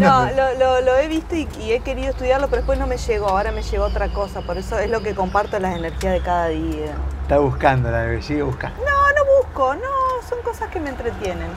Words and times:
No, 0.00 0.26
lo, 0.30 0.54
lo- 0.56 0.80
lo 0.80 0.96
he 0.96 1.08
visto 1.08 1.34
y, 1.34 1.48
y 1.60 1.72
he 1.72 1.80
querido 1.80 2.10
estudiarlo, 2.10 2.46
pero 2.46 2.58
después 2.62 2.78
no 2.78 2.86
me 2.86 2.96
llegó. 2.98 3.30
Ahora 3.30 3.50
me 3.50 3.62
llegó 3.62 3.84
otra 3.86 4.06
cosa, 4.10 4.42
por 4.42 4.56
eso 4.56 4.78
es 4.78 4.88
lo 4.88 5.02
que 5.02 5.12
comparto 5.12 5.58
las 5.58 5.76
energías 5.76 6.12
de 6.12 6.20
cada 6.20 6.46
día. 6.46 6.94
Está 7.22 7.38
buscando 7.38 7.90
la 7.90 8.22
sigue 8.22 8.42
buscando. 8.44 8.76
No, 8.84 9.12
no 9.12 9.42
busco, 9.42 9.74
no, 9.74 10.22
son 10.28 10.40
cosas 10.42 10.68
que 10.70 10.78
me 10.78 10.90
entretienen. 10.90 11.48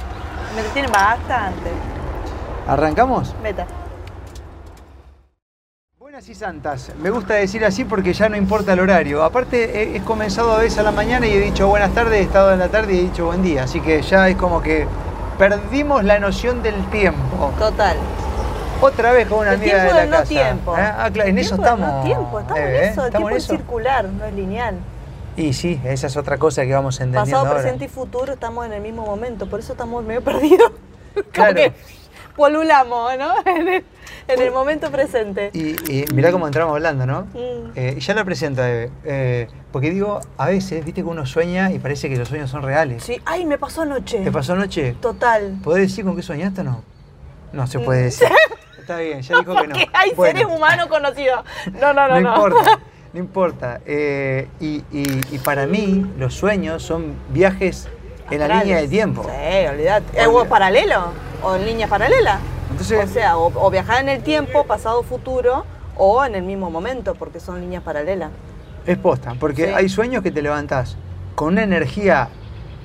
Me 0.55 0.62
entretienen 0.62 0.91
bastante. 0.91 1.69
¿Arrancamos? 2.65 3.35
Meta. 3.43 3.67
Buenas 5.99 6.28
y 6.28 6.33
santas. 6.33 6.94
Me 6.99 7.12
gusta 7.12 7.35
decir 7.35 7.63
así 7.63 7.85
porque 7.85 8.12
ya 8.12 8.28
no 8.28 8.37
importa 8.37 8.73
el 8.73 8.79
horario. 8.79 9.23
Aparte, 9.23 9.83
he, 9.83 9.97
he 9.97 10.01
comenzado 10.01 10.53
a 10.53 10.58
veces 10.58 10.79
a 10.79 10.83
la 10.83 10.92
mañana 10.92 11.28
y 11.28 11.33
he 11.33 11.39
dicho 11.39 11.67
buenas 11.67 11.92
tardes, 11.94 12.13
he 12.21 12.23
estado 12.23 12.51
en 12.53 12.58
la 12.58 12.69
tarde 12.69 12.94
y 12.96 12.97
he 12.97 13.01
dicho 13.03 13.28
buen 13.28 13.44
día. 13.44 13.65
Así 13.65 13.79
que 13.81 14.01
ya 14.01 14.28
es 14.29 14.35
como 14.35 14.63
que 14.63 14.87
perdimos 15.37 16.03
la 16.03 16.17
noción 16.17 16.63
del 16.63 16.84
tiempo. 16.89 17.52
Total. 17.59 17.98
Otra 18.81 19.11
vez 19.11 19.27
con 19.27 19.39
una 19.39 19.49
El 19.53 19.55
amiga 19.61 19.73
tiempo 19.73 19.93
de 19.93 19.99
la 19.99 20.05
no 20.05 20.11
casa. 20.11 20.25
tiempo. 20.29 20.77
¿Eh? 20.77 20.81
Ah, 20.81 21.09
claro, 21.13 21.30
en 21.30 21.38
El 21.38 21.45
eso 21.45 21.55
estamos. 21.55 21.88
No 21.88 22.03
tiempo, 22.03 22.39
estamos 22.39 22.59
eh, 22.59 22.66
en 22.77 22.84
eso. 22.91 23.02
El 23.02 23.08
¿Estamos 23.08 23.12
tiempo 23.12 23.30
es 23.30 23.48
circular, 23.48 24.05
no 24.05 24.26
es 24.26 24.34
lineal. 24.34 24.76
Y 25.38 25.53
sí, 25.53 25.80
esa 25.85 26.08
es 26.08 26.17
otra 26.17 26.38
cosa 26.38 26.63
que 26.66 26.73
vamos 26.73 26.99
entendiendo 26.99 27.25
Pasado, 27.31 27.48
ahora. 27.48 27.62
presente 27.62 27.86
y 27.86 27.88
futuro 27.88 28.34
estamos 28.34 28.66
en 28.66 28.73
el 28.73 28.81
mismo 28.81 29.05
momento, 29.05 29.48
por 29.48 29.59
eso 29.59 29.72
estamos 29.73 30.03
medio 30.03 30.22
perdidos. 30.23 30.72
Como 31.13 31.25
Claro. 31.31 31.55
que 31.55 31.73
polulamos, 32.36 33.12
¿no? 33.17 33.34
En 33.45 33.67
el, 33.67 33.86
en 34.27 34.41
el 34.41 34.52
momento 34.52 34.89
presente. 34.91 35.52
Y, 35.53 35.70
y 35.91 36.05
mirá 36.13 36.31
cómo 36.31 36.48
entramos 36.48 36.73
hablando, 36.73 37.05
¿no? 37.05 37.22
Mm. 37.34 37.72
Eh, 37.75 37.95
ya 38.00 38.13
la 38.13 38.23
presento, 38.25 38.63
Eve. 38.63 38.91
Eh, 39.03 39.48
porque 39.72 39.89
digo, 39.91 40.20
a 40.38 40.48
veces, 40.48 40.84
viste 40.84 41.02
que 41.02 41.08
uno 41.08 41.25
sueña 41.25 41.72
y 41.72 41.80
parece 41.80 42.09
que 42.09 42.17
los 42.17 42.27
sueños 42.27 42.50
son 42.50 42.61
reales. 42.63 43.03
Sí, 43.03 43.22
ay, 43.25 43.45
me 43.45 43.58
pasó 43.58 43.81
anoche. 43.84 44.20
¿Te 44.20 44.31
pasó 44.31 44.53
anoche? 44.53 44.95
Total. 45.02 45.58
¿Podés 45.63 45.89
decir 45.89 46.03
con 46.05 46.16
qué 46.16 46.23
soñaste 46.23 46.61
o 46.61 46.63
no? 46.66 46.84
No 47.53 47.67
se 47.67 47.80
puede 47.80 48.03
decir. 48.03 48.27
Está 48.91 49.02
bien, 49.04 49.22
ya 49.22 49.38
dijo 49.40 49.55
que 49.55 49.68
no. 49.68 49.76
Hay 49.94 50.12
Bueno, 50.16 50.40
seres 50.40 50.54
humanos 50.54 50.88
conocidos. 50.88 51.44
No, 51.80 51.94
no, 51.94 52.08
no, 52.08 52.20
No 52.20 52.22
no. 52.22 52.36
importa, 52.36 52.80
no 53.14 53.20
importa. 53.20 53.81
Eh, 53.86 54.47
y, 54.59 54.84
y- 54.92 55.22
y 55.31 55.38
para 55.39 55.66
mí, 55.66 56.06
los 56.17 56.34
sueños 56.36 56.84
son 56.84 57.16
viajes 57.30 57.88
en 58.30 58.39
la 58.39 58.47
línea 58.47 58.78
de 58.81 58.88
tiempo. 58.88 59.23
Sí, 59.23 59.67
olvidate. 59.67 60.19
¿Es 60.19 60.28
Olvidate. 60.28 60.50
paralelo? 60.50 61.06
¿O 61.44 61.56
en 61.56 61.66
línea 61.66 61.88
paralela? 61.88 62.39
Entonces- 62.69 63.09
o 63.09 63.14
sea, 63.14 63.38
o, 63.38 63.52
o 63.56 63.69
viajar 63.72 64.02
en 64.02 64.09
el 64.09 64.23
tiempo, 64.23 64.66
pasado, 64.66 65.03
futuro, 65.03 65.66
o 65.97 66.23
en 66.25 66.36
el 66.36 66.44
mismo 66.44 66.69
momento, 66.69 67.16
porque 67.16 67.39
son 67.39 67.62
líneas 67.62 67.84
paralelas. 67.84 68.30
Es 68.86 68.97
posta, 68.97 69.36
porque 69.39 69.67
Sí. 69.67 69.73
hay 69.73 69.88
sueños 69.89 70.22
que 70.23 70.31
te 70.31 70.42
levantás 70.42 70.97
con 71.36 71.50
una 71.50 71.64
energía 71.64 72.30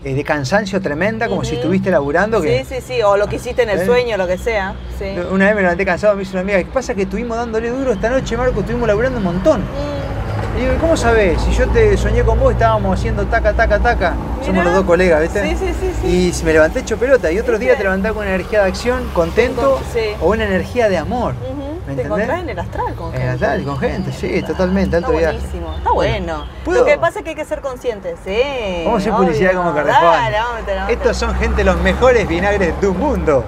eh, 0.07 0.15
de 0.15 0.23
cansancio 0.23 0.81
tremenda, 0.81 1.27
como 1.29 1.43
si 1.45 1.57
estuviste 1.57 1.91
laburando. 1.91 2.41
Que, 2.41 2.65
Sí, 2.65 2.77
sí, 2.77 2.81
sí. 2.95 3.03
O 3.03 3.17
lo 3.17 3.27
que 3.27 3.37
hiciste 3.37 3.63
en 3.65 3.71
el 3.71 3.81
¿Eh? 3.81 3.87
sueño, 3.87 4.17
lo 4.17 4.27
que 4.29 4.39
sea. 4.39 4.75
Sí. 4.99 5.07
Una 5.33 5.47
vez 5.47 5.55
me 5.57 5.63
levanté 5.63 5.85
cansado, 5.85 6.15
me 6.15 6.21
dice 6.21 6.33
una 6.33 6.43
amiga, 6.43 6.59
¿qué 6.59 6.67
pasa 6.67 6.95
que 6.95 7.03
estuvimos 7.03 7.37
dándole 7.37 7.71
duro 7.71 7.93
esta 7.93 8.09
noche, 8.09 8.37
Marco? 8.37 8.61
Estuvimos 8.61 8.87
laburando 8.87 9.19
un 9.19 9.25
montón. 9.25 9.61
Mm, 9.63 10.57
Y 10.57 10.61
digo, 10.61 10.75
¿y 10.75 10.77
¿cómo 10.79 10.97
sabés? 10.97 11.41
Si 11.43 11.53
yo 11.53 11.67
te 11.69 11.97
soñé 11.97 12.23
con 12.23 12.39
vos, 12.39 12.53
estábamos 12.53 12.97
haciendo 12.99 13.27
taca, 13.27 13.53
taca, 13.53 13.79
taca. 13.81 14.15
Somos 14.45 14.65
los 14.65 14.75
dos 14.75 14.85
colegas, 14.85 15.21
¿viste? 15.23 15.43
Sí, 15.43 15.57
sí, 15.59 15.73
sí, 15.81 15.91
sí. 16.01 16.07
Y 16.07 16.33
si 16.33 16.45
me 16.45 16.53
levanté 16.53 16.79
hecho 16.81 16.97
pelota. 16.97 17.31
Y 17.33 17.39
otros 17.41 17.59
días 17.59 17.77
te 17.77 17.83
levantás 17.83 18.13
con 18.13 18.23
una 18.23 18.35
energía 18.37 18.63
de 18.63 18.69
acción, 18.69 19.03
contento, 19.13 19.81
Sí. 19.93 20.01
o 20.21 20.31
una 20.31 20.45
energía 20.45 20.89
de 20.89 20.99
amor. 20.99 21.35
Ujú. 21.51 21.66
¿Me 21.87 21.95
Te 21.95 22.03
entendés? 22.03 22.07
encontrás 22.07 22.41
en 22.43 22.49
el 22.51 22.59
astral 22.59 22.95
con 22.95 23.07
En 23.07 23.13
gente. 23.13 23.25
el 23.27 23.31
astral, 23.35 23.65
con 23.65 23.79
gente, 23.79 24.13
sí, 24.13 24.43
totalmente, 24.43 24.97
alto 24.97 25.13
Está 25.13 25.19
viaje. 25.21 25.37
buenísimo, 25.39 25.75
está 25.77 25.91
bueno. 25.93 26.45
¿puedo? 26.65 26.81
Lo 26.81 26.85
que 26.87 26.99
pasa 26.99 27.19
es 27.21 27.23
que 27.25 27.31
hay 27.31 27.37
que 27.37 27.45
ser 27.45 27.61
consciente, 27.61 28.17
sí. 28.25 28.83
Vamos 28.85 28.99
a 28.99 29.01
hacer 29.03 29.13
publicidad 29.13 29.53
como 29.55 29.73
corresponde. 29.73 30.93
Estos 30.93 31.17
son 31.17 31.35
gente 31.37 31.63
los 31.65 31.77
mejores 31.83 32.27
vinagres 32.27 32.81
del 32.81 32.91
mundo, 32.93 33.45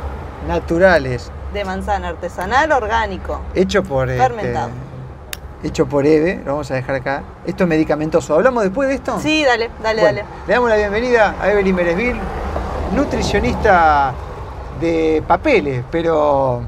naturales, 0.47 1.33
de 1.53 1.65
manzana 1.65 2.09
artesanal 2.09 2.71
orgánico. 2.73 3.41
hecho 3.55 3.83
por 3.83 4.09
este, 4.09 4.23
Fermentado. 4.23 4.71
hecho 5.65 5.87
por 5.87 6.07
Eve, 6.07 6.41
lo 6.45 6.53
vamos 6.53 6.71
a 6.71 6.75
dejar 6.75 6.95
acá. 6.95 7.23
Esto 7.45 7.65
es 7.65 7.69
medicamentoso. 7.69 8.35
¿Hablamos 8.35 8.63
después 8.63 8.89
de 8.89 8.95
esto? 8.97 9.19
Sí, 9.21 9.45
dale, 9.45 9.71
dale, 9.83 10.01
Bueno, 10.03 10.19
dale. 10.21 10.31
Le 10.47 10.55
damos 10.55 10.69
la 10.71 10.77
bienvenida 10.77 11.35
a 11.41 11.51
Evelyn 11.51 11.75
Meresville, 11.75 12.21
nutricionista 12.95 14.13
de 14.81 15.23
papeles, 15.27 15.83
pero 15.91 16.63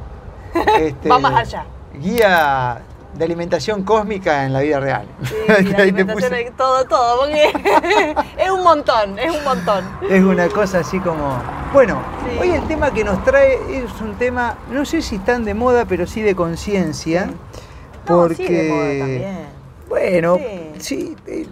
este, 0.80 1.08
Va 1.08 1.18
más 1.18 1.34
allá. 1.34 1.64
Guía 1.94 2.80
de 3.14 3.24
alimentación 3.24 3.82
cósmica 3.82 4.44
en 4.44 4.52
la 4.52 4.60
vida 4.60 4.78
real. 4.80 5.06
Sí, 5.24 5.34
la 5.48 5.82
alimentación, 5.82 6.32
puse- 6.32 6.52
todo, 6.56 6.84
todo, 6.84 7.18
porque 7.20 7.52
es 8.38 8.50
un 8.50 8.62
montón, 8.62 9.18
es 9.18 9.36
un 9.36 9.44
montón. 9.44 9.84
Es 10.08 10.22
una 10.22 10.48
cosa 10.48 10.78
así 10.80 10.98
como. 11.00 11.36
Bueno, 11.72 12.00
Sí. 12.30 12.38
hoy 12.40 12.50
el 12.50 12.62
tema 12.68 12.92
que 12.92 13.02
nos 13.04 13.22
trae 13.24 13.54
es 13.84 14.00
un 14.00 14.14
tema, 14.16 14.56
no 14.70 14.84
sé 14.84 15.02
si 15.02 15.18
tan 15.18 15.44
de 15.44 15.54
moda, 15.54 15.84
pero 15.86 16.06
sí 16.06 16.22
de 16.22 16.34
conciencia. 16.36 17.26
No, 17.26 18.16
Porque. 18.16 18.36
sí, 18.36 18.52
de 18.52 18.68
moda 18.68 18.98
también. 18.98 19.46
Bueno, 19.88 20.38
Sí. 20.78 21.16
eh, 21.26 21.48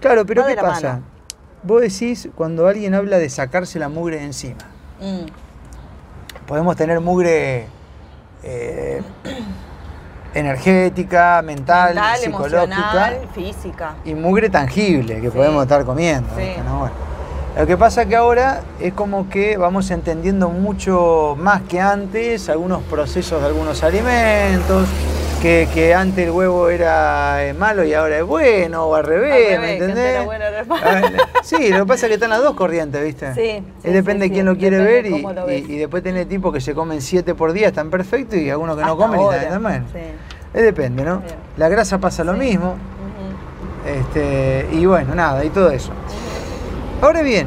claro, 0.00 0.24
pero 0.26 0.44
¿qué 0.46 0.54
pasa? 0.56 0.92
mano. 0.94 1.02
Vos 1.62 1.80
decís 1.80 2.28
cuando 2.36 2.66
alguien 2.68 2.94
habla 2.94 3.18
de 3.18 3.28
sacarse 3.30 3.78
la 3.78 3.88
mugre 3.88 4.16
de 4.18 4.24
encima. 4.24 4.58
Mm. 5.00 5.26
Podemos 6.46 6.76
tener 6.76 7.00
mugre 7.00 7.66
eh, 8.50 9.02
energética, 10.34 11.42
mental, 11.42 11.94
Mental, 11.94 12.16
psicológica 12.18 13.12
física. 13.34 13.94
y 14.04 14.14
mugre 14.14 14.48
tangible 14.50 15.20
que 15.20 15.30
Sí. 15.30 15.36
podemos 15.36 15.62
estar 15.62 15.84
comiendo. 15.84 16.28
Sí. 16.36 16.42
¿viste? 16.42 16.62
¿no? 16.62 16.78
Bueno, 16.80 16.94
lo 17.58 17.66
que 17.66 17.76
pasa 17.76 18.06
que 18.06 18.14
ahora 18.16 18.60
es 18.80 18.92
como 18.92 19.28
que 19.28 19.56
vamos 19.56 19.90
entendiendo 19.90 20.48
mucho 20.48 21.36
más 21.38 21.62
que 21.62 21.80
antes 21.80 22.48
algunos 22.48 22.82
procesos 22.84 23.40
de 23.40 23.48
algunos 23.48 23.82
alimentos, 23.82 24.86
que, 25.40 25.68
que 25.72 25.94
antes 25.94 26.24
el 26.26 26.32
huevo 26.32 26.68
era 26.68 27.44
eh, 27.46 27.54
malo 27.54 27.84
y 27.84 27.94
ahora 27.94 28.18
es 28.18 28.24
bueno, 28.24 28.86
o 28.86 28.94
al 28.94 29.04
revés, 29.04 29.32
Al 29.32 29.38
revés, 29.38 29.60
¿me 29.60 29.72
entendés? 29.74 30.06
era 30.14 30.22
bueno, 30.24 30.44
ahora 30.44 30.60
es 30.60 30.66
malo. 30.66 31.22
Sí, 31.44 31.68
lo 31.70 31.78
que 31.80 31.86
pasa 31.86 32.06
es 32.06 32.08
que 32.08 32.14
están 32.14 32.30
las 32.30 32.42
dos 32.42 32.54
corrientes, 32.56 33.02
¿viste? 33.04 33.34
Sí, 33.34 33.62
sí, 33.82 33.90
depende 33.90 34.24
sí, 34.24 34.30
de 34.30 34.34
quién 34.34 34.46
sí, 34.46 34.52
lo 34.52 34.58
quiere 34.58 34.78
ver 34.78 35.06
y, 35.06 35.22
lo 35.22 35.50
y- 35.52 35.54
y 35.74 35.78
después 35.78 36.02
tiene 36.02 36.26
tipos 36.26 36.52
que 36.52 36.60
se 36.60 36.74
comen 36.74 37.00
siete 37.00 37.34
por 37.34 37.52
día, 37.52 37.68
están 37.68 37.88
perfectos, 37.90 38.36
y 38.38 38.50
algunos 38.50 38.76
que 38.76 38.82
no 38.84 38.96
comen 38.96 39.20
y 39.20 39.22
ahora, 39.24 39.42
están 39.42 39.62
mal. 39.62 39.84
sí. 39.92 39.98
Eh, 40.54 40.62
depende, 40.62 41.04
¿no? 41.04 41.18
Bien. 41.18 41.34
La 41.58 41.68
grasa 41.68 41.98
pasa 41.98 42.24
lo 42.24 42.32
mismo. 42.32 42.74
Este, 43.86 44.66
y 44.72 44.84
bueno, 44.86 45.14
nada, 45.14 45.44
y 45.44 45.50
todo 45.50 45.70
eso. 45.70 45.92
Ahora 47.00 47.22
bien, 47.22 47.46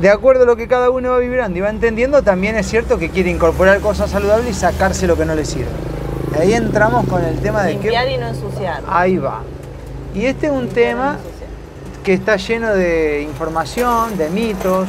de 0.00 0.08
acuerdo 0.10 0.44
a 0.44 0.46
lo 0.46 0.56
que 0.56 0.66
cada 0.68 0.90
uno 0.90 1.10
va 1.10 1.18
vibrando 1.18 1.58
y 1.58 1.60
va 1.60 1.68
entendiendo, 1.70 2.22
también 2.22 2.56
es 2.56 2.66
cierto 2.66 2.98
que 2.98 3.10
quiere 3.10 3.30
incorporar 3.30 3.80
cosas 3.80 4.10
saludables 4.10 4.48
y 4.50 4.54
sacarse 4.54 5.06
lo 5.06 5.16
que 5.16 5.24
no 5.26 5.34
le 5.34 5.44
sirve. 5.44 5.68
Ahí 6.38 6.54
entramos 6.54 7.06
con 7.06 7.24
el 7.24 7.38
tema 7.40 7.62
de 7.64 7.72
Limpiar 7.72 8.06
que... 8.06 8.12
y 8.14 8.16
no 8.18 8.28
ensuciar. 8.28 8.82
Ahí 8.88 9.18
va. 9.18 9.42
Y 10.14 10.26
este 10.26 10.46
es 10.46 10.52
un 10.52 10.62
Limpiar 10.62 10.90
y 10.90 10.94
no 10.94 10.94
tema 10.94 11.16
que 12.04 12.12
está 12.14 12.36
lleno 12.36 12.68
de 12.74 13.22
información, 13.22 14.16
de 14.16 14.30
mitos, 14.30 14.88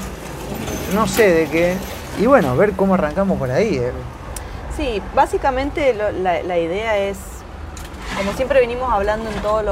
no 0.94 1.08
sé 1.08 1.30
de 1.34 1.48
qué. 1.48 1.76
Y 2.20 2.26
bueno, 2.26 2.56
ver 2.56 2.74
cómo 2.74 2.94
arrancamos 2.94 3.38
por 3.38 3.52
ahí. 3.52 3.76
eh. 3.78 3.92
Sí, 4.78 5.02
básicamente 5.14 5.94
lo- 5.94 6.12
la, 6.12 6.42
la 6.44 6.58
idea 6.58 6.98
es, 6.98 7.18
como 8.18 8.32
siempre 8.34 8.60
venimos 8.62 8.92
hablando 8.92 9.30
en 9.30 9.36
todas 9.42 9.66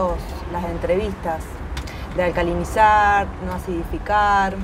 las 0.51 0.63
entrevistas, 0.65 1.41
de 2.17 2.23
alcalinizar, 2.23 3.27
no 3.45 3.53
acidificar, 3.53 4.55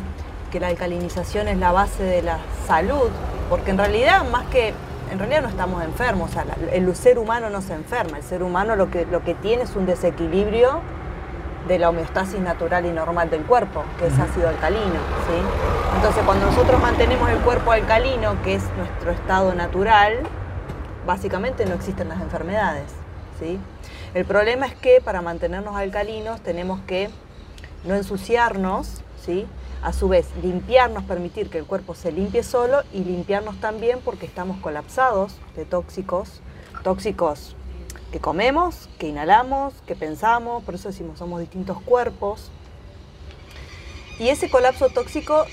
que 0.52 0.60
la 0.60 0.68
alcalinización 0.68 1.48
es 1.48 1.58
la 1.58 1.72
base 1.72 2.04
de 2.04 2.22
la 2.22 2.40
salud, 2.68 3.10
porque 3.50 3.72
en 3.72 3.78
realidad 3.78 4.28
más 4.30 4.46
que, 4.48 4.74
en 5.12 5.20
realidad 5.20 5.42
no 5.44 5.50
estamos 5.50 5.84
enfermos, 5.84 6.30
o 6.30 6.34
sea, 6.34 6.46
la- 6.46 6.56
el 6.74 6.96
ser 6.96 7.20
humano 7.20 7.50
no 7.50 7.62
se 7.62 7.74
enferma, 7.74 8.18
el 8.18 8.24
ser 8.24 8.44
humano 8.44 8.76
lo 8.76 8.90
que, 8.90 9.06
lo 9.06 9.24
que 9.24 9.34
tiene 9.36 9.64
es 9.64 9.76
un 9.76 9.86
desequilibrio 9.86 10.82
de 11.68 11.80
la 11.80 11.90
homeostasis 11.90 12.40
natural 12.40 12.86
y 12.86 12.90
normal 12.92 13.30
del 13.30 13.42
cuerpo, 13.44 13.84
que 13.98 14.08
es 14.08 14.20
ácido 14.20 14.50
alcalino. 14.50 14.84
¿sí? 15.28 15.96
Entonces, 15.96 16.24
cuando 16.24 16.46
nosotros 16.46 16.80
mantenemos 16.82 17.28
el 17.30 17.40
cuerpo 17.40 17.72
alcalino, 17.72 18.42
que 18.44 18.56
es 18.56 18.64
nuestro 18.78 19.12
estado 19.12 19.54
natural, 19.56 20.20
básicamente 21.08 21.66
no 21.66 21.74
existen 21.76 22.10
las 22.10 22.22
enfermedades. 22.22 22.84
¿sí? 23.40 23.60
El 24.14 24.26
problema 24.26 24.66
es 24.68 24.76
que 24.76 25.02
para 25.04 25.22
mantenernos 25.22 25.76
alcalinos 25.76 26.40
tenemos 26.42 26.80
que 26.88 27.10
no 27.84 27.96
ensuciarnos, 27.96 29.02
¿sí? 29.24 29.48
A 29.86 29.94
su 29.94 30.08
vez 30.08 30.26
limpiarnos, 30.42 31.04
permitir 31.04 31.48
que 31.52 31.60
el 31.60 31.66
cuerpo 31.66 31.94
se 31.94 32.12
limpie 32.12 32.42
solo 32.42 32.82
y 32.92 33.04
limpiarnos 33.04 33.62
también 33.62 34.00
porque 34.04 34.26
estamos 34.26 34.58
colapsados 34.58 35.36
de 35.56 35.64
tóxicos, 35.64 36.42
tóxicos 36.84 37.56
que 38.12 38.20
comemos, 38.20 38.90
que 38.98 39.10
inhalamos, 39.10 39.76
que 39.86 39.96
pensamos, 39.96 40.64
por 40.64 40.74
eso 40.74 40.90
decimos 40.90 41.20
somos 41.20 41.40
distintos 41.40 41.80
cuerpos. 41.82 42.50
Y 44.18 44.30
ese 44.30 44.50
colapso 44.50 44.90
tóxico 44.90 45.46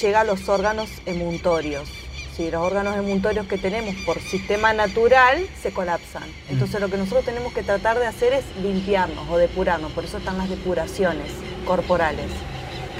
llega 0.00 0.20
a 0.20 0.24
los 0.24 0.48
órganos 0.48 0.88
emuntorios. 1.04 1.88
¿sí? 2.36 2.52
Los 2.52 2.62
órganos 2.62 2.96
emuntorios 2.96 3.48
que 3.48 3.58
tenemos 3.58 3.96
por 4.06 4.20
sistema 4.20 4.72
natural 4.72 5.44
se 5.60 5.72
colapsan. 5.72 6.28
Entonces 6.48 6.80
lo 6.80 6.88
que 6.88 6.98
nosotros 6.98 7.24
tenemos 7.24 7.52
que 7.52 7.64
tratar 7.64 7.98
de 7.98 8.06
hacer 8.06 8.32
es 8.32 8.44
limpiarnos 8.62 9.28
o 9.28 9.38
depurarnos. 9.38 9.90
Por 9.90 10.04
eso 10.04 10.18
están 10.18 10.38
las 10.38 10.48
depuraciones 10.48 11.32
corporales. 11.66 12.30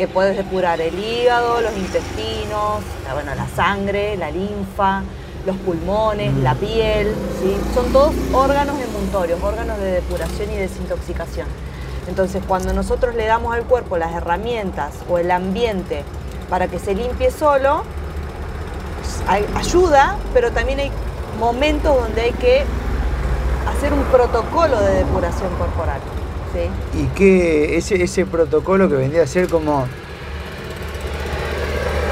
Que 0.03 0.09
puedes 0.09 0.37
depurar 0.37 0.81
el 0.81 0.99
hígado, 0.99 1.61
los 1.61 1.77
intestinos, 1.77 2.83
la, 3.07 3.15
bueno, 3.15 3.37
la 3.37 3.47
sangre, 3.47 4.17
la 4.17 4.33
linfa, 4.33 5.05
los 5.47 5.57
pulmones, 5.59 6.35
la 6.39 6.57
piel, 6.57 7.15
¿sí? 7.41 7.57
son 7.73 7.93
todos 7.93 8.13
órganos 8.33 8.81
emuntorios, 8.81 9.41
órganos 9.41 9.79
de 9.79 9.93
depuración 9.93 10.51
y 10.51 10.57
desintoxicación. 10.57 11.47
Entonces, 12.09 12.43
cuando 12.49 12.73
nosotros 12.73 13.15
le 13.15 13.27
damos 13.27 13.55
al 13.55 13.63
cuerpo 13.63 13.97
las 13.97 14.13
herramientas 14.13 14.93
o 15.09 15.19
el 15.19 15.31
ambiente 15.31 16.03
para 16.51 16.67
que 16.67 16.81
se 16.81 16.97
limpie 16.97 17.31
solo, 17.31 17.85
ayuda, 19.55 20.17
pero 20.35 20.51
también 20.51 20.81
hay 20.81 20.91
momentos 21.39 21.95
donde 21.95 22.23
hay 22.23 22.33
que 22.33 22.65
hacer 23.69 23.93
un 23.93 24.03
protocolo 24.07 24.81
de 24.81 24.95
depuración 24.95 25.55
corporal. 25.57 26.01
¿Sí? 26.53 27.01
Y 27.01 27.07
que 27.17 27.77
ese, 27.77 28.03
ese 28.03 28.27
protocolo 28.27 28.89
que 28.89 28.97
vendría 28.97 29.23
a 29.23 29.27
ser 29.27 29.49
como. 29.49 29.87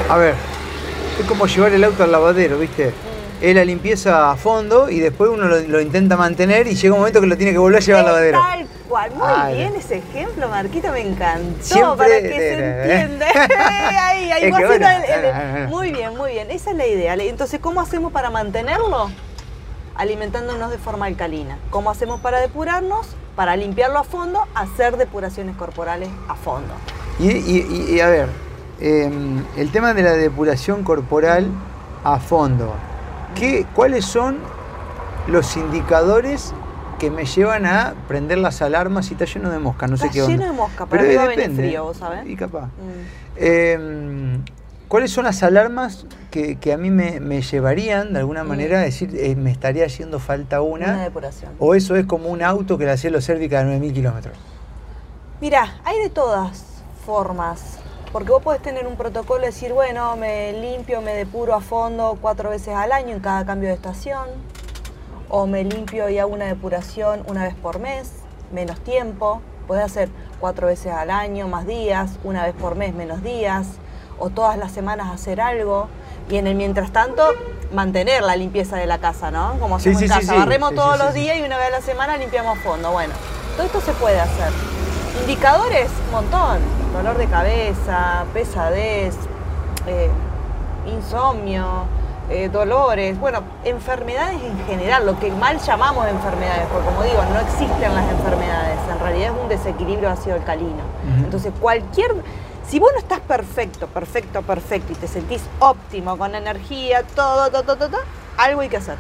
A 0.09 0.17
ver, 0.17 0.35
es 1.21 1.27
como 1.27 1.47
llevar 1.47 1.73
el 1.73 1.85
auto 1.85 2.03
al 2.03 2.13
lavadero, 2.13 2.59
¿viste? 2.59 2.93
Es 3.41 3.55
la 3.55 3.65
limpieza 3.65 4.31
a 4.31 4.37
fondo 4.37 4.91
y 4.91 5.01
después 5.01 5.31
uno 5.31 5.47
lo, 5.47 5.81
intenta 5.81 6.17
mantener 6.17 6.67
y 6.67 6.75
llega 6.75 6.95
un 6.95 7.01
momento 7.01 7.21
que 7.21 7.27
lo 7.27 7.37
tiene 7.37 7.53
que 7.53 7.59
volver 7.59 7.81
a 7.81 7.85
llevar 7.85 8.01
al 8.01 8.07
lavadero. 8.07 8.39
Tal 8.39 8.67
cual, 8.89 9.13
muy 9.15 9.57
bien 9.57 9.75
ese 9.77 9.99
ejemplo, 9.99 10.49
Marquita, 10.49 10.93
me 10.93 11.01
encantó 11.01 11.97
para 11.97 12.21
que 12.21 12.29
se 12.29 12.53
entienda. 12.53 13.27
Ahí, 14.11 14.31
ahí, 14.33 15.67
muy 15.69 15.93
bien, 15.93 16.17
muy 16.17 16.33
bien, 16.33 16.51
esa 16.51 16.71
es 16.71 16.77
la 16.77 16.87
idea. 16.87 17.15
Entonces, 17.15 17.61
¿cómo 17.61 17.81
hacemos 17.81 18.13
para 18.13 18.31
mantenerlo? 18.31 19.11
Alimentándonos 20.01 20.71
de 20.71 20.79
forma 20.79 21.05
alcalina. 21.05 21.59
¿Cómo 21.69 21.91
hacemos 21.91 22.21
para 22.21 22.41
depurarnos? 22.41 23.07
Para 23.37 23.55
limpiarlo 23.55 23.99
a 23.99 24.05
fondo, 24.05 24.47
hacer 24.55 24.97
depuraciones 24.97 25.57
corporales 25.57 26.09
a 26.27 26.37
fondo. 26.37 26.73
Y, 27.19 28.01
a 28.01 28.09
ver, 28.09 28.29
em, 28.81 29.45
el 29.59 29.71
tema 29.71 29.93
de 29.93 30.03
la 30.03 30.13
depuración 30.13 30.85
corporal 30.85 31.49
a 32.03 32.19
fondo, 32.19 32.73
¿qué, 33.35 33.67
¿cuáles 33.75 34.07
son 34.07 34.39
los 35.27 35.55
indicadores 35.59 36.55
que 36.99 37.11
me 37.11 37.27
llevan 37.27 37.67
a 37.67 37.93
prender 38.09 38.39
las 38.39 38.63
alarmas 38.63 39.11
y 39.11 39.13
está 39.13 39.27
lleno 39.27 39.51
de 39.51 39.59
mosca? 39.59 39.87
No 39.87 39.99
sé 39.99 40.09
qué 40.09 40.23
onda. 40.23 40.35
lleno 40.35 40.47
de 40.51 40.57
mosca, 40.57 40.87
pero, 40.87 41.05
pero 41.05 41.29
depende. 41.29 41.63
frío, 41.63 41.93
¿sabes? 41.93 42.27
Y 42.27 42.37
capaz. 42.37 42.69
Mm. 42.69 43.37
Em, 43.37 44.45
¿Cuáles 44.91 45.13
son 45.13 45.23
las 45.23 45.45
alarmas 45.45 46.05
que, 46.33 46.73
a 46.73 46.77
mí 46.77 46.91
me, 46.91 47.43
llevarían 47.43 48.13
de 48.13 48.19
alguna 48.19 48.43
manera 48.43 48.81
a 48.81 48.83
decir 48.83 49.15
eh, 49.15 49.37
me 49.37 49.53
estaría 49.53 49.87
haciendo 49.87 50.19
falta 50.19 50.63
una? 50.63 50.87
Una 50.87 51.05
depuración. 51.05 51.53
¿O 51.61 51.77
eso 51.77 51.95
es 51.95 52.07
como 52.07 52.29
un 52.29 52.43
auto 52.43 52.77
que 52.77 52.87
le 52.87 52.91
hacía 52.91 53.09
los 53.11 53.25
cervica 53.25 53.63
de 53.63 53.79
9.000 53.79 53.93
kilómetros? 53.93 54.37
Mira, 55.41 55.81
hay 55.85 55.97
de 56.01 56.11
todas 56.11 56.65
formas. 57.07 57.79
Porque 58.11 58.33
vos 58.33 58.43
podés 58.43 58.63
tener 58.63 58.89
un 58.89 58.97
protocolo 58.97 59.45
y 59.45 59.47
decir, 59.47 59.73
bueno, 59.73 60.17
me 60.17 60.53
limpio, 60.55 61.01
me 61.03 61.15
depuro 61.15 61.55
a 61.55 61.61
fondo 61.61 62.19
cuatro 62.21 62.51
veces 62.51 62.75
al 62.75 62.91
año 62.91 63.15
en 63.15 63.21
cada 63.21 63.47
cambio 63.47 63.69
de 63.69 63.77
estación. 63.77 64.27
O 65.29 65.47
me 65.47 65.63
limpio 65.63 66.09
y 66.09 66.19
hago 66.19 66.33
una 66.33 66.47
depuración 66.47 67.23
una 67.29 67.45
vez 67.45 67.55
por 67.55 67.79
mes, 67.79 68.11
menos 68.53 68.81
tiempo. 68.81 69.41
Podés 69.69 69.85
hacer 69.85 70.09
cuatro 70.41 70.67
veces 70.67 70.93
al 70.93 71.13
año, 71.13 71.47
más 71.47 71.65
días, 71.65 72.19
una 72.25 72.45
vez 72.45 72.57
por 72.57 72.75
mes, 72.75 72.93
menos 72.93 73.23
días 73.23 73.79
o 74.21 74.31
todas 74.31 74.57
las 74.57 74.71
semanas 74.71 75.09
hacer 75.13 75.41
algo 75.41 75.89
y 76.31 76.37
en 76.37 76.47
el 76.47 76.55
mientras 76.55 76.93
tanto 76.93 77.25
mantener 77.73 78.23
la 78.23 78.37
limpieza 78.37 78.77
de 78.77 78.87
la 78.87 78.99
casa, 78.99 79.31
¿no? 79.31 79.59
Como 79.59 79.77
hacemos 79.77 80.01
en 80.03 80.09
casa, 80.09 80.35
barremos 80.37 80.75
todos 80.75 80.99
los 80.99 81.15
días 81.15 81.39
y 81.39 81.43
una 81.43 81.57
vez 81.57 81.69
a 81.69 81.71
la 81.71 81.81
semana 81.81 82.17
limpiamos 82.17 82.59
fondo. 82.61 82.93
Bueno, 82.93 83.13
todo 83.57 83.67
esto 83.67 83.81
se 83.81 83.93
puede 83.93 84.21
hacer. 84.21 84.53
Indicadores, 85.23 85.91
un 86.07 86.13
montón. 86.13 86.59
Dolor 86.93 87.17
de 87.19 87.27
cabeza, 87.27 88.25
pesadez, 88.33 89.15
eh, 89.87 90.11
insomnio, 90.87 91.85
eh, 92.29 92.49
dolores, 92.49 93.19
bueno, 93.19 93.43
enfermedades 93.65 94.41
en 94.43 94.65
general, 94.67 95.05
lo 95.05 95.19
que 95.19 95.33
mal 95.33 95.59
llamamos 95.59 96.07
enfermedades, 96.07 96.67
porque 96.73 96.89
como 96.89 97.03
digo, 97.03 97.25
no 97.33 97.41
existen 97.41 97.93
las 97.93 98.09
enfermedades, 98.09 98.79
en 98.89 99.01
realidad 99.01 99.33
es 99.35 99.43
un 99.43 99.49
desequilibrio 99.49 100.11
ácido 100.11 100.37
alcalino. 100.37 100.83
Entonces, 101.25 101.53
cualquier 101.61 102.15
si 102.69 102.79
vos 102.79 102.91
no 102.93 102.99
estás 102.99 103.21
perfecto, 103.21 103.87
perfecto, 103.87 104.43
perfecto 104.43 104.93
y 104.93 104.97
te 104.97 105.09
sentís 105.09 105.43
óptimo, 105.59 106.17
con 106.17 106.35
energía, 106.35 107.03
todo, 107.15 107.51
todo, 107.51 107.63
todo, 107.63 107.89
todo, 107.89 107.99
algo 108.37 108.61
hay 108.61 108.69
que 108.69 108.77
hacer. 108.77 108.97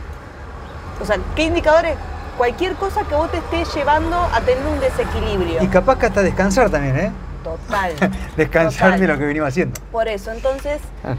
O 1.00 1.04
sea, 1.04 1.18
¿qué 1.34 1.44
indicadores? 1.44 1.96
Cualquier 2.36 2.74
cosa 2.74 3.04
que 3.04 3.14
vos 3.14 3.30
te 3.30 3.38
estés 3.38 3.74
llevando 3.74 4.16
a 4.16 4.40
tener 4.40 4.64
un 4.66 4.80
desequilibrio. 4.80 5.62
Y 5.62 5.68
capaz 5.68 5.98
que 5.98 6.06
hasta 6.06 6.22
descansar 6.22 6.70
también, 6.70 6.96
¿eh? 6.96 7.12
Total. 7.44 7.94
descansar 8.36 8.98
de 8.98 9.06
lo 9.06 9.18
que 9.18 9.24
venimos 9.24 9.48
haciendo. 9.48 9.80
Por 9.92 10.08
eso, 10.08 10.30
entonces, 10.30 10.80
ah. 11.04 11.16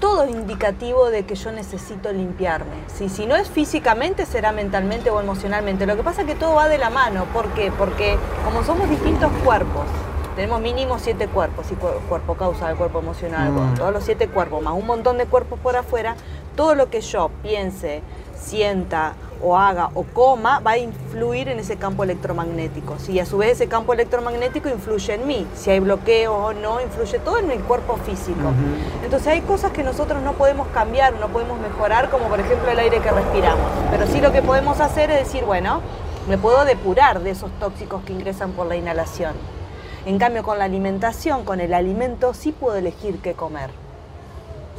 todo 0.00 0.24
es 0.24 0.30
indicativo 0.30 1.10
de 1.10 1.24
que 1.24 1.34
yo 1.34 1.52
necesito 1.52 2.12
limpiarme. 2.12 2.76
Si 2.88 3.26
no 3.26 3.36
es 3.36 3.48
físicamente, 3.48 4.26
será 4.26 4.52
mentalmente 4.52 5.10
o 5.10 5.20
emocionalmente. 5.20 5.86
Lo 5.86 5.96
que 5.96 6.02
pasa 6.02 6.22
es 6.22 6.26
que 6.26 6.34
todo 6.34 6.54
va 6.54 6.68
de 6.68 6.78
la 6.78 6.90
mano. 6.90 7.24
¿Por 7.26 7.48
qué? 7.50 7.72
Porque 7.76 8.16
como 8.44 8.64
somos 8.64 8.88
distintos 8.88 9.30
cuerpos, 9.44 9.86
tenemos 10.34 10.60
mínimo 10.60 10.98
siete 10.98 11.28
cuerpos, 11.28 11.66
y 11.70 11.74
cuerpo 11.74 12.34
causal, 12.34 12.76
cuerpo 12.76 12.98
emocional, 12.98 13.50
mm. 13.50 13.74
todos 13.74 13.92
los 13.92 14.04
siete 14.04 14.28
cuerpos, 14.28 14.62
más 14.62 14.74
un 14.74 14.86
montón 14.86 15.18
de 15.18 15.26
cuerpos 15.26 15.58
por 15.60 15.76
afuera, 15.76 16.16
todo 16.56 16.74
lo 16.74 16.90
que 16.90 17.00
yo 17.00 17.30
piense, 17.42 18.02
sienta 18.34 19.14
o 19.42 19.56
haga 19.56 19.90
o 19.94 20.04
coma 20.04 20.60
va 20.60 20.72
a 20.72 20.78
influir 20.78 21.48
en 21.48 21.58
ese 21.58 21.76
campo 21.76 22.04
electromagnético. 22.04 22.98
Si 22.98 23.18
a 23.18 23.26
su 23.26 23.38
vez 23.38 23.52
ese 23.52 23.68
campo 23.68 23.92
electromagnético 23.92 24.68
influye 24.68 25.14
en 25.14 25.26
mí, 25.26 25.46
si 25.54 25.70
hay 25.70 25.80
bloqueo 25.80 26.34
o 26.34 26.52
no, 26.52 26.80
influye 26.80 27.18
todo 27.18 27.38
en 27.38 27.50
el 27.50 27.60
cuerpo 27.60 27.96
físico. 27.96 28.52
Entonces 29.02 29.28
hay 29.28 29.40
cosas 29.40 29.72
que 29.72 29.82
nosotros 29.82 30.22
no 30.22 30.32
podemos 30.34 30.68
cambiar, 30.68 31.14
no 31.14 31.28
podemos 31.28 31.58
mejorar, 31.60 32.10
como 32.10 32.26
por 32.26 32.40
ejemplo 32.40 32.70
el 32.70 32.78
aire 32.78 33.00
que 33.00 33.10
respiramos. 33.10 33.66
Pero 33.90 34.06
sí 34.06 34.20
lo 34.20 34.32
que 34.32 34.42
podemos 34.42 34.80
hacer 34.80 35.10
es 35.10 35.18
decir, 35.26 35.44
bueno, 35.44 35.80
me 36.28 36.38
puedo 36.38 36.64
depurar 36.64 37.20
de 37.20 37.30
esos 37.30 37.50
tóxicos 37.58 38.02
que 38.04 38.12
ingresan 38.12 38.52
por 38.52 38.66
la 38.66 38.76
inhalación. 38.76 39.32
En 40.04 40.18
cambio, 40.18 40.42
con 40.42 40.58
la 40.58 40.64
alimentación, 40.64 41.44
con 41.44 41.60
el 41.60 41.74
alimento, 41.74 42.34
sí 42.34 42.52
puedo 42.52 42.76
elegir 42.76 43.18
qué 43.18 43.34
comer. 43.34 43.70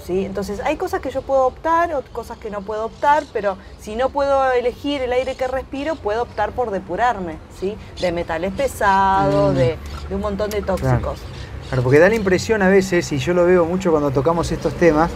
¿Sí? 0.05 0.25
Entonces, 0.25 0.59
hay 0.65 0.75
cosas 0.75 0.99
que 0.99 1.11
yo 1.11 1.21
puedo 1.21 1.45
optar, 1.45 2.03
cosas 2.11 2.37
que 2.37 2.49
no 2.49 2.61
puedo 2.61 2.85
optar, 2.85 3.23
pero 3.31 3.57
si 3.79 3.95
no 3.95 4.09
puedo 4.09 4.51
elegir 4.51 5.01
el 5.01 5.13
aire 5.13 5.35
que 5.35 5.47
respiro, 5.47 5.95
puedo 5.95 6.23
optar 6.23 6.51
por 6.51 6.71
depurarme, 6.71 7.37
¿sí? 7.57 7.77
De 8.01 8.11
metales 8.11 8.51
pesados, 8.51 9.53
mm. 9.53 9.57
de, 9.57 9.77
un 10.11 10.19
montón 10.19 10.49
de 10.49 10.61
tóxicos. 10.61 11.21
Claro. 11.69 11.83
porque 11.83 11.99
da 11.99 12.09
la 12.09 12.15
impresión 12.15 12.61
a 12.61 12.67
veces, 12.67 13.09
y 13.13 13.17
yo 13.17 13.33
lo 13.33 13.45
veo 13.45 13.63
mucho 13.63 13.91
cuando 13.91 14.11
tocamos 14.11 14.51
estos 14.51 14.73
temas, 14.73 15.09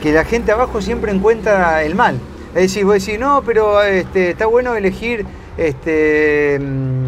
que 0.00 0.12
la 0.12 0.24
gente 0.24 0.52
abajo 0.52 0.80
siempre 0.80 1.12
encuentra 1.12 1.82
el 1.82 1.94
mal. 1.94 2.18
Es 2.54 2.62
decir, 2.62 2.86
vos 2.86 2.94
decís, 2.94 3.20
no, 3.20 3.42
pero 3.44 3.82
este, 3.82 4.30
está 4.30 4.46
bueno 4.46 4.74
elegir 4.74 5.26
este, 5.58 6.58
mm, 6.60 7.03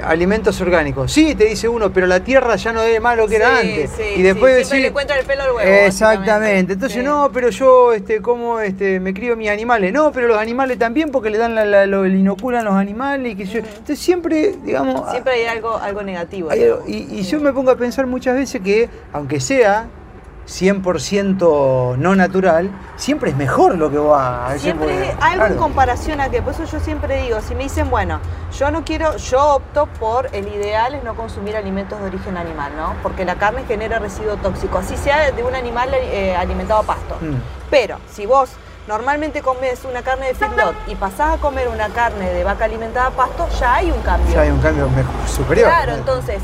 eh, 0.00 0.04
alimentos 0.04 0.60
orgánicos. 0.60 1.12
Sí, 1.12 1.34
te 1.34 1.44
dice 1.44 1.68
uno, 1.68 1.92
pero 1.92 2.06
la 2.06 2.20
tierra 2.20 2.56
ya 2.56 2.72
no 2.72 2.82
es 2.82 3.00
más 3.00 3.16
lo 3.16 3.26
que 3.26 3.36
era 3.36 3.58
antes. 3.58 3.90
y 4.16 4.22
después 4.22 4.56
decir, 4.56 4.80
le 4.80 4.88
encuentra 4.88 5.18
el 5.18 5.26
pelo 5.26 5.42
al 5.42 5.52
huevo. 5.52 5.70
Exactamente. 5.86 6.74
Entonces, 6.74 7.02
no, 7.04 7.30
pero 7.32 7.50
yo 7.50 7.92
este, 7.92 8.20
como 8.20 8.60
este, 8.60 9.00
me 9.00 9.14
crío 9.14 9.36
mis 9.36 9.50
animales. 9.50 9.92
No, 9.92 10.12
pero 10.12 10.28
los 10.28 10.38
animales 10.38 10.78
también 10.78 11.10
porque 11.10 11.30
le 11.30 11.38
dan 11.38 11.54
la, 11.54 11.86
lo, 11.86 12.06
inoculan 12.06 12.64
los 12.64 12.74
animales. 12.74 13.32
Y 13.32 13.36
que 13.36 13.58
Entonces 13.58 13.98
siempre, 13.98 14.54
digamos. 14.64 15.10
Siempre 15.10 15.34
hay 15.34 15.44
algo, 15.44 15.76
algo 15.76 16.02
negativo. 16.02 16.50
y 16.86 17.22
yo 17.22 17.40
me 17.40 17.52
pongo 17.52 17.70
a 17.70 17.76
pensar 17.76 18.06
muchas 18.06 18.36
veces 18.36 18.60
que, 18.60 18.88
aunque 19.12 19.40
sea 19.40 19.88
100% 20.50 21.96
no 21.96 22.14
natural, 22.16 22.70
siempre 22.96 23.30
es 23.30 23.36
mejor 23.36 23.78
lo 23.78 23.90
que 23.90 23.98
va 23.98 24.48
a 24.48 24.58
Siempre 24.58 25.14
algo 25.20 25.46
en 25.46 25.56
comparación 25.56 26.20
a 26.20 26.28
que, 26.28 26.42
por 26.42 26.52
eso 26.52 26.64
yo 26.64 26.80
siempre 26.80 27.22
digo, 27.22 27.40
si 27.40 27.54
me 27.54 27.62
dicen, 27.62 27.88
bueno, 27.88 28.18
yo 28.58 28.70
no 28.70 28.84
quiero, 28.84 29.16
yo 29.16 29.54
opto 29.54 29.86
por 29.86 30.28
el 30.34 30.48
ideal 30.48 30.94
es 30.94 31.04
no 31.04 31.14
consumir 31.14 31.56
alimentos 31.56 32.00
de 32.00 32.06
origen 32.06 32.36
animal, 32.36 32.72
¿no? 32.76 32.94
Porque 33.02 33.24
la 33.24 33.36
carne 33.36 33.64
genera 33.66 34.00
residuo 34.00 34.36
tóxico, 34.36 34.78
así 34.78 34.96
sea 34.96 35.30
de 35.30 35.42
un 35.44 35.54
animal 35.54 35.90
eh, 35.94 36.34
alimentado 36.34 36.80
a 36.80 36.82
pasto. 36.82 37.16
Mm. 37.20 37.36
Pero 37.70 37.98
si 38.10 38.26
vos 38.26 38.50
normalmente 38.88 39.42
comes 39.42 39.84
una 39.84 40.02
carne 40.02 40.26
de 40.26 40.34
feedlot 40.34 40.74
y 40.88 40.96
pasás 40.96 41.34
a 41.34 41.40
comer 41.40 41.68
una 41.68 41.88
carne 41.90 42.28
de 42.30 42.42
vaca 42.42 42.64
alimentada 42.64 43.06
a 43.06 43.10
pasto, 43.10 43.48
ya 43.60 43.76
hay 43.76 43.92
un 43.92 44.00
cambio. 44.00 44.34
Ya 44.34 44.40
hay 44.40 44.50
un 44.50 44.60
cambio 44.60 44.88
mejor, 44.88 45.28
superior. 45.28 45.68
Claro, 45.68 45.94
entonces 45.94 46.42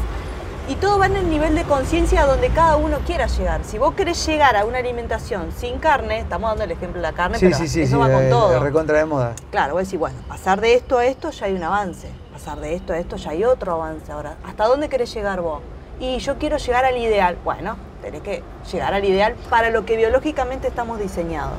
y 0.68 0.74
todo 0.74 0.98
va 0.98 1.06
en 1.06 1.16
el 1.16 1.30
nivel 1.30 1.54
de 1.54 1.62
conciencia 1.62 2.26
donde 2.26 2.48
cada 2.48 2.76
uno 2.76 2.98
quiera 3.06 3.26
llegar. 3.26 3.62
Si 3.64 3.78
vos 3.78 3.94
querés 3.94 4.24
llegar 4.26 4.56
a 4.56 4.64
una 4.64 4.78
alimentación 4.78 5.52
sin 5.56 5.78
carne, 5.78 6.18
estamos 6.18 6.50
dando 6.50 6.64
el 6.64 6.72
ejemplo 6.72 7.00
de 7.00 7.06
la 7.06 7.12
carne, 7.12 7.38
pero 7.38 7.56
eso 7.56 7.98
va 7.98 8.10
con 8.10 8.28
todo. 8.28 8.60
recontra 8.60 8.98
de 8.98 9.04
moda. 9.04 9.34
Claro, 9.50 9.74
vos 9.74 9.84
decís, 9.84 9.98
bueno, 9.98 10.16
pasar 10.28 10.60
de 10.60 10.74
esto 10.74 10.98
a 10.98 11.06
esto 11.06 11.30
ya 11.30 11.46
hay 11.46 11.54
un 11.54 11.62
avance. 11.62 12.08
Pasar 12.32 12.58
de 12.58 12.74
esto 12.74 12.92
a 12.92 12.98
esto 12.98 13.16
ya 13.16 13.30
hay 13.30 13.44
otro 13.44 13.74
avance. 13.74 14.10
Ahora, 14.10 14.36
¿hasta 14.44 14.64
dónde 14.66 14.88
querés 14.88 15.14
llegar 15.14 15.40
vos? 15.40 15.60
Y 16.00 16.18
yo 16.18 16.36
quiero 16.36 16.56
llegar 16.56 16.84
al 16.84 16.96
ideal. 16.96 17.38
Bueno, 17.44 17.76
tenés 18.02 18.22
que 18.22 18.42
llegar 18.70 18.92
al 18.92 19.04
ideal 19.04 19.34
para 19.48 19.70
lo 19.70 19.86
que 19.86 19.96
biológicamente 19.96 20.66
estamos 20.66 20.98
diseñados. 20.98 21.58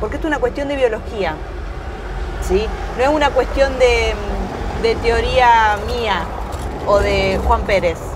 Porque 0.00 0.16
esto 0.16 0.26
es 0.26 0.32
una 0.32 0.40
cuestión 0.40 0.66
de 0.66 0.76
biología. 0.76 1.34
¿sí? 2.42 2.66
No 2.98 3.04
es 3.04 3.08
una 3.10 3.30
cuestión 3.30 3.78
de, 3.78 4.14
de 4.82 4.94
teoría 4.96 5.78
mía 5.86 6.24
o 6.86 6.98
de 6.98 7.38
Juan 7.46 7.62
Pérez 7.62 8.09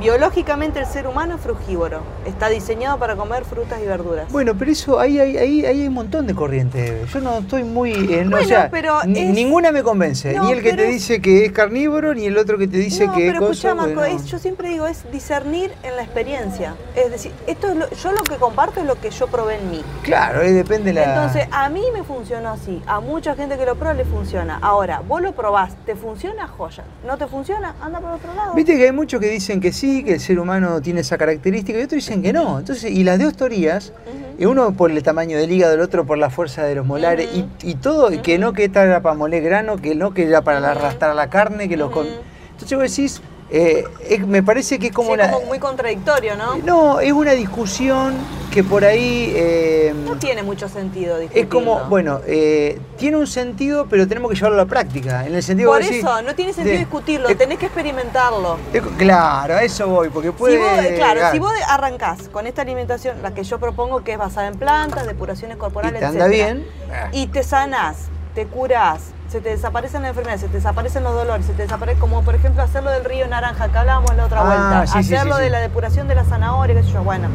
biológicamente 0.00 0.80
el 0.80 0.86
ser 0.86 1.06
humano 1.06 1.36
es 1.36 1.40
frugívoro. 1.40 2.00
Está 2.26 2.48
diseñado 2.48 2.98
para 2.98 3.16
comer 3.16 3.44
frutas 3.44 3.80
y 3.82 3.86
verduras. 3.86 4.30
Bueno, 4.30 4.54
pero 4.58 4.70
eso 4.70 4.98
ahí, 4.98 5.18
ahí, 5.20 5.36
ahí, 5.36 5.66
hay 5.66 5.86
un 5.86 5.94
montón 5.94 6.26
de 6.26 6.34
corrientes. 6.34 7.10
Yo 7.12 7.20
no 7.20 7.38
estoy 7.38 7.64
muy. 7.64 7.92
en 7.92 8.30
Bueno, 8.30 8.44
o 8.44 8.48
sea, 8.48 8.70
pero 8.70 9.00
es- 9.02 9.06
ninguna 9.08 9.72
me 9.72 9.82
convence. 9.82 10.34
No, 10.34 10.44
ni 10.44 10.52
el 10.52 10.62
que 10.62 10.72
te 10.72 10.84
es- 10.86 10.92
dice 10.94 11.20
que 11.20 11.44
es 11.44 11.52
carnívoro, 11.52 12.14
ni 12.14 12.26
el 12.26 12.36
otro 12.38 12.58
que 12.58 12.66
te 12.66 12.76
dice 12.78 13.06
no, 13.06 13.14
que 13.14 13.26
es 13.28 13.32
pero 13.34 13.44
escuchá, 13.50 13.70
cosa, 13.70 13.74
Marco, 13.86 14.00
bueno. 14.00 14.16
es- 14.16 14.24
yo 14.26 14.38
siempre 14.38 14.68
digo, 14.68 14.86
es 14.86 15.10
discernir 15.12 15.72
en 15.82 15.96
la 15.96 16.02
experiencia. 16.02 16.74
Es 16.96 17.10
decir, 17.10 17.32
esto 17.46 17.68
es 17.68 17.76
lo- 17.76 17.90
yo 17.90 18.12
lo 18.12 18.22
que 18.22 18.36
comparto 18.36 18.80
es 18.80 18.86
lo 18.86 19.00
que 19.00 19.10
yo 19.10 19.26
probé 19.28 19.56
en 19.56 19.70
mí. 19.70 19.84
Claro, 20.02 20.40
ahí 20.40 20.52
depende 20.52 20.92
la. 20.92 21.04
Entonces, 21.04 21.46
a 21.52 21.68
mí 21.68 21.82
me 21.92 22.02
funcionó 22.02 22.50
así, 22.50 22.82
a 22.86 23.00
mucha 23.00 23.34
gente 23.34 23.56
que 23.56 23.66
lo 23.66 23.74
prueba 23.76 23.94
le 23.94 24.04
funciona. 24.04 24.58
Ahora, 24.60 25.02
vos 25.06 25.20
lo 25.22 25.32
probás, 25.32 25.74
¿te 25.86 25.94
funciona? 25.94 26.48
Joya. 26.48 26.84
¿No 27.06 27.16
te 27.18 27.26
funciona? 27.26 27.74
Anda 27.80 28.00
por 28.00 28.12
otro 28.12 28.34
lado. 28.34 28.54
Viste 28.54 28.76
que 28.76 28.84
hay 28.84 28.92
muchos 28.92 29.20
que 29.20 29.28
dicen 29.28 29.60
que 29.60 29.72
sí, 29.72 29.93
que 30.02 30.14
el 30.14 30.20
ser 30.20 30.38
humano 30.38 30.80
tiene 30.80 31.00
esa 31.00 31.16
característica, 31.16 31.78
y 31.78 31.82
otros 31.82 32.04
dicen 32.04 32.22
que 32.22 32.32
no. 32.32 32.58
Entonces, 32.58 32.90
y 32.90 33.04
las 33.04 33.18
dos 33.18 33.36
teorías, 33.36 33.92
y 34.38 34.46
uno 34.46 34.72
por 34.72 34.90
el 34.90 35.02
tamaño 35.02 35.38
del 35.38 35.52
hígado, 35.52 35.74
el 35.74 35.80
otro 35.80 36.04
por 36.04 36.18
la 36.18 36.30
fuerza 36.30 36.64
de 36.64 36.74
los 36.74 36.86
molares, 36.86 37.28
y, 37.34 37.46
y 37.62 37.74
todo, 37.74 38.12
y 38.12 38.18
que 38.18 38.38
no 38.38 38.52
que 38.52 38.64
era 38.64 39.00
para 39.02 39.14
moler 39.14 39.42
grano, 39.42 39.76
que 39.76 39.94
no 39.94 40.12
que 40.12 40.24
era 40.26 40.42
para 40.42 40.58
arrastrar 40.70 41.14
la 41.14 41.30
carne, 41.30 41.68
que 41.68 41.76
lo 41.76 41.90
con... 41.90 42.06
Ujú. 42.06 42.16
Entonces 42.52 42.78
vos 42.78 42.96
decís, 42.96 43.22
eh, 43.50 43.84
me 44.26 44.42
parece 44.42 44.78
que 44.78 44.86
es 44.88 44.92
como 44.92 45.08
Sí, 45.08 45.14
una... 45.14 45.30
como 45.30 45.46
muy 45.46 45.58
contradictorio, 45.58 46.36
¿no? 46.36 46.56
No, 46.58 47.00
es 47.00 47.12
una 47.12 47.32
discusión 47.32 48.14
que 48.50 48.62
por 48.64 48.84
ahí... 48.84 49.32
eh, 49.36 49.92
No 50.04 50.16
tiene 50.16 50.42
mucho 50.42 50.68
sentido 50.68 51.18
es 51.18 51.46
como, 51.46 51.60
discutirlo. 51.72 51.88
bueno, 51.88 52.20
eh, 52.26 52.78
tiene 52.96 53.16
un 53.16 53.26
sentido, 53.26 53.86
pero 53.90 54.06
tenemos 54.08 54.30
que 54.30 54.36
llevarlo 54.36 54.58
a 54.60 54.64
la 54.64 54.68
práctica. 54.68 55.26
En 55.26 55.34
el 55.34 55.42
sentido 55.42 55.70
Por 55.70 55.80
de 55.80 55.86
decir, 55.86 56.00
eso, 56.00 56.22
no 56.22 56.34
tiene 56.34 56.52
sentido 56.52 56.74
de- 56.74 56.78
discutirlo, 56.80 57.28
eh, 57.28 57.34
tenés 57.34 57.58
que 57.58 57.66
experimentarlo. 57.66 58.56
eh, 58.72 58.80
claro, 58.96 59.54
a 59.56 59.62
eso 59.62 59.88
voy, 59.88 60.08
porque 60.08 60.32
puede... 60.32 60.54
Si 60.56 60.60
vos, 60.62 60.86
claro, 60.96 61.20
si 61.32 61.38
vos 61.38 61.52
arrancás 61.68 62.28
con 62.32 62.46
esta 62.46 62.62
alimentación, 62.62 63.22
la 63.22 63.34
que 63.34 63.42
yo 63.44 63.58
propongo 63.58 64.02
que 64.04 64.12
es 64.12 64.18
basada 64.18 64.46
en 64.48 64.54
plantas, 64.58 65.06
depuraciones 65.06 65.56
y 65.56 65.60
corporales, 65.60 66.00
te 66.00 66.06
anda 66.06 66.26
etcétera, 66.26 66.54
bien, 66.54 66.66
y 67.12 67.26
te 67.26 67.42
sanás, 67.42 67.96
te 68.34 68.46
curás, 68.46 69.00
se 69.34 69.40
te 69.40 69.48
desaparecen 69.48 70.02
las 70.02 70.10
enfermedades, 70.10 70.42
se 70.42 70.46
te 70.46 70.58
desaparecen 70.58 71.02
los 71.02 71.12
dolores, 71.12 71.44
se 71.44 71.54
te 71.54 71.62
desaparece, 71.62 71.98
como 71.98 72.22
por 72.22 72.36
ejemplo 72.36 72.62
hacerlo 72.62 72.92
del 72.92 73.04
río 73.04 73.26
naranja 73.26 73.68
que 73.68 73.76
hablábamos 73.78 74.14
la 74.14 74.26
otra 74.26 74.42
Ah, 74.42 74.44
vuelta, 74.44 74.86
sí, 74.86 74.98
hacerlo 75.00 75.34
sí, 75.38 75.42
de 75.42 75.50
la 75.50 75.58
depuración 75.58 76.06
de 76.06 76.14
la 76.14 76.22
zanahoria, 76.22 76.76
qué 76.76 76.84
sé 76.84 76.90
yo, 76.90 77.02
bueno, 77.02 77.26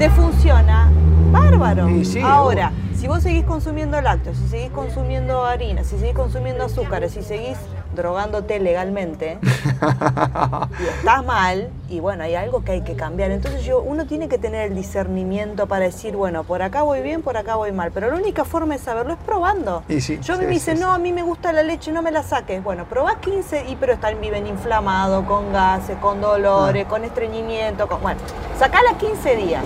te 0.00 0.10
funciona, 0.10 0.90
bárbaro. 1.30 1.86
Ahora, 2.24 2.72
si 2.96 3.06
vos 3.06 3.22
seguís 3.22 3.44
consumiendo 3.44 4.00
lácteos, 4.00 4.36
si 4.36 4.48
seguís 4.48 4.70
consumiendo 4.72 5.44
harina, 5.44 5.84
si 5.84 5.96
seguís 5.96 6.16
consumiendo 6.16 6.64
azúcares, 6.64 7.12
si 7.12 7.22
seguís 7.22 7.56
drogándote 7.98 8.58
legalmente, 8.60 9.38
y 10.80 10.84
estás 10.84 11.24
mal, 11.24 11.68
y 11.90 12.00
bueno, 12.00 12.24
hay 12.24 12.34
algo 12.34 12.64
que 12.64 12.72
hay 12.72 12.80
que 12.82 12.94
cambiar. 12.94 13.30
Entonces 13.30 13.64
yo, 13.64 13.82
uno 13.82 14.06
tiene 14.06 14.28
que 14.28 14.38
tener 14.38 14.70
el 14.70 14.74
discernimiento 14.74 15.66
para 15.66 15.84
decir, 15.84 16.16
bueno, 16.16 16.44
por 16.44 16.62
acá 16.62 16.82
voy 16.82 17.02
bien, 17.02 17.22
por 17.22 17.36
acá 17.36 17.56
voy 17.56 17.72
mal. 17.72 17.90
Pero 17.92 18.08
la 18.10 18.16
única 18.16 18.44
forma 18.44 18.74
de 18.74 18.80
saberlo 18.80 19.12
es 19.12 19.18
probando. 19.18 19.82
Y 19.88 20.00
sí, 20.00 20.18
yo 20.22 20.36
sí, 20.36 20.40
me 20.40 20.46
dicen, 20.46 20.76
sí, 20.76 20.82
no, 20.82 20.92
a 20.92 20.98
mí 20.98 21.12
me 21.12 21.22
gusta 21.22 21.52
la 21.52 21.62
leche, 21.62 21.92
no 21.92 22.00
me 22.00 22.10
la 22.10 22.22
saques. 22.22 22.62
Bueno, 22.62 22.84
probás 22.86 23.16
15 23.16 23.66
y 23.68 23.76
pero 23.76 23.92
están, 23.94 24.20
viven 24.20 24.46
inflamados, 24.46 25.24
con 25.26 25.52
gases, 25.52 25.96
con 25.98 26.20
dolores, 26.20 26.86
Ah. 26.86 26.88
con 26.88 27.04
estreñimiento, 27.04 27.88
con, 27.88 28.00
bueno, 28.00 28.20
sacala 28.58 28.96
15 28.98 29.36
días. 29.36 29.64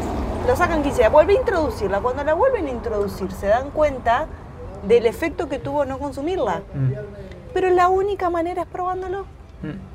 Lo 0.48 0.56
sacan 0.56 0.82
15 0.82 0.98
días, 0.98 1.12
vuelve 1.12 1.34
a 1.34 1.38
introducirla. 1.38 2.00
Cuando 2.00 2.24
la 2.24 2.34
vuelven 2.34 2.66
a 2.66 2.70
introducir, 2.70 3.30
se 3.30 3.46
dan 3.46 3.70
cuenta 3.70 4.26
del 4.82 5.06
efecto 5.06 5.48
que 5.48 5.58
tuvo 5.58 5.84
no 5.84 5.98
consumirla. 5.98 6.62
Mm, 6.74 6.92
Pero 7.54 7.70
la 7.70 7.88
única 7.88 8.30
manera 8.30 8.62
es 8.62 8.68
probándolo. 8.68 9.22
mm. 9.62 9.92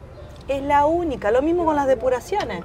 Es 0.47 0.61
la 0.63 0.85
única. 0.85 1.29
Lo 1.31 1.41
mismo 1.41 1.65
con 1.65 1.75
las 1.75 1.87
depuraciones. 1.87 2.63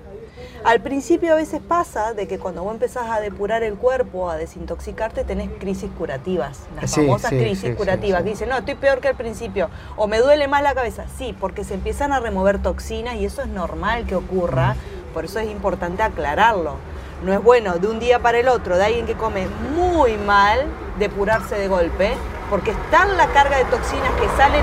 Al 0.65 0.81
principio 0.81 1.33
a 1.33 1.37
veces 1.37 1.61
pasa 1.61 2.15
de 2.15 2.29
que 2.29 2.39
cuando 2.39 2.63
vos 2.63 2.73
empezás 2.73 3.11
a 3.11 3.21
depurar 3.21 3.65
el 3.65 3.75
cuerpo, 3.75 4.31
a 4.31 4.37
desintoxicarte, 4.37 5.25
tenés 5.25 5.51
crisis 5.59 5.91
curativas. 5.99 6.61
Las 6.81 6.93
Sí, 6.93 7.01
famosas 7.01 7.31
sí, 7.31 7.39
crisis 7.39 7.71
sí, 7.71 7.75
curativas. 7.75 8.23
dicen, 8.25 8.49
no, 8.49 8.57
estoy 8.59 8.77
peor 8.77 9.01
que 9.01 9.09
al 9.09 9.17
principio. 9.17 9.69
O 9.97 10.07
me 10.07 10.19
duele 10.19 10.47
más 10.47 10.63
la 10.63 10.75
cabeza. 10.75 11.07
Sí, 11.19 11.37
porque 11.41 11.65
se 11.65 11.75
empiezan 11.75 12.13
a 12.13 12.21
remover 12.21 12.63
toxinas 12.63 13.17
y 13.17 13.25
eso 13.25 13.43
es 13.43 13.49
normal 13.49 14.07
que 14.07 14.15
ocurra. 14.15 14.77
Por 15.13 15.25
eso 15.25 15.41
es 15.41 15.51
importante 15.51 16.03
aclararlo. 16.05 16.77
No 17.25 17.33
es 17.33 17.43
bueno 17.43 17.79
de 17.79 17.89
un 17.89 17.99
día 17.99 18.21
para 18.21 18.39
el 18.39 18.47
otro 18.49 18.77
de 18.79 18.85
alguien 18.85 19.07
que 19.07 19.15
come 19.15 19.49
muy 19.77 20.17
mal 20.19 20.61
depurarse 21.01 21.57
de 21.57 21.67
golpe, 21.69 22.13
porque 22.53 22.73
es 22.73 22.77
tan 22.91 23.17
la 23.17 23.29
carga 23.29 23.57
de 23.57 23.65
toxinas 23.65 24.11
que 24.21 24.29
salen 24.37 24.63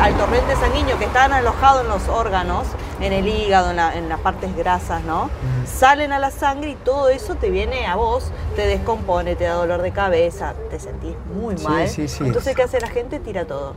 al, 0.00 0.14
torrente 0.14 0.54
sanguíneo, 0.54 0.96
que 1.00 1.06
están 1.06 1.32
alojados 1.32 1.82
en 1.82 1.88
los 1.88 2.08
órganos, 2.08 2.64
en 3.00 3.12
el 3.12 3.26
hígado, 3.26 3.70
en, 3.70 3.76
la- 3.76 3.96
en 3.96 4.08
las 4.08 4.20
partes 4.20 4.54
grasas, 4.56 5.02
¿no? 5.02 5.30
Salen 5.66 6.12
a 6.12 6.20
la 6.20 6.30
sangre 6.30 6.70
y 6.70 6.74
todo 6.76 7.08
eso 7.08 7.34
te 7.34 7.50
viene 7.50 7.88
a 7.88 7.96
vos, 7.96 8.30
te 8.54 8.68
descompone, 8.68 9.34
te 9.34 9.44
da 9.46 9.54
dolor 9.54 9.82
de 9.82 9.90
cabeza, 9.90 10.54
te 10.70 10.78
sentís 10.78 11.16
muy 11.34 11.58
Sí, 11.58 11.64
mal. 11.64 11.88
sí, 11.88 12.06
sí. 12.06 12.22
Entonces, 12.24 12.54
¿qué 12.54 12.62
hace 12.62 12.80
la 12.80 12.86
gente? 12.88 13.18
Tira 13.18 13.44
todo. 13.46 13.74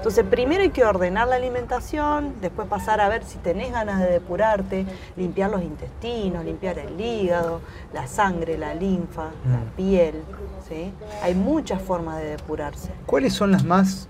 Entonces, 0.00 0.24
primero 0.30 0.62
hay 0.62 0.70
que 0.70 0.82
ordenar 0.82 1.28
la 1.28 1.36
alimentación, 1.36 2.32
después 2.40 2.66
pasar 2.68 3.02
a 3.02 3.10
ver 3.10 3.22
si 3.22 3.36
tenés 3.36 3.70
ganas 3.70 4.00
de 4.00 4.06
depurarte, 4.10 4.86
limpiar 5.14 5.50
los 5.50 5.60
intestinos, 5.62 6.42
limpiar 6.42 6.78
el 6.78 6.98
hígado, 6.98 7.60
la 7.92 8.06
sangre, 8.06 8.56
la 8.56 8.72
linfa, 8.74 9.24
la 9.24 9.58
Mm. 9.58 9.76
piel. 9.76 10.14
¿sí? 10.66 10.90
Hay 11.22 11.34
muchas 11.34 11.82
formas 11.82 12.16
de 12.18 12.30
depurarse. 12.36 12.90
¿Cuáles 13.04 13.34
son 13.34 13.52
las 13.52 13.62
más 13.62 14.08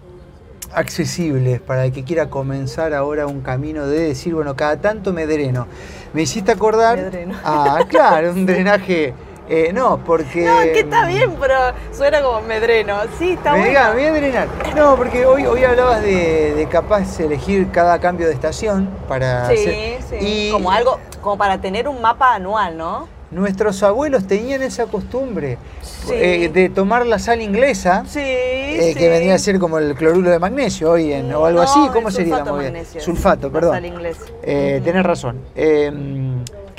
accesibles 0.72 1.60
para 1.60 1.86
el 1.86 1.92
que 1.92 2.04
quiera 2.04 2.30
comenzar 2.30 2.94
ahora 2.94 3.26
un 3.26 3.40
camino 3.40 3.86
de 3.88 3.98
decir, 4.00 4.32
bueno, 4.34 4.54
cada 4.54 4.76
tanto 4.76 5.12
me 5.12 5.26
dreno? 5.26 5.66
Me 6.12 6.22
hiciste 6.22 6.52
acordar... 6.52 6.98
Me 6.98 7.04
dreno. 7.04 7.34
Ah, 7.44 7.80
claro, 7.88 8.30
un 8.30 8.46
drenaje... 8.46 9.12
eh, 9.50 9.72
no, 9.72 9.98
porque... 10.04 10.42
No, 10.44 10.60
que 10.60 10.80
está 10.80 11.06
bien, 11.06 11.34
pero 11.40 11.54
suena 11.92 12.22
como 12.22 12.40
medreno. 12.42 12.96
Sí, 13.18 13.32
está 13.32 13.52
me 13.52 13.58
bueno. 13.60 13.80
me 13.88 13.92
voy 13.94 14.04
a 14.04 14.12
drenar. 14.12 14.48
No, 14.76 14.96
porque 14.96 15.26
hoy, 15.26 15.44
hoy 15.44 15.64
hablabas 15.64 16.02
de, 16.02 16.54
de 16.54 16.66
capaz 16.68 17.18
elegir 17.20 17.68
cada 17.72 17.98
cambio 17.98 18.26
de 18.28 18.32
estación 18.34 18.88
para 19.08 19.48
Sí, 19.48 19.54
hacer- 19.54 19.98
sí. 20.08 20.16
Y 20.20 20.50
Como 20.52 20.70
algo, 20.70 20.98
como 21.20 21.36
para 21.36 21.60
tener 21.60 21.88
un 21.88 22.00
mapa 22.00 22.34
anual, 22.34 22.76
¿no? 22.78 23.20
nuestros 23.32 23.80
abuelos 23.84 24.26
tenían 24.26 24.60
esa 24.60 24.86
costumbre 24.86 25.56
Sí. 25.82 26.14
eh, 26.14 26.50
de 26.52 26.68
tomar 26.68 27.06
la 27.06 27.20
sal 27.20 27.40
inglesa, 27.40 28.02
Sí, 28.08 28.18
eh, 28.20 28.90
sí. 28.92 28.98
que 28.98 29.08
vendría 29.08 29.34
a 29.36 29.38
ser 29.38 29.60
como 29.60 29.78
el 29.78 29.94
cloruro 29.94 30.28
de 30.30 30.40
magnesio 30.40 30.90
hoy 30.90 31.12
en, 31.12 31.32
o 31.32 31.44
algo 31.46 31.60
No, 31.62 31.70
así. 31.70 31.78
el 31.86 31.92
¿Cómo 31.92 32.10
sería? 32.10 32.42
magnesio. 32.44 33.00
Sulfato, 33.00 33.46
La 33.46 33.52
perdón. 33.52 33.74
sal 33.74 33.84
inglesa. 33.86 34.20
Eh. 34.42 34.80
Tenés 34.82 35.04
razón. 35.04 35.38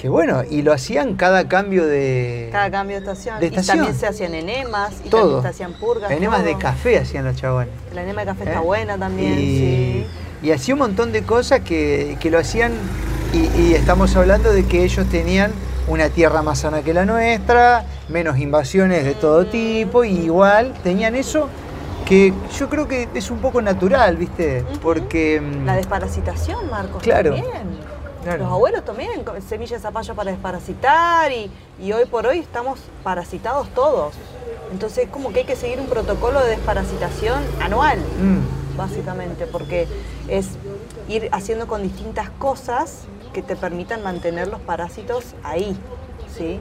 Eh, 0.01 0.03
que 0.03 0.09
bueno, 0.09 0.41
y 0.49 0.63
lo 0.63 0.73
hacían 0.73 1.15
cada 1.15 1.47
cambio 1.47 1.85
de. 1.85 2.49
Cada 2.51 2.71
cambio 2.71 2.97
de 2.99 3.03
estación. 3.03 3.39
de 3.39 3.47
Y 3.47 3.51
también 3.51 3.95
se 3.95 4.07
hacían 4.07 4.33
enemas, 4.33 4.93
y 5.05 5.09
todo. 5.09 5.21
también 5.21 5.41
se 5.43 5.47
hacían 5.49 5.73
purgas. 5.79 6.09
Enemas 6.11 6.43
de 6.43 6.57
café 6.57 6.97
hacían 6.97 7.25
los 7.25 7.35
chabones. 7.35 7.69
La 7.93 8.01
enema 8.01 8.21
de 8.21 8.27
café 8.27 8.43
¿eh? 8.43 8.47
está 8.47 8.59
buena 8.61 8.97
también, 8.97 9.33
y, 9.37 9.57
sí. 9.57 10.05
y 10.41 10.51
hacía 10.51 10.73
un 10.73 10.79
montón 10.79 11.11
de 11.11 11.21
cosas 11.23 11.59
que, 11.61 12.17
que 12.19 12.31
lo 12.31 12.39
hacían. 12.39 12.71
Y, 13.33 13.61
y 13.61 13.73
estamos 13.75 14.15
hablando 14.15 14.51
de 14.51 14.65
que 14.65 14.83
ellos 14.83 15.05
tenían 15.07 15.51
una 15.87 16.09
tierra 16.09 16.41
más 16.41 16.59
sana 16.59 16.81
que 16.81 16.93
la 16.93 17.05
nuestra, 17.05 17.85
menos 18.09 18.39
invasiones 18.39 19.05
de 19.05 19.13
todo 19.13 19.45
tipo, 19.45 20.03
y 20.03 20.11
igual 20.25 20.73
tenían 20.83 21.15
eso 21.15 21.47
que 22.05 22.33
yo 22.57 22.67
creo 22.67 22.87
que 22.87 23.07
es 23.13 23.31
un 23.31 23.37
poco 23.39 23.61
natural, 23.61 24.17
¿viste? 24.17 24.65
Porque. 24.81 25.39
mm, 25.39 25.65
La 25.65 25.75
desparasitación, 25.75 26.69
Marcos, 26.69 27.03
Claro. 27.03 27.35
también. 27.35 27.90
Claro. 28.23 28.43
Los 28.43 28.51
abuelos 28.51 28.85
también, 28.85 29.25
semillas 29.47 29.81
de 29.81 29.87
zapallo 29.87 30.15
para 30.15 30.31
desparasitar 30.31 31.31
y, 31.31 31.51
y 31.81 31.91
hoy 31.91 32.05
por 32.05 32.27
hoy 32.27 32.39
estamos 32.39 32.79
parasitados 33.03 33.69
todos. 33.69 34.13
Entonces 34.71 35.05
es 35.05 35.09
como 35.09 35.33
que 35.33 35.39
hay 35.39 35.45
que 35.45 35.55
seguir 35.55 35.79
un 35.79 35.87
protocolo 35.87 36.39
de 36.41 36.51
desparasitación 36.51 37.43
anual, 37.61 37.99
mm, 37.99 38.77
básicamente, 38.77 39.47
porque 39.47 39.87
es 40.27 40.49
ir 41.09 41.29
haciendo 41.31 41.67
con 41.67 41.83
distintas 41.83 42.29
cosas 42.29 43.01
que 43.33 43.41
te 43.41 43.55
permitan 43.55 44.03
mantener 44.03 44.47
los 44.47 44.61
parásitos 44.61 45.35
ahí, 45.43 45.77
¿sí? 46.37 46.59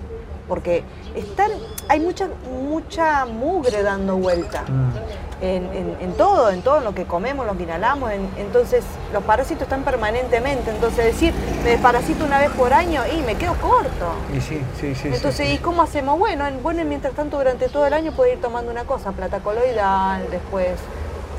Porque 0.51 0.83
están, 1.15 1.53
hay 1.89 2.01
mucha, 2.01 2.27
mucha 2.69 3.25
mugre 3.25 3.85
dando 3.85 4.17
vuelta 4.17 4.63
mm. 4.63 5.45
en, 5.45 5.65
en- 5.73 5.97
en 6.01 6.13
todo, 6.15 6.51
en 6.51 6.61
todo 6.63 6.81
lo 6.81 6.93
que 6.93 7.05
comemos, 7.05 7.47
lo 7.47 7.57
que 7.57 7.63
inhalamos. 7.63 8.11
en- 8.11 8.29
entonces, 8.37 8.83
los 9.13 9.23
parásitos 9.23 9.63
están 9.63 9.85
permanentemente. 9.85 10.73
Entonces, 10.73 11.05
decir, 11.05 11.33
me 11.63 11.71
desparasito 11.71 12.25
una 12.25 12.41
vez 12.41 12.51
por 12.51 12.73
año 12.75 13.03
y 13.17 13.23
me 13.23 13.37
quedo 13.37 13.55
corto. 13.61 14.07
Y 14.37 14.41
sí, 14.41 14.61
sí, 14.81 14.93
sí. 14.97 15.03
sí, 15.03 15.09
Entonces, 15.15 15.47
sí. 15.47 15.55
¿y 15.55 15.59
cómo 15.59 15.83
hacemos? 15.83 16.19
Bueno, 16.19 16.45
en, 16.49 16.61
bueno, 16.65 16.85
mientras 16.85 17.15
tanto, 17.15 17.39
durante 17.39 17.69
todo 17.69 17.87
el 17.87 17.93
año 17.95 18.11
puede 18.11 18.33
ir 18.33 18.41
tomando 18.41 18.73
una 18.73 18.83
cosa, 18.85 19.13
plata 19.13 19.39
coloidal, 19.39 20.27
después 20.33 20.81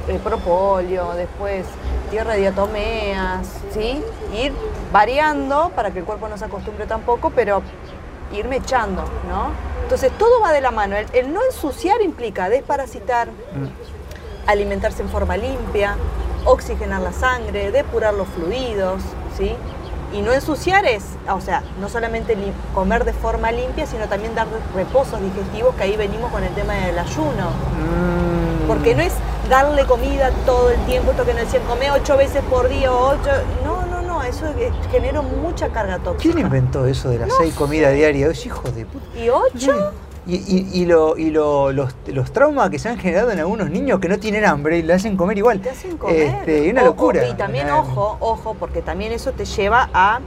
eh, 0.07 0.19
propóleo, 0.23 1.11
después 1.15 1.65
tierra 2.11 2.33
de 2.35 2.39
diatomeas, 2.39 3.45
¿sí? 3.73 4.01
Ir 4.33 4.53
variando 4.93 5.69
para 5.75 5.91
que 5.91 5.99
el 5.99 6.05
cuerpo 6.05 6.29
no 6.29 6.37
se 6.37 6.45
acostumbre 6.45 6.85
tampoco, 6.85 7.29
pero 7.35 7.61
irme 8.33 8.57
echando, 8.57 9.03
¿no? 9.29 9.51
Entonces, 9.83 10.11
todo 10.17 10.39
va 10.41 10.51
de 10.53 10.61
la 10.61 10.71
mano. 10.71 10.95
El, 10.95 11.07
el 11.13 11.33
no 11.33 11.41
ensuciar 11.43 12.01
implica 12.01 12.49
desparasitar, 12.49 13.27
Mm. 13.29 13.67
alimentarse 14.47 15.01
en 15.01 15.09
forma 15.09 15.37
limpia, 15.37 15.95
oxigenar 16.45 17.01
la 17.01 17.11
sangre, 17.11 17.71
depurar 17.71 18.13
los 18.13 18.27
fluidos, 18.29 19.01
¿sí? 19.37 19.53
Y 20.13 20.21
no 20.21 20.33
ensuciar 20.33 20.85
es, 20.85 21.03
o 21.29 21.39
sea, 21.39 21.63
no 21.79 21.87
solamente 21.87 22.35
comer 22.73 23.05
de 23.05 23.13
forma 23.13 23.51
limpia, 23.51 23.85
sino 23.85 24.07
también 24.07 24.35
dar 24.35 24.47
reposos 24.75 25.21
digestivos, 25.21 25.73
que 25.75 25.83
ahí 25.83 25.95
venimos 25.95 26.31
con 26.31 26.43
el 26.43 26.53
tema 26.53 26.73
del 26.73 26.97
ayuno. 26.99 27.49
Mm. 27.51 28.67
Porque 28.67 28.95
no 28.95 29.03
es 29.03 29.13
darle 29.49 29.85
comida 29.85 30.31
todo 30.45 30.69
el 30.71 30.79
tiempo, 30.85 31.11
esto 31.11 31.25
que 31.25 31.33
nos 31.33 31.43
decían, 31.43 31.63
come 31.67 31.91
ocho 31.91 32.17
veces 32.17 32.41
por 32.49 32.67
día 32.69 32.91
o 32.91 33.09
ocho. 33.09 33.29
No, 33.63 33.85
no, 33.85 34.00
no, 34.11 34.23
eso 34.23 34.45
es- 34.47 34.91
genera 34.91 35.21
mucha 35.21 35.69
carga 35.69 35.97
tóxica. 35.99 36.33
¿Quién 36.33 36.45
inventó 36.45 36.85
eso 36.85 37.09
de 37.09 37.19
las 37.19 37.29
seis 37.37 37.53
comidas 37.53 37.93
diarias? 37.93 38.31
Es 38.31 38.45
hijo 38.45 38.69
de 38.71 38.85
puta. 38.85 39.05
¿Y 39.17 39.29
ocho? 39.29 39.91
Y, 40.27 40.35
y- 40.35 40.69
y 40.81 40.85
lo- 40.85 41.17
y 41.17 41.31
lo- 41.31 41.71
los, 41.71 41.95
los 42.07 42.31
traumas 42.31 42.69
que 42.69 42.77
se 42.77 42.89
han 42.89 42.97
generado 42.99 43.31
en 43.31 43.39
algunos 43.39 43.69
niños 43.71 43.99
que 43.99 44.07
no 44.07 44.19
tienen 44.19 44.45
hambre 44.45 44.77
y 44.77 44.83
le 44.83 44.93
hacen 44.93 45.17
comer 45.17 45.37
igual. 45.37 45.61
Te 45.61 45.71
hacen 45.71 45.97
comer. 45.97 46.21
Este, 46.21 46.69
una 46.69 46.81
Ojo, 46.81 46.89
locura. 46.89 47.27
Y 47.27 47.33
también, 47.33 47.69
ojo, 47.71 48.17
ojo, 48.19 48.53
porque 48.59 48.81
también 48.83 49.11
eso 49.13 49.31
te 49.31 49.45
lleva 49.45 49.89
a 49.93 50.19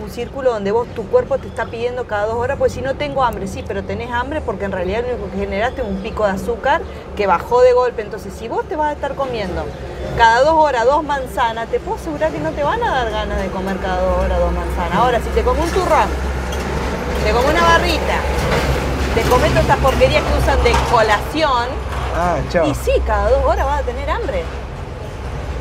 un 0.00 0.10
círculo 0.10 0.52
donde 0.52 0.70
vos, 0.72 0.86
tu 0.94 1.06
cuerpo 1.08 1.38
te 1.38 1.48
está 1.48 1.66
pidiendo 1.66 2.06
cada 2.06 2.26
dos 2.26 2.36
horas, 2.36 2.56
pues 2.58 2.72
si 2.72 2.80
no 2.80 2.94
tengo 2.94 3.22
hambre, 3.24 3.46
sí, 3.46 3.62
pero 3.66 3.82
tenés 3.82 4.10
hambre 4.10 4.40
porque 4.40 4.64
en 4.64 4.72
realidad 4.72 5.02
lo 5.02 5.14
único 5.14 5.30
que 5.30 5.38
generaste 5.38 5.82
es 5.82 5.86
un 5.88 5.96
pico 5.98 6.24
de 6.24 6.32
azúcar 6.32 6.80
que 7.16 7.26
bajó 7.26 7.60
de 7.62 7.72
golpe. 7.72 8.02
Entonces, 8.02 8.32
si 8.38 8.48
vos 8.48 8.64
te 8.66 8.76
vas 8.76 8.88
a 8.88 8.92
estar 8.92 9.14
comiendo 9.14 9.64
cada 10.16 10.40
dos 10.40 10.54
horas 10.54 10.84
dos 10.84 11.02
manzanas, 11.04 11.68
te 11.68 11.78
puedo 11.80 11.96
asegurar 11.98 12.30
que 12.30 12.38
no 12.38 12.50
te 12.50 12.62
van 12.64 12.82
a 12.82 12.90
dar 12.90 13.10
ganas 13.10 13.40
de 13.42 13.48
comer 13.48 13.76
cada 13.78 14.00
dos 14.02 14.18
horas 14.24 14.38
dos 14.38 14.52
manzanas. 14.52 14.94
Ahora, 14.94 15.18
si 15.20 15.28
te 15.30 15.42
comes 15.42 15.64
un 15.64 15.70
turrón, 15.70 16.08
te 17.24 17.30
comes 17.32 17.50
una 17.50 17.62
barrita, 17.62 18.16
te 19.14 19.22
comes 19.22 19.48
todas 19.50 19.62
estas 19.64 19.78
porquerías 19.78 20.22
que 20.22 20.38
usan 20.38 20.64
de 20.64 20.72
colación, 20.90 21.68
Ah, 22.16 22.36
chao. 22.50 22.66
y 22.66 22.74
sí, 22.74 22.92
cada 23.06 23.30
dos 23.30 23.44
horas 23.44 23.64
vas 23.66 23.80
a 23.80 23.82
tener 23.84 24.08
hambre. 24.10 24.42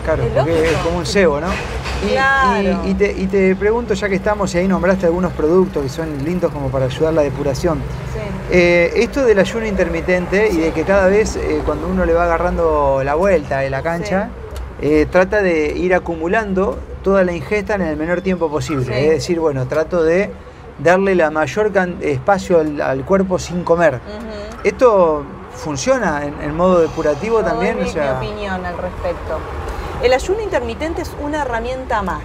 Claro, 0.04 0.24
Es 0.24 0.30
porque 0.32 0.66
es 0.72 0.78
como 0.78 0.98
un 1.00 1.06
cebo, 1.06 1.40
¿no? 1.40 1.48
Y, 2.08 2.12
Claro. 2.14 2.82
y- 2.86 2.90
y 2.90 2.94
te, 2.96 3.12
y 3.12 3.28
te 3.28 3.56
pregunto, 3.56 3.94
ya 3.94 4.10
que 4.10 4.16
estamos 4.16 4.54
y 4.56 4.58
ahí 4.58 4.68
nombraste 4.68 5.06
algunos 5.06 5.32
productos 5.34 5.84
que 5.84 5.90
son 5.90 6.24
lindos 6.26 6.52
como 6.52 6.70
para 6.70 6.86
ayudar 6.86 7.14
la 7.14 7.22
depuración. 7.22 7.78
Sí. 8.14 8.20
Eh, 8.52 8.92
esto 8.96 9.24
del 9.24 9.38
ayuno 9.40 9.66
intermitente 9.68 10.50
y 10.52 10.58
de 10.58 10.72
que 10.72 10.84
cada 10.84 11.08
vez 11.08 11.36
eh, 11.36 11.62
cuando 11.66 11.88
uno 11.88 12.06
le 12.06 12.14
va 12.14 12.24
agarrando 12.24 13.02
la 13.04 13.14
vuelta 13.16 13.60
de 13.60 13.70
la 13.70 13.82
cancha, 13.84 14.30
eh, 14.82 15.06
trata 15.12 15.42
de 15.44 15.74
ir 15.78 15.94
acumulando 15.94 16.80
toda 17.04 17.24
la 17.24 17.34
ingesta 17.34 17.76
en 17.76 17.82
el 17.82 17.98
menor 17.98 18.22
tiempo 18.22 18.50
posible. 18.50 18.86
Sí. 18.86 18.92
Es 18.94 19.10
decir, 19.12 19.40
bueno, 19.40 19.68
trato 19.68 20.04
de 20.04 20.32
darle 20.80 21.14
la 21.14 21.30
mayor 21.30 21.72
espacio 22.02 22.60
al, 22.62 22.82
al 22.82 23.06
cuerpo 23.06 23.38
sin 23.38 23.64
comer. 23.64 24.00
¿Esto 24.64 25.24
funciona 25.56 26.26
en, 26.26 26.34
en 26.42 26.56
modo 26.56 26.80
depurativo 26.82 27.38
Te 27.38 27.44
doy 27.44 27.52
también? 27.52 27.78
mi, 27.78 27.84
O 27.84 27.92
sea, 27.92 28.18
mi 28.20 28.28
opinión 28.28 28.66
al 28.66 28.78
respecto. 28.78 29.38
El 30.04 30.14
ayuno 30.14 30.42
intermitente 30.42 31.02
es 31.04 31.12
una 31.22 31.44
herramienta 31.44 32.02
más. 32.02 32.24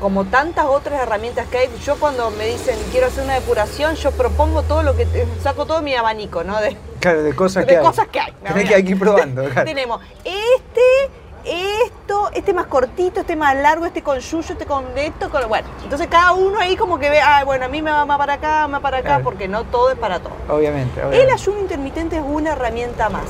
Como 0.00 0.24
tantas 0.24 0.64
otras 0.66 1.00
herramientas 1.02 1.46
que 1.48 1.58
hay, 1.58 1.68
yo 1.84 1.96
cuando 1.96 2.30
me 2.30 2.46
dicen 2.46 2.78
quiero 2.90 3.08
hacer 3.08 3.24
una 3.24 3.34
depuración, 3.34 3.94
yo 3.96 4.10
propongo 4.12 4.62
todo 4.62 4.82
lo 4.82 4.96
que 4.96 5.04
te- 5.06 5.26
saco 5.42 5.66
todo 5.66 5.82
mi 5.82 5.94
abanico, 5.94 6.44
¿no? 6.44 6.60
De, 6.60 6.76
Claro, 7.00 7.22
de 7.22 7.34
cosas 7.34 7.66
de 7.66 7.72
que 7.72 7.78
hay. 7.78 7.84
cosas 7.84 8.06
que 8.08 8.20
hay. 8.20 8.32
¿no? 8.42 8.54
Tenés 8.54 8.70
que 8.70 8.78
ir 8.90 8.98
probando, 8.98 9.44
claro. 9.50 9.64
Tenemos 9.64 10.00
este, 10.24 11.10
esto, 11.44 12.30
este 12.32 12.52
más 12.54 12.66
cortito, 12.66 13.20
este 13.20 13.34
más 13.36 13.56
largo, 13.56 13.84
este 13.86 14.02
con 14.02 14.18
yuyo, 14.20 14.52
este 14.52 14.64
con 14.66 14.84
esto, 14.96 15.30
con 15.30 15.48
bueno. 15.48 15.66
Entonces 15.82 16.06
cada 16.06 16.32
uno 16.32 16.58
ahí 16.60 16.76
como 16.76 16.98
que 16.98 17.10
ve, 17.10 17.20
ah, 17.20 17.42
bueno, 17.44 17.64
a 17.64 17.68
mí 17.68 17.82
me 17.82 17.90
va 17.90 18.06
más 18.06 18.18
para 18.18 18.34
acá, 18.34 18.68
más 18.68 18.80
para 18.80 18.98
acá, 18.98 19.08
Claro. 19.08 19.24
porque 19.24 19.48
no 19.48 19.64
todo 19.64 19.90
es 19.90 19.98
para 19.98 20.20
todo. 20.20 20.32
Obviamente, 20.48 21.00
El 21.12 21.28
ayuno 21.28 21.58
intermitente 21.60 22.16
es 22.16 22.22
una 22.26 22.52
herramienta 22.52 23.08
más. 23.08 23.24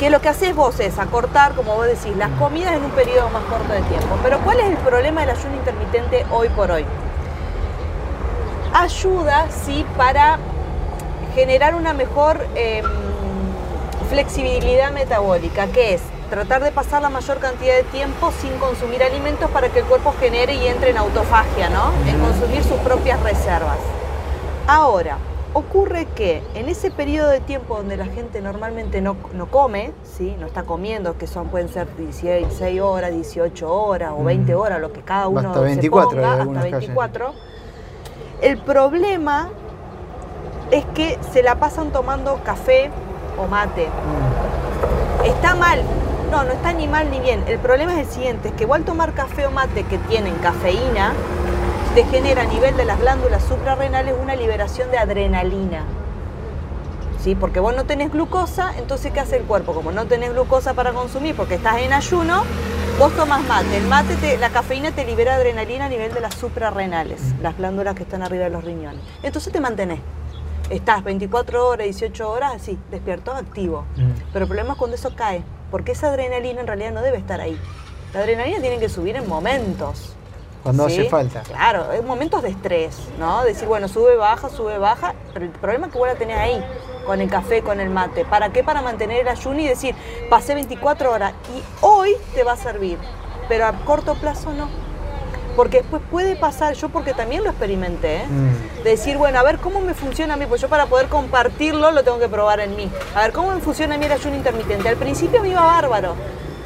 Que 0.00 0.08
lo 0.08 0.22
que 0.22 0.30
haces 0.30 0.56
vos 0.56 0.80
es 0.80 0.98
acortar, 0.98 1.54
como 1.54 1.74
vos 1.74 1.86
decís, 1.86 2.16
las 2.16 2.30
comidas 2.38 2.72
en 2.72 2.82
un 2.82 2.90
periodo 2.92 3.28
más 3.28 3.42
corto 3.44 3.70
de 3.70 3.82
tiempo. 3.82 4.16
Pero 4.22 4.38
¿cuál 4.40 4.58
es 4.60 4.66
el 4.70 4.78
problema 4.78 5.20
del 5.20 5.30
ayuno 5.30 5.56
intermitente 5.56 6.24
hoy 6.30 6.48
por 6.48 6.70
hoy? 6.70 6.86
Ayuda, 8.72 9.48
sí, 9.50 9.84
para 9.98 10.38
generar 11.34 11.74
una 11.74 11.92
mejor 11.92 12.46
em, 12.54 12.82
flexibilidad 14.08 14.90
metabólica, 14.90 15.66
que 15.66 15.92
es 15.92 16.00
tratar 16.30 16.64
de 16.64 16.72
pasar 16.72 17.02
la 17.02 17.10
mayor 17.10 17.38
cantidad 17.38 17.74
de 17.74 17.82
tiempo 17.82 18.32
sin 18.40 18.56
consumir 18.56 19.02
alimentos 19.02 19.50
para 19.50 19.68
que 19.68 19.80
el 19.80 19.84
cuerpo 19.84 20.14
genere 20.18 20.54
y 20.54 20.66
entre 20.66 20.90
en 20.90 20.96
autofagia, 20.96 21.68
¿no? 21.68 21.92
En 22.06 22.18
consumir 22.20 22.64
sus 22.64 22.78
propias 22.78 23.20
reservas. 23.22 23.78
Ahora, 24.66 25.18
ocurre 25.54 26.06
que 26.14 26.42
en 26.54 26.68
ese 26.68 26.90
periodo 26.90 27.28
de 27.30 27.40
tiempo 27.40 27.76
donde 27.76 27.96
la 27.96 28.06
gente 28.06 28.40
normalmente 28.40 29.00
no, 29.00 29.16
no 29.34 29.46
come, 29.46 29.92
¿sí? 30.04 30.36
no 30.38 30.46
está 30.46 30.62
comiendo, 30.62 31.18
que 31.18 31.26
son 31.26 31.48
pueden 31.48 31.68
ser 31.68 31.88
16 31.96 32.80
horas, 32.80 33.12
18 33.12 33.72
horas 33.72 34.12
o 34.16 34.22
20 34.24 34.54
Mm. 34.54 34.58
horas, 34.58 34.80
lo 34.80 34.92
que 34.92 35.00
cada 35.02 35.28
uno 35.28 35.48
Hasta 35.48 35.60
24 35.60 36.10
se 36.10 36.16
ponga, 36.16 36.28
hasta 36.30 36.42
algunos 36.42 36.62
casos. 36.64 36.80
24. 36.80 37.32
El 38.42 38.58
problema 38.58 39.48
es 40.70 40.84
que 40.94 41.18
se 41.32 41.42
la 41.42 41.56
pasan 41.56 41.90
tomando 41.90 42.40
café 42.44 42.90
o 43.38 43.46
mate. 43.46 43.88
Mm. 43.88 45.24
Está 45.26 45.54
mal. 45.56 45.80
No, 46.30 46.44
no 46.44 46.52
está 46.52 46.72
ni 46.72 46.86
mal 46.86 47.10
ni 47.10 47.18
bien. 47.18 47.42
El 47.48 47.58
problema 47.58 47.92
es 47.94 48.06
el 48.06 48.14
siguiente, 48.14 48.48
es 48.48 48.54
que 48.54 48.62
igual 48.62 48.84
tomar 48.84 49.12
café 49.14 49.46
o 49.46 49.50
mate 49.50 49.82
que 49.82 49.98
tienen 49.98 50.34
cafeína, 50.36 51.12
te 51.94 52.04
genera 52.04 52.42
a 52.42 52.46
nivel 52.46 52.76
de 52.76 52.84
las 52.84 53.00
glándulas 53.00 53.42
suprarrenales 53.44 54.14
una 54.20 54.36
liberación 54.36 54.90
de 54.90 54.98
adrenalina. 54.98 55.84
¿Sí? 57.22 57.34
Porque 57.34 57.60
vos 57.60 57.74
no 57.76 57.84
tenés 57.84 58.10
glucosa, 58.12 58.72
entonces 58.78 59.12
¿qué 59.12 59.20
hace 59.20 59.36
el 59.36 59.42
cuerpo? 59.42 59.74
Como 59.74 59.92
no 59.92 60.06
tenés 60.06 60.32
glucosa 60.32 60.72
para 60.74 60.92
consumir 60.92 61.34
porque 61.34 61.56
estás 61.56 61.78
en 61.82 61.92
ayuno, 61.92 62.44
vos 62.98 63.12
tomas 63.14 63.42
mate. 63.46 63.76
El 63.76 63.86
mate, 63.88 64.16
te- 64.16 64.38
la 64.38 64.48
cafeína 64.50 64.92
te 64.92 65.04
libera 65.04 65.34
adrenalina 65.34 65.86
a 65.86 65.88
nivel 65.90 66.14
de 66.14 66.20
las 66.20 66.34
suprarrenales, 66.34 67.20
las 67.42 67.58
glándulas 67.58 67.94
que 67.94 68.04
están 68.04 68.22
arriba 68.22 68.44
de 68.44 68.50
los 68.50 68.64
riñones. 68.64 69.02
Entonces 69.22 69.52
te 69.52 69.60
mantenés. 69.60 70.00
Estás 70.70 71.02
24 71.04 71.66
horas, 71.66 71.84
18 71.84 72.30
horas, 72.30 72.52
así, 72.54 72.78
despierto, 72.90 73.32
activo. 73.32 73.84
Mm. 73.96 74.12
Pero 74.32 74.44
el 74.44 74.48
problema 74.48 74.72
es 74.72 74.78
cuando 74.78 74.94
eso 74.96 75.14
cae, 75.16 75.42
porque 75.70 75.92
esa 75.92 76.08
adrenalina 76.08 76.60
en 76.60 76.66
realidad 76.68 76.92
no 76.92 77.02
debe 77.02 77.18
estar 77.18 77.40
ahí. 77.40 77.58
La 78.14 78.20
adrenalina 78.20 78.60
tiene 78.60 78.78
que 78.78 78.88
subir 78.88 79.16
en 79.16 79.28
momentos. 79.28 80.14
Cuando 80.62 80.88
¿sí? 80.88 81.00
hace 81.00 81.08
falta. 81.08 81.40
Claro, 81.40 81.92
en 81.92 82.06
momentos 82.06 82.42
de 82.42 82.50
estrés, 82.50 82.96
¿no? 83.18 83.44
Decir, 83.44 83.66
bueno, 83.66 83.88
sube, 83.88 84.16
baja, 84.16 84.50
sube, 84.50 84.78
baja, 84.78 85.14
pero 85.32 85.46
el 85.46 85.50
problema 85.52 85.86
es 85.86 85.92
que 85.92 85.98
vos 85.98 86.08
la 86.08 86.16
tenés 86.16 86.36
ahí, 86.36 86.64
con 87.06 87.20
el 87.20 87.30
café, 87.30 87.62
con 87.62 87.80
el 87.80 87.90
mate. 87.90 88.24
¿Para 88.24 88.50
qué? 88.50 88.62
Para 88.62 88.82
mantener 88.82 89.20
el 89.20 89.28
ayuno 89.28 89.60
y 89.60 89.66
decir, 89.66 89.94
pasé 90.28 90.54
24 90.54 91.12
horas 91.12 91.32
y 91.56 91.62
hoy 91.80 92.16
te 92.34 92.44
va 92.44 92.52
a 92.52 92.56
servir, 92.56 92.98
pero 93.48 93.66
a 93.66 93.72
corto 93.84 94.14
plazo 94.14 94.52
no. 94.52 94.68
Porque 95.56 95.78
después 95.78 96.02
puede 96.10 96.36
pasar, 96.36 96.74
yo 96.74 96.90
porque 96.90 97.12
también 97.12 97.42
lo 97.42 97.50
experimenté, 97.50 98.18
¿eh? 98.18 98.26
Mm. 98.26 98.84
de 98.84 98.90
decir, 98.90 99.16
bueno, 99.16 99.38
a 99.38 99.42
ver 99.42 99.58
cómo 99.58 99.80
me 99.80 99.94
funciona 99.94 100.34
a 100.34 100.36
mí, 100.36 100.46
pues 100.46 100.60
yo 100.60 100.68
para 100.68 100.86
poder 100.86 101.08
compartirlo 101.08 101.90
lo 101.90 102.04
tengo 102.04 102.18
que 102.18 102.28
probar 102.28 102.60
en 102.60 102.76
mí. 102.76 102.88
A 103.14 103.22
ver 103.22 103.32
cómo 103.32 103.50
me 103.50 103.60
funciona 103.60 103.96
a 103.96 103.98
mí 103.98 104.06
el 104.06 104.12
ayuno 104.12 104.36
intermitente. 104.36 104.88
Al 104.88 104.96
principio 104.96 105.42
me 105.42 105.48
iba 105.48 105.62
bárbaro. 105.62 106.14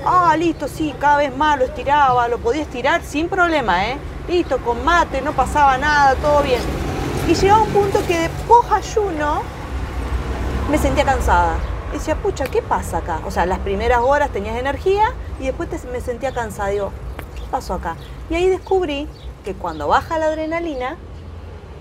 Ah, 0.06 0.36
listo, 0.36 0.68
sí, 0.68 0.94
cada 0.98 1.18
vez 1.18 1.34
más 1.36 1.58
lo 1.58 1.64
estiraba, 1.64 2.28
lo 2.28 2.38
podía 2.38 2.62
estirar 2.62 3.02
sin 3.02 3.28
problema, 3.28 3.88
¿eh? 3.88 3.96
Listo, 4.28 4.58
con 4.58 4.84
mate, 4.84 5.22
no 5.22 5.32
pasaba 5.32 5.78
nada, 5.78 6.14
todo 6.16 6.42
bien. 6.42 6.60
Y 7.28 7.34
llegaba 7.34 7.62
un 7.62 7.70
punto 7.70 8.00
que 8.06 8.18
de 8.18 8.30
ayuno 8.70 9.42
me 10.70 10.78
sentía 10.78 11.04
cansada. 11.04 11.56
Y 11.90 11.94
decía, 11.94 12.16
pucha, 12.16 12.44
¿qué 12.46 12.60
pasa 12.60 12.98
acá? 12.98 13.20
O 13.26 13.30
sea, 13.30 13.46
las 13.46 13.60
primeras 13.60 14.00
horas 14.00 14.30
tenías 14.30 14.56
energía 14.56 15.04
y 15.40 15.44
después 15.46 15.70
te- 15.70 15.86
me 15.88 16.00
sentía 16.00 16.32
cansada. 16.32 16.68
Digo, 16.70 16.90
¿qué 17.36 17.42
pasó 17.50 17.74
acá? 17.74 17.96
Y 18.28 18.34
ahí 18.34 18.48
descubrí 18.48 19.08
que 19.44 19.54
cuando 19.54 19.88
baja 19.88 20.18
la 20.18 20.26
adrenalina, 20.26 20.96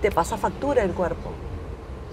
te 0.00 0.10
pasa 0.10 0.36
factura 0.38 0.82
el 0.82 0.92
cuerpo. 0.92 1.30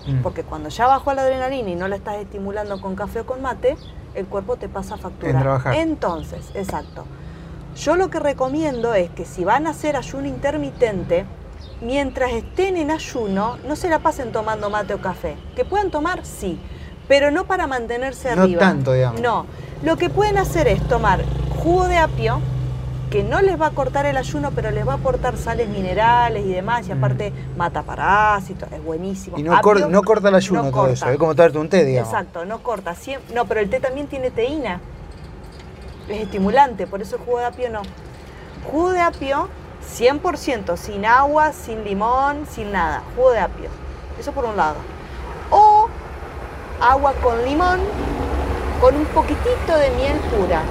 Mm. 0.08 0.22
Porque 0.24 0.44
cuando 0.44 0.70
ya 0.70 0.88
bajó 0.88 1.14
la 1.14 1.22
adrenalina 1.22 1.70
y 1.70 1.76
no 1.76 1.88
la 1.88 1.96
estás 1.96 2.16
estimulando 2.16 2.82
con 2.82 2.96
café 2.96 3.20
o 3.22 3.26
con 3.26 3.42
mate, 3.42 3.78
el 4.16 4.26
cuerpo 4.26 4.58
te 4.58 4.70
pasa 4.70 4.98
factura. 4.98 5.32
En 5.32 5.40
trabajar. 5.40 5.76
Entonces, 5.76 6.52
exacto. 6.54 7.06
Yo 7.76 7.96
lo 7.96 8.10
que 8.10 8.20
recomiendo 8.20 8.94
es 8.94 9.10
que 9.12 9.26
si 9.26 9.44
van 9.46 9.66
a 9.68 9.72
hacer 9.72 9.96
ayuno 9.96 10.28
intermitente, 10.28 11.26
mientras 11.82 12.32
estén 12.34 12.78
en 12.78 12.92
ayuno, 12.92 13.58
no 13.68 13.76
se 13.76 13.90
la 13.90 14.00
pasen 14.00 14.32
tomando 14.32 14.70
mate 14.70 14.94
o 14.94 15.02
café. 15.02 15.36
Que 15.56 15.64
puedan 15.66 15.90
tomar, 15.92 16.26
sí, 16.26 16.60
pero 17.08 17.32
no 17.32 17.46
para 17.46 17.68
mantenerse 17.68 18.36
No 18.36 18.44
arriba. 18.44 18.60
tanto, 18.60 18.94
digamos. 18.94 19.22
No. 19.22 19.46
Lo 19.84 19.98
que 19.98 20.10
pueden 20.10 20.38
hacer 20.38 20.68
es 20.68 20.82
tomar 20.88 21.22
jugo 21.64 21.88
de 21.88 21.98
apio, 21.98 22.40
que 23.12 23.24
no 23.24 23.42
les 23.42 23.60
va 23.62 23.68
a 23.68 23.72
cortar 23.72 24.06
el 24.08 24.16
ayuno, 24.18 24.52
pero 24.56 24.72
les 24.72 24.88
va 24.88 24.94
a 24.94 24.96
aportar 24.96 25.38
sales 25.38 25.68
minerales 25.68 26.46
y 26.46 26.54
demás, 26.54 26.88
y 26.88 26.94
Mm. 26.94 26.98
aparte 26.98 27.34
mata 27.58 27.84
parásitos, 27.84 28.72
es 28.72 28.84
buenísimo. 28.84 29.38
Y 29.38 29.44
no, 29.44 29.60
cor- 29.62 29.78
Apio 29.78 29.90
no 29.90 30.02
corta 30.02 30.30
el 30.30 30.36
ayuno 30.36 30.64
no 30.64 30.70
todo 30.70 30.80
corta. 30.80 30.94
eso, 30.94 31.10
es 31.10 31.18
como 31.18 31.36
tomarte 31.36 31.58
un 31.60 31.68
té, 31.70 31.84
digamos. 31.86 32.10
Exacto, 32.10 32.46
no 32.46 32.64
corta. 32.64 32.96
No, 33.36 33.46
pero 33.46 33.60
el 33.60 33.70
té 33.70 33.80
también 33.82 34.08
tiene 34.08 34.32
teína. 34.32 34.80
Es 36.08 36.22
estimulante, 36.22 36.88
por 36.88 37.02
eso 37.02 37.18
el 37.18 37.22
jugo 37.24 37.40
de 37.40 37.46
apio 37.46 37.70
no. 37.70 37.82
Jugo 38.72 38.92
de 38.92 39.02
apio 39.02 39.50
100%, 39.86 40.78
sin 40.78 41.06
agua, 41.06 41.52
sin 41.52 41.84
limón, 41.84 42.46
sin 42.50 42.72
nada. 42.72 43.04
Jugo 43.16 43.32
de 43.32 43.40
apio. 43.40 43.70
Eso 44.20 44.32
por 44.32 44.46
un 44.46 44.56
lado. 44.56 44.76
O 45.50 45.90
agua 46.80 47.14
con 47.22 47.44
limón, 47.44 47.80
con 48.80 48.96
un 48.96 49.06
poquitito 49.06 49.78
de 49.78 49.90
miel 49.92 50.18
pura. 50.34 50.62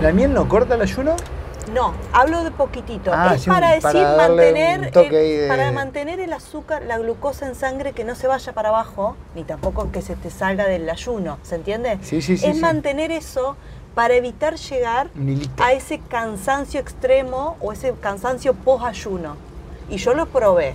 ¿La 0.00 0.12
miel 0.12 0.34
no 0.34 0.48
corta 0.48 0.74
el 0.74 0.82
ayuno? 0.82 1.16
No, 1.72 1.94
hablo 2.12 2.44
de 2.44 2.50
poquitito. 2.50 3.10
Ah, 3.14 3.32
es 3.34 3.42
sí, 3.42 3.50
para 3.50 3.70
decir 3.70 3.82
para 3.92 4.16
mantener 4.16 4.90
el, 4.94 5.48
para 5.48 5.72
mantener 5.72 6.20
el 6.20 6.32
azúcar, 6.32 6.82
la 6.82 6.98
glucosa 6.98 7.46
en 7.46 7.54
sangre 7.54 7.92
que 7.92 8.04
no 8.04 8.14
se 8.14 8.26
vaya 8.26 8.52
para 8.52 8.68
abajo, 8.68 9.16
ni 9.34 9.44
tampoco 9.44 9.90
que 9.90 10.02
se 10.02 10.14
te 10.14 10.30
salga 10.30 10.66
del 10.66 10.88
ayuno, 10.90 11.38
¿se 11.42 11.54
entiende? 11.54 11.98
Sí, 12.02 12.20
sí, 12.20 12.36
sí, 12.36 12.46
Es 12.46 12.56
sí. 12.56 12.60
mantener 12.60 13.10
eso 13.12 13.56
para 13.94 14.14
evitar 14.14 14.56
llegar 14.56 15.08
a 15.58 15.72
ese 15.72 16.00
cansancio 16.00 16.80
extremo 16.80 17.56
o 17.60 17.72
ese 17.72 17.94
cansancio 17.98 18.52
post 18.52 18.84
ayuno. 18.84 19.36
Y 19.88 19.96
yo 19.96 20.12
lo 20.12 20.26
probé. 20.26 20.74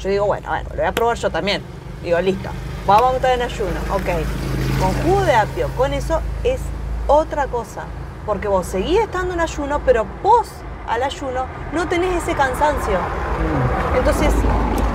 Yo 0.00 0.10
digo, 0.10 0.26
bueno, 0.26 0.52
a 0.52 0.56
ver, 0.58 0.68
lo 0.70 0.76
voy 0.76 0.86
a 0.86 0.92
probar 0.92 1.16
yo 1.16 1.30
también. 1.30 1.62
Digo, 2.02 2.20
listo, 2.20 2.50
vamos 2.86 3.12
a 3.12 3.16
estar 3.16 3.32
en 3.32 3.42
ayuno, 3.42 3.80
ok. 3.94 4.80
Con 4.80 4.92
jugo 5.02 5.22
de 5.24 5.34
apio, 5.34 5.68
con 5.76 5.94
eso 5.94 6.20
es 6.44 6.60
otra 7.06 7.46
cosa. 7.46 7.84
Porque 8.26 8.48
vos 8.48 8.66
seguís 8.66 9.00
estando 9.00 9.34
en 9.34 9.40
ayuno, 9.40 9.80
pero 9.84 10.04
post 10.22 10.52
al 10.88 11.02
ayuno 11.02 11.46
no 11.72 11.88
tenés 11.88 12.22
ese 12.22 12.34
cansancio. 12.34 12.98
Mm. 12.98 13.96
Entonces, 13.98 14.32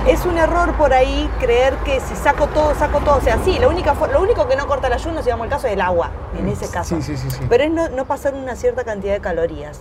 es 0.06 0.24
un 0.24 0.38
error 0.38 0.72
por 0.74 0.92
ahí 0.92 1.28
creer 1.40 1.74
que 1.78 1.98
si 2.00 2.14
saco 2.14 2.46
todo, 2.48 2.74
saco 2.74 3.00
todo. 3.00 3.16
O 3.16 3.20
sea, 3.20 3.38
sí, 3.44 3.58
lo, 3.58 3.68
única, 3.68 3.94
lo 4.12 4.22
único 4.22 4.46
que 4.46 4.56
no 4.56 4.66
corta 4.66 4.86
el 4.86 4.92
ayuno, 4.92 5.22
si 5.22 5.30
damos 5.30 5.44
el 5.44 5.50
caso, 5.50 5.66
es 5.66 5.72
el 5.72 5.80
agua, 5.80 6.10
en 6.38 6.48
ese 6.48 6.68
caso. 6.70 6.96
Sí, 6.96 7.02
sí, 7.02 7.16
sí, 7.16 7.30
sí. 7.30 7.40
Pero 7.48 7.64
es 7.64 7.70
no, 7.70 7.88
no 7.88 8.04
pasar 8.06 8.34
una 8.34 8.54
cierta 8.56 8.84
cantidad 8.84 9.14
de 9.14 9.20
calorías. 9.20 9.80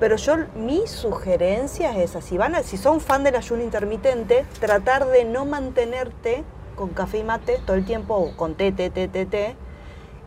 Pero 0.00 0.16
yo, 0.16 0.36
mi 0.56 0.86
sugerencia 0.86 1.90
es 1.92 2.10
esa. 2.10 2.20
Si, 2.22 2.36
van 2.38 2.54
a- 2.56 2.62
si 2.62 2.76
son 2.76 3.00
fan 3.00 3.22
del 3.24 3.36
ayuno 3.36 3.62
intermitente, 3.62 4.46
tratar 4.58 5.06
de 5.06 5.24
no 5.24 5.44
mantenerte 5.44 6.44
con 6.74 6.88
café 6.88 7.18
y 7.18 7.24
mate 7.24 7.60
todo 7.66 7.76
el 7.76 7.84
tiempo, 7.84 8.14
o 8.16 8.36
con 8.36 8.54
té, 8.54 8.72
té, 8.72 8.90
té, 8.90 9.06
té, 9.06 9.26
té, 9.26 9.56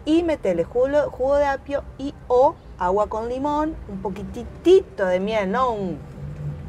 y 0.05 0.23
meterle 0.23 0.63
jugo, 0.63 0.87
jugo 1.11 1.35
de 1.37 1.45
apio 1.45 1.83
y 1.97 2.13
o 2.27 2.55
agua 2.77 3.07
con 3.07 3.27
limón, 3.29 3.75
un 3.89 4.01
poquitito 4.01 5.05
de 5.05 5.19
miel, 5.19 5.51
no 5.51 5.71
un, 5.71 5.97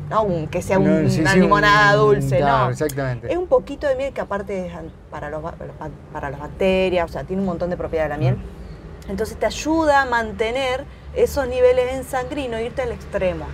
no 0.08 0.22
un- 0.22 0.46
que 0.46 0.62
sea 0.62 0.78
un- 0.78 1.10
sí, 1.10 1.20
una 1.20 1.30
sí, 1.32 1.36
un- 1.38 1.42
limonada 1.42 1.94
dulce, 1.96 2.38
claro, 2.38 2.64
no. 2.66 2.70
Exactamente. 2.70 3.30
Es 3.30 3.36
un 3.36 3.46
poquito 3.46 3.86
de 3.86 3.96
miel 3.96 4.12
que 4.12 4.20
aparte 4.20 4.66
es 4.66 4.72
para, 5.10 5.28
los, 5.30 5.42
para 6.12 6.30
las 6.30 6.40
bacterias, 6.40 7.08
o 7.10 7.12
sea, 7.12 7.24
tiene 7.24 7.42
un 7.42 7.46
montón 7.46 7.70
de 7.70 7.76
propiedades 7.76 8.10
la 8.10 8.16
miel. 8.16 8.36
Entonces 9.08 9.36
te 9.36 9.46
ayuda 9.46 10.02
a 10.02 10.06
mantener 10.06 10.84
esos 11.14 11.46
niveles 11.48 11.92
en 11.94 12.04
sangre 12.04 12.42
y 12.42 12.48
no 12.48 12.58
irte 12.60 12.82
al 12.82 12.92
extremo. 12.92 13.46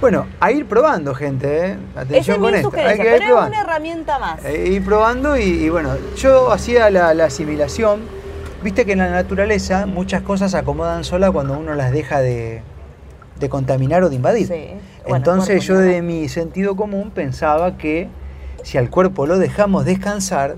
Bueno, 0.00 0.26
a 0.38 0.52
ir 0.52 0.66
probando, 0.68 1.12
gente, 1.14 1.70
¿eh? 1.72 1.78
Atención 1.96 2.36
es 2.36 2.40
con 2.42 2.54
esto. 2.54 2.70
Hay 2.76 2.96
que 2.98 3.02
ir 3.02 3.10
pero 3.10 3.14
es 3.16 3.22
probando. 3.30 3.48
una 3.56 3.60
herramienta 3.62 4.18
más. 4.20 4.44
Eh, 4.44 4.68
ir 4.68 4.84
probando 4.84 5.36
y, 5.36 5.42
y 5.42 5.68
bueno, 5.70 5.96
yo 6.16 6.52
hacía 6.52 6.88
la, 6.90 7.12
la 7.14 7.24
asimilación. 7.24 8.17
Viste 8.62 8.84
que 8.84 8.92
en 8.92 8.98
la 8.98 9.10
naturaleza 9.10 9.86
muchas 9.86 10.22
cosas 10.22 10.50
se 10.50 10.58
acomodan 10.58 11.04
sola 11.04 11.30
cuando 11.30 11.56
uno 11.58 11.74
las 11.74 11.92
deja 11.92 12.20
de, 12.20 12.62
de 13.38 13.48
contaminar 13.48 14.02
o 14.02 14.08
de 14.08 14.16
invadir. 14.16 14.48
Sí. 14.48 14.70
Bueno, 15.02 15.16
Entonces 15.16 15.64
yo 15.64 15.78
de 15.78 16.02
mi 16.02 16.28
sentido 16.28 16.74
común 16.76 17.10
pensaba 17.10 17.76
que 17.78 18.08
si 18.64 18.76
al 18.76 18.90
cuerpo 18.90 19.26
lo 19.26 19.38
dejamos 19.38 19.84
descansar, 19.84 20.56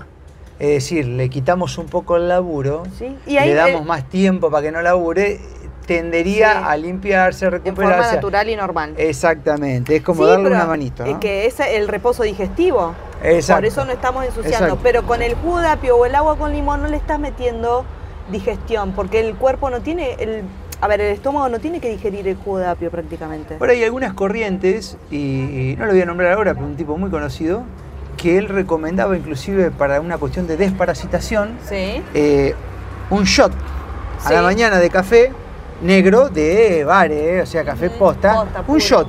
es 0.59 0.69
decir, 0.69 1.07
le 1.07 1.29
quitamos 1.29 1.77
un 1.77 1.85
poco 1.85 2.17
el 2.17 2.27
laburo, 2.27 2.83
Sí, 2.97 3.15
y 3.27 3.37
ahí, 3.37 3.49
le 3.49 3.55
damos 3.55 3.85
más 3.85 4.09
tiempo 4.09 4.49
para 4.51 4.63
que 4.63 4.71
no 4.71 4.81
labure, 4.81 5.39
tendería 5.85 6.51
Sí. 6.53 6.59
a 6.67 6.77
limpiarse, 6.77 7.45
a 7.45 7.49
en 7.49 7.51
forma 7.53 7.65
recuperarse. 7.69 8.15
natural 8.15 8.49
y 8.49 8.55
normal. 8.55 8.93
Exactamente, 8.97 9.95
es 9.95 10.01
como 10.03 10.23
Sí, 10.23 10.29
darle 10.29 10.47
una 10.49 10.65
manito. 10.65 11.05
es 11.05 11.13
¿no? 11.13 11.19
que 11.19 11.45
es 11.45 11.59
el 11.59 11.87
reposo 11.87 12.23
digestivo. 12.23 12.93
Exacto. 13.23 13.61
Por 13.61 13.65
eso 13.65 13.85
no 13.85 13.91
estamos 13.91 14.25
ensuciando. 14.25 14.65
Exacto. 14.65 14.79
Pero 14.83 15.03
con 15.03 15.21
el 15.21 15.35
jugo 15.35 15.59
de 15.59 15.67
apio 15.67 15.97
o 15.97 16.05
el 16.05 16.15
agua 16.15 16.37
con 16.37 16.51
limón 16.51 16.81
no 16.81 16.87
le 16.87 16.97
estás 16.97 17.19
metiendo 17.19 17.85
digestión, 18.31 18.91
porque 18.93 19.19
el 19.19 19.35
cuerpo 19.35 19.69
no 19.69 19.81
tiene, 19.81 20.13
el, 20.19 20.43
a 20.79 20.87
ver, 20.87 21.01
el 21.01 21.13
estómago 21.13 21.49
no 21.49 21.59
tiene 21.59 21.79
que 21.79 21.89
digerir 21.89 22.27
el 22.27 22.35
jugo 22.37 22.59
de 22.59 22.67
apio 22.67 22.89
prácticamente. 22.89 23.57
Ahora 23.59 23.73
hay 23.73 23.83
algunas 23.83 24.13
corrientes, 24.13 24.97
y, 25.09 25.71
y 25.71 25.75
no 25.77 25.85
lo 25.85 25.91
voy 25.91 26.01
a 26.01 26.05
nombrar 26.05 26.33
ahora, 26.33 26.53
pero 26.53 26.65
un 26.65 26.75
tipo 26.75 26.97
muy 26.97 27.09
conocido, 27.09 27.63
que 28.17 28.37
él 28.37 28.47
recomendaba 28.47 29.17
inclusive 29.17 29.71
para 29.71 29.99
una 29.99 30.17
cuestión 30.17 30.47
de 30.47 30.55
desparasitación, 30.57 31.57
Sí. 31.67 32.01
eh, 32.13 32.55
un 33.09 33.23
shot 33.23 33.51
a 34.23 34.27
Sí. 34.27 34.33
la 34.33 34.41
mañana 34.43 34.77
de 34.79 34.89
café 34.89 35.31
negro 35.81 36.29
de 36.29 36.83
bare, 36.85 37.41
o 37.41 37.45
sea, 37.45 37.65
café 37.65 37.87
Ujú, 37.87 37.97
posta, 37.97 38.35
posta, 38.35 38.59
un 38.59 38.65
puro. 38.65 38.79
shot. 38.79 39.07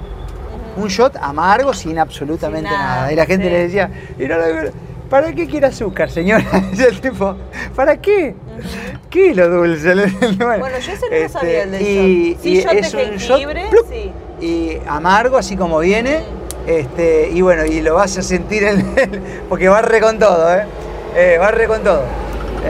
Un 0.76 0.88
shot 0.88 1.16
amargo 1.20 1.72
sin 1.74 1.98
absolutamente 1.98 2.68
Sin 2.70 2.78
nada. 2.78 2.96
nada, 2.96 3.12
Y 3.12 3.16
la 3.16 3.26
gente 3.26 3.44
sí. 3.46 3.50
le 3.50 3.58
decía, 3.64 3.90
"Y 4.18 4.26
¿para 5.10 5.32
qué 5.32 5.46
quiere 5.46 5.66
azúcar, 5.66 6.10
señora? 6.10 6.44
Dice 6.70 6.88
el 6.88 7.00
tipo, 7.00 7.36
¿para 7.76 7.96
qué? 8.00 8.34
¿Qué 9.10 9.30
es 9.30 9.36
lo 9.36 9.48
dulce? 9.48 9.94
Bueno, 10.38 10.78
yo 10.78 10.92
ese 10.92 11.22
no 11.22 11.28
sabía, 11.28 11.62
el 11.64 11.70
del 11.72 11.82
Este, 11.82 11.92
y, 11.92 12.32
shot. 12.34 12.42
Sí, 12.42 12.48
y 12.48 12.60
shot 12.62 12.72
de 12.72 12.78
es 12.80 12.94
un 12.94 13.16
shot 13.16 13.38
jengibre, 13.38 13.66
¡plup! 13.70 13.86
sí. 13.90 14.12
y 14.40 14.78
amargo, 14.86 15.36
así 15.36 15.56
como 15.56 15.78
viene. 15.80 16.20
Este, 16.66 17.28
y 17.30 17.40
bueno, 17.40 17.64
y 17.66 17.80
lo 17.80 17.96
vas 17.96 18.16
a 18.18 18.22
sentir 18.22 18.62
en 18.64 18.80
el- 18.96 19.20
porque 19.48 19.68
barre 19.68 20.00
con 20.00 20.18
todo, 20.18 20.54
¿eh? 20.54 20.64
Eh, 21.16 21.36
barre 21.38 21.66
con 21.66 21.82
todo. 21.82 22.04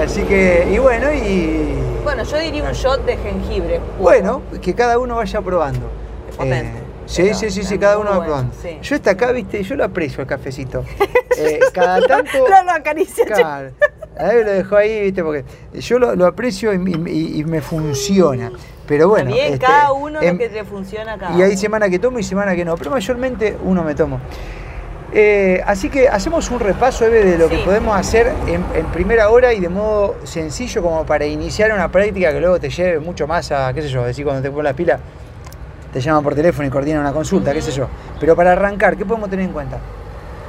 Así 0.03 0.23
que, 0.23 0.67
y 0.73 0.79
bueno, 0.79 1.12
y. 1.12 1.75
Bueno, 2.03 2.25
yo 2.25 2.38
diría 2.38 2.65
un 2.65 2.73
shot 2.73 3.05
de 3.05 3.17
jengibre. 3.19 3.79
puro. 3.79 4.03
Bueno, 4.03 4.43
que 4.61 4.75
cada 4.75 4.99
uno 4.99 5.17
vaya 5.17 5.41
probando. 5.43 5.87
Es 6.29 6.37
potente, 6.37 6.79
Eh, 6.79 6.82
sí, 7.12 7.35
sí, 7.35 7.51
sí, 7.51 7.62
sí, 7.62 7.79
cada 7.79 7.98
uno 7.98 8.11
va 8.11 8.25
probando. 8.25 8.55
sí. 8.61 8.79
Yo 8.83 8.94
está 8.96 9.12
acá, 9.12 9.33
viste, 9.33 9.62
yo 9.62 9.75
lo 9.77 9.85
aprecio 9.85 10.20
el 10.22 10.27
cafecito. 10.27 10.85
Eh, 11.38 11.61
cada 11.72 11.98
tanto. 12.03 12.46
No 12.46 12.62
lo 12.62 12.72
acaricia, 12.72 13.25
che. 13.25 13.33
Claro. 13.33 13.70
A 14.18 14.25
ver, 14.25 14.44
lo 14.44 14.53
dejo 14.53 14.77
ahí, 14.77 15.01
viste, 15.01 15.25
porque 15.25 15.44
yo 15.72 15.98
lo, 15.98 16.14
lo 16.14 16.27
aprecio 16.27 16.75
y, 16.75 16.77
y- 17.11 17.40
y 17.40 17.44
me 17.44 17.62
funciona. 17.62 18.53
Pero 18.87 19.09
bueno. 19.09 19.33
Bien, 19.33 19.55
este, 19.55 19.64
cada 19.64 19.92
uno 19.92 20.20
em- 20.20 20.35
lo 20.35 20.38
que 20.38 20.51
le 20.51 20.62
funciona 20.64 21.16
cada 21.18 21.35
y 21.35 21.40
hay 21.40 21.57
semana 21.57 21.88
que 21.88 21.98
tomo 21.98 22.18
y 22.18 22.22
semana 22.22 22.55
que 22.55 22.66
no, 22.66 22.77
pero 22.77 22.90
mayormente 22.90 23.57
uno 23.64 23.83
me 23.83 23.94
tomo. 23.94 24.20
Eh, 25.14 25.62
así 25.66 25.88
que 25.88 26.07
hacemos 26.09 26.51
un 26.51 26.61
repaso, 26.61 27.07
Eve, 27.07 27.25
de 27.25 27.38
lo 27.38 27.48
que 27.48 27.59
podemos 27.59 27.96
hacer 27.98 28.33
en, 28.46 28.62
en 28.75 28.87
primera 28.92 29.31
hora 29.31 29.53
y 29.55 29.61
de 29.61 29.68
modo 29.70 30.16
sencillo 30.25 30.83
como 30.83 31.05
para 31.07 31.25
iniciar 31.27 31.72
una 31.72 31.90
práctica 31.90 32.31
que 32.33 32.40
luego 32.40 32.61
te 32.61 32.70
lleve 32.70 32.98
mucho 32.98 33.27
más 33.27 33.51
a, 33.53 33.72
qué 33.75 33.83
sé 33.83 33.88
yo, 33.88 34.05
decir 34.05 34.25
cuando 34.25 34.42
te 34.42 34.51
pones 34.51 34.64
la 34.64 34.72
pila, 34.77 34.98
te 35.93 36.01
llaman 36.01 36.23
por 36.23 36.35
teléfono 36.35 36.67
y 36.67 36.71
coordinan 36.71 37.01
una 37.01 37.13
consulta, 37.13 37.53
qué 37.53 37.61
sé 37.63 37.71
yo. 37.73 37.87
Pero 38.19 38.35
para 38.35 38.53
arrancar, 38.53 38.97
¿qué 38.97 39.05
podemos 39.05 39.29
tener 39.31 39.45
en 39.47 39.53
cuenta? 39.53 39.79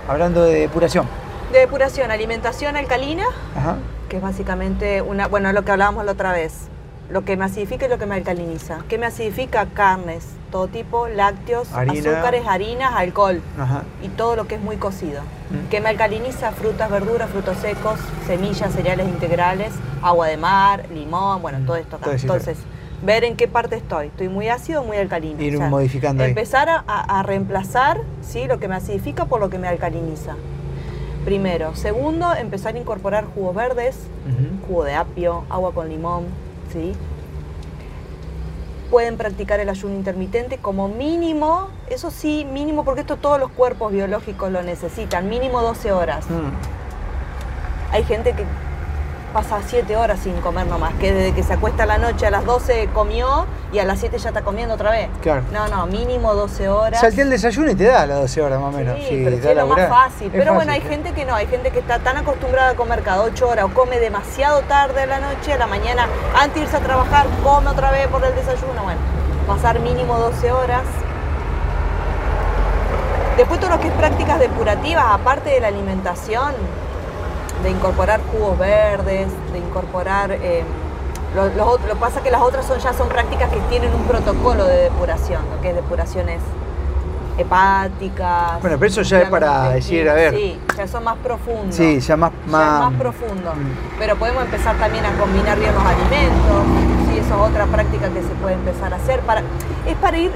Hablando 0.07 0.43
de 0.43 0.61
depuración. 0.61 1.05
De 1.51 1.59
depuración, 1.59 2.11
alimentación 2.11 2.75
alcalina, 2.75 3.25
Ajá. 3.55 3.75
que 4.09 4.17
es 4.17 4.21
básicamente 4.23 5.01
una, 5.01 5.27
bueno, 5.27 5.51
lo 5.53 5.63
que 5.63 5.71
hablábamos 5.71 6.05
la 6.05 6.13
otra 6.13 6.31
vez. 6.31 6.67
Lo 7.09 7.25
que 7.25 7.35
me 7.35 7.45
acidifica 7.45 7.85
y 7.85 7.89
lo 7.89 7.99
que 7.99 8.05
me 8.05 8.15
alcaliniza. 8.15 8.79
¿Qué 8.87 8.97
me 8.97 9.05
acidifica? 9.05 9.67
Carnes, 9.73 10.25
todo 10.51 10.67
tipo, 10.67 11.07
lácteos, 11.09 11.71
Harina. 11.73 12.09
azúcares, 12.11 12.43
harinas, 12.47 12.93
alcohol 12.95 13.41
Ajá. 13.59 13.83
y 14.01 14.07
todo 14.07 14.35
lo 14.37 14.47
que 14.47 14.55
es 14.55 14.61
muy 14.61 14.77
cocido. 14.77 15.21
Mm. 15.51 15.69
¿Qué 15.69 15.81
me 15.81 15.89
alcaliniza? 15.89 16.51
Frutas, 16.53 16.89
verduras, 16.89 17.29
frutos 17.29 17.57
secos, 17.57 17.99
semillas, 18.25 18.71
cereales 18.73 19.07
integrales, 19.09 19.73
agua 20.01 20.27
de 20.27 20.37
mar, 20.37 20.85
limón, 20.91 21.41
bueno, 21.41 21.59
Mm. 21.59 21.65
todo 21.65 21.75
esto 21.75 21.97
acá. 21.97 22.05
Todo. 22.05 22.15
Entonces, 22.15 22.57
ver 23.03 23.23
en 23.23 23.35
qué 23.35 23.47
parte 23.47 23.75
estoy. 23.75 24.07
¿Estoy 24.07 24.29
muy 24.29 24.47
ácido 24.47 24.81
o 24.81 24.85
muy 24.85 24.97
alcalino? 24.97 25.41
Ir 25.41 25.59
modificando. 25.59 26.23
Empezar 26.23 26.83
a, 26.87 27.23
reemplazar 27.23 28.01
¿sí? 28.21 28.45
lo 28.47 28.59
que 28.59 28.67
me 28.67 28.75
acidifica 28.75 29.25
por 29.25 29.39
lo 29.39 29.49
que 29.49 29.57
me 29.57 29.67
alcaliniza. 29.67 30.35
Primero. 31.25 31.75
Segundo, 31.75 32.33
empezar 32.33 32.75
a 32.75 32.79
incorporar 32.79 33.25
jugos 33.25 33.55
verdes, 33.55 33.97
jugo 34.67 34.83
de 34.83 34.95
apio, 34.95 35.45
agua 35.49 35.73
con 35.73 35.89
limón, 35.89 36.25
¿sí? 36.71 36.93
Pueden 38.91 39.17
practicar 39.17 39.59
el 39.59 39.69
ayuno 39.69 39.95
intermitente 39.95 40.57
como 40.57 40.87
mínimo, 40.87 41.69
eso 41.89 42.11
sí, 42.11 42.45
mínimo, 42.51 42.83
porque 42.83 43.01
esto 43.01 43.15
todos 43.15 43.39
los 43.39 43.49
cuerpos 43.51 43.91
biológicos 43.91 44.51
lo 44.51 44.61
necesitan, 44.61 45.29
mínimo 45.29 45.61
12 45.61 45.91
horas. 45.93 46.29
Mm. 46.29 47.93
Hay 47.93 48.03
gente 48.03 48.33
que 48.33 48.43
pasa 49.33 49.59
7 49.65 49.97
horas 49.97 50.19
sin 50.19 50.39
comer 50.41 50.67
nomás, 50.67 50.93
que 50.95 51.11
desde 51.11 51.33
que 51.33 51.43
se 51.43 51.53
acuesta 51.53 51.83
a 51.83 51.85
la 51.87 51.97
noche 51.97 52.27
a 52.27 52.31
las 52.31 52.45
12 52.45 52.89
comió 52.93 53.45
y 53.73 53.79
a 53.79 53.83
las 53.83 53.99
7 53.99 54.17
ya 54.19 54.29
está 54.29 54.43
comiendo 54.43 54.75
otra 54.75 54.91
vez. 54.91 55.09
Claro. 55.21 55.41
No, 55.51 55.67
no, 55.67 55.87
mínimo 55.87 56.33
12 56.35 56.69
horas. 56.69 57.01
Salté 57.01 57.23
el 57.23 57.31
desayuno 57.31 57.71
y 57.71 57.75
te 57.75 57.85
da 57.85 58.05
las 58.05 58.21
12 58.21 58.41
horas 58.41 58.61
más 58.61 58.73
o 58.73 58.77
menos. 58.77 58.95
Sí, 58.99 59.07
Sí, 59.09 59.21
pero 59.23 59.35
es 59.35 59.55
lo 59.55 59.67
más 59.67 59.89
fácil. 59.89 60.27
Es 60.27 60.33
Pero 60.33 60.53
bueno, 60.53 60.71
hay 60.71 60.81
gente 60.81 61.11
que 61.11 61.25
no, 61.25 61.35
hay 61.35 61.47
gente 61.47 61.71
que 61.71 61.79
está 61.79 61.99
tan 61.99 62.17
acostumbrada 62.17 62.69
a 62.69 62.75
comer 62.75 63.01
cada 63.01 63.23
8 63.23 63.47
horas 63.49 63.65
o 63.65 63.73
come 63.73 63.99
demasiado 63.99 64.61
tarde 64.61 65.01
a 65.01 65.05
la 65.07 65.19
noche, 65.19 65.53
a 65.53 65.57
la 65.57 65.67
mañana, 65.67 66.07
antes 66.35 66.55
de 66.55 66.61
irse 66.61 66.77
a 66.77 66.79
trabajar, 66.79 67.25
come 67.43 67.67
otra 67.69 67.91
vez 67.91 68.07
por 68.07 68.23
el 68.23 68.35
desayuno. 68.35 68.83
Bueno, 68.83 68.99
pasar 69.47 69.79
mínimo 69.79 70.17
12 70.19 70.51
horas. 70.51 70.83
Después 73.37 73.59
todo 73.59 73.71
lo 73.71 73.79
que 73.79 73.87
es 73.87 73.93
prácticas 73.93 74.39
depurativas, 74.39 75.05
aparte 75.09 75.49
de 75.49 75.59
la 75.59 75.69
alimentación, 75.69 76.53
de 77.63 77.69
incorporar 77.71 78.19
jugos 78.31 78.59
verdes, 78.59 79.27
de 79.51 79.57
incorporar... 79.57 80.31
eh, 80.31 80.63
lo, 81.35 81.47
lo 81.47 81.77
que 81.77 81.95
pasa 81.95 82.17
es 82.19 82.23
que 82.23 82.29
las 82.29 82.41
otras 82.41 82.65
son, 82.65 82.77
ya 82.77 82.93
son 82.93 83.09
prácticas 83.09 83.49
que 83.49 83.59
tienen 83.61 83.91
un 83.93 84.03
protocolo 84.03 84.65
de 84.65 84.83
depuración, 84.83 85.41
lo 85.55 85.61
que 85.61 85.69
es 85.69 85.75
depuraciones 85.75 86.39
hepáticas. 87.37 88.61
Bueno, 88.61 88.77
pero 88.77 88.85
eso 88.85 89.01
ya 89.01 89.21
es 89.21 89.29
para 89.29 89.69
decir, 89.69 90.07
a 90.07 90.13
ver. 90.13 90.35
Sí, 90.35 90.59
ya 90.77 90.87
son 90.87 91.03
más 91.03 91.17
profundos. 91.17 91.73
Sí, 91.75 91.99
ya 91.99 92.15
más. 92.15 92.31
Ya 92.45 92.51
más, 92.51 92.73
es 92.85 92.91
más 92.91 92.99
profundo. 92.99 93.51
Mm. 93.55 93.97
Pero 93.97 94.15
podemos 94.17 94.43
empezar 94.43 94.75
también 94.77 95.05
a 95.07 95.11
combinar 95.13 95.57
bien 95.57 95.73
los 95.73 95.83
alimentos. 95.83 96.63
Sí, 97.09 97.17
eso 97.17 97.33
es 97.33 97.49
otra 97.49 97.65
práctica 97.65 98.09
que 98.09 98.21
se 98.21 98.35
puede 98.41 98.53
empezar 98.53 98.93
a 98.93 98.97
hacer. 98.97 99.19
Para, 99.21 99.41
es 99.41 99.95
para 99.99 100.17
ir 100.19 100.31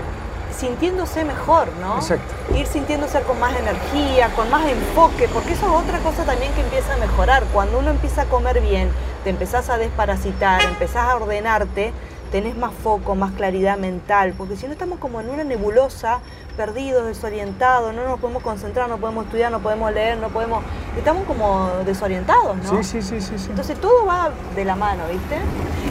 sintiéndose 0.57 1.23
mejor, 1.23 1.67
¿no? 1.79 1.97
Exacto. 1.97 2.33
Ir 2.55 2.65
sintiéndose 2.65 3.21
con 3.21 3.39
más 3.39 3.55
energía, 3.55 4.29
con 4.35 4.49
más 4.49 4.67
enfoque, 4.67 5.27
porque 5.33 5.53
eso 5.53 5.67
es 5.67 5.83
otra 5.83 5.99
cosa 5.99 6.23
también 6.23 6.51
que 6.53 6.61
empieza 6.61 6.93
a 6.93 6.97
mejorar. 6.97 7.43
Cuando 7.53 7.79
uno 7.79 7.91
empieza 7.91 8.23
a 8.23 8.25
comer 8.25 8.61
bien, 8.61 8.89
te 9.23 9.29
empezás 9.29 9.69
a 9.69 9.77
desparasitar, 9.77 10.61
empezás 10.63 11.09
a 11.09 11.15
ordenarte, 11.15 11.93
tenés 12.31 12.57
más 12.57 12.73
foco, 12.73 13.15
más 13.15 13.31
claridad 13.33 13.77
mental, 13.77 14.33
porque 14.37 14.55
si 14.55 14.65
no 14.67 14.73
estamos 14.73 14.99
como 14.99 15.21
en 15.21 15.29
una 15.29 15.43
nebulosa, 15.43 16.19
perdidos, 16.57 17.05
desorientados, 17.05 17.93
no 17.93 18.03
nos 18.03 18.19
podemos 18.19 18.41
concentrar, 18.43 18.89
no 18.89 18.97
podemos 18.97 19.25
estudiar, 19.25 19.51
no 19.51 19.59
podemos 19.59 19.93
leer, 19.93 20.17
no 20.17 20.29
podemos... 20.29 20.63
Estamos 20.97 21.23
como 21.25 21.69
desorientados, 21.85 22.57
¿no? 22.57 22.83
Sí, 22.83 22.83
sí, 22.83 23.01
sí, 23.01 23.21
sí. 23.21 23.37
sí. 23.37 23.47
Entonces 23.51 23.79
todo 23.79 24.05
va 24.05 24.31
de 24.55 24.65
la 24.65 24.75
mano, 24.75 25.03
¿viste? 25.11 25.37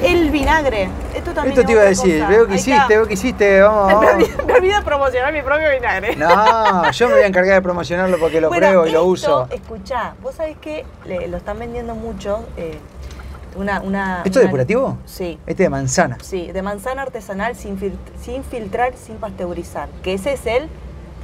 El 0.02 0.30
vinagre, 0.30 0.88
esto 1.14 1.32
también 1.32 1.52
Esto 1.52 1.60
es 1.60 1.66
te 1.66 1.72
iba 1.72 1.82
a 1.82 1.84
decir, 1.86 2.18
cosa. 2.20 2.28
veo 2.30 2.46
que 2.46 2.52
Ahí 2.52 2.58
hiciste, 2.58 2.76
está. 2.76 2.88
veo 2.88 3.06
que 3.06 3.14
hiciste, 3.14 3.60
vamos, 3.62 4.00
Me 4.00 4.08
olvidé, 4.10 4.44
me 4.44 4.52
olvidé 4.54 4.82
promocionar 4.84 5.32
mi 5.32 5.42
propio 5.42 5.70
vinagre. 5.70 6.16
No, 6.16 6.90
yo 6.90 7.08
me 7.08 7.14
voy 7.14 7.22
a 7.22 7.26
encargar 7.28 7.54
de 7.54 7.62
promocionarlo 7.62 8.18
porque 8.18 8.40
lo 8.40 8.48
Bueno, 8.48 8.66
pruebo 8.66 8.86
y 8.86 8.90
lo 8.92 9.04
uso. 9.04 9.46
Escuchá, 9.50 10.14
vos 10.22 10.34
sabés 10.34 10.56
que 10.58 10.84
le- 11.06 11.28
lo 11.28 11.36
están 11.38 11.58
vendiendo 11.58 11.94
mucho. 11.94 12.44
eh, 12.56 12.78
una, 13.56 13.80
una, 13.80 14.22
¿Esto 14.24 14.38
es 14.40 14.44
depurativo? 14.46 14.98
Sí. 15.06 15.38
Este 15.46 15.64
de 15.64 15.68
manzana. 15.70 16.18
Sí, 16.22 16.50
de 16.52 16.62
manzana 16.62 17.02
artesanal 17.02 17.56
sin, 17.56 17.78
fil- 17.78 17.96
sin 18.20 18.44
filtrar, 18.44 18.94
sin 18.96 19.16
pasteurizar. 19.16 19.88
Que 20.02 20.14
ese 20.14 20.32
es 20.34 20.46
el 20.46 20.68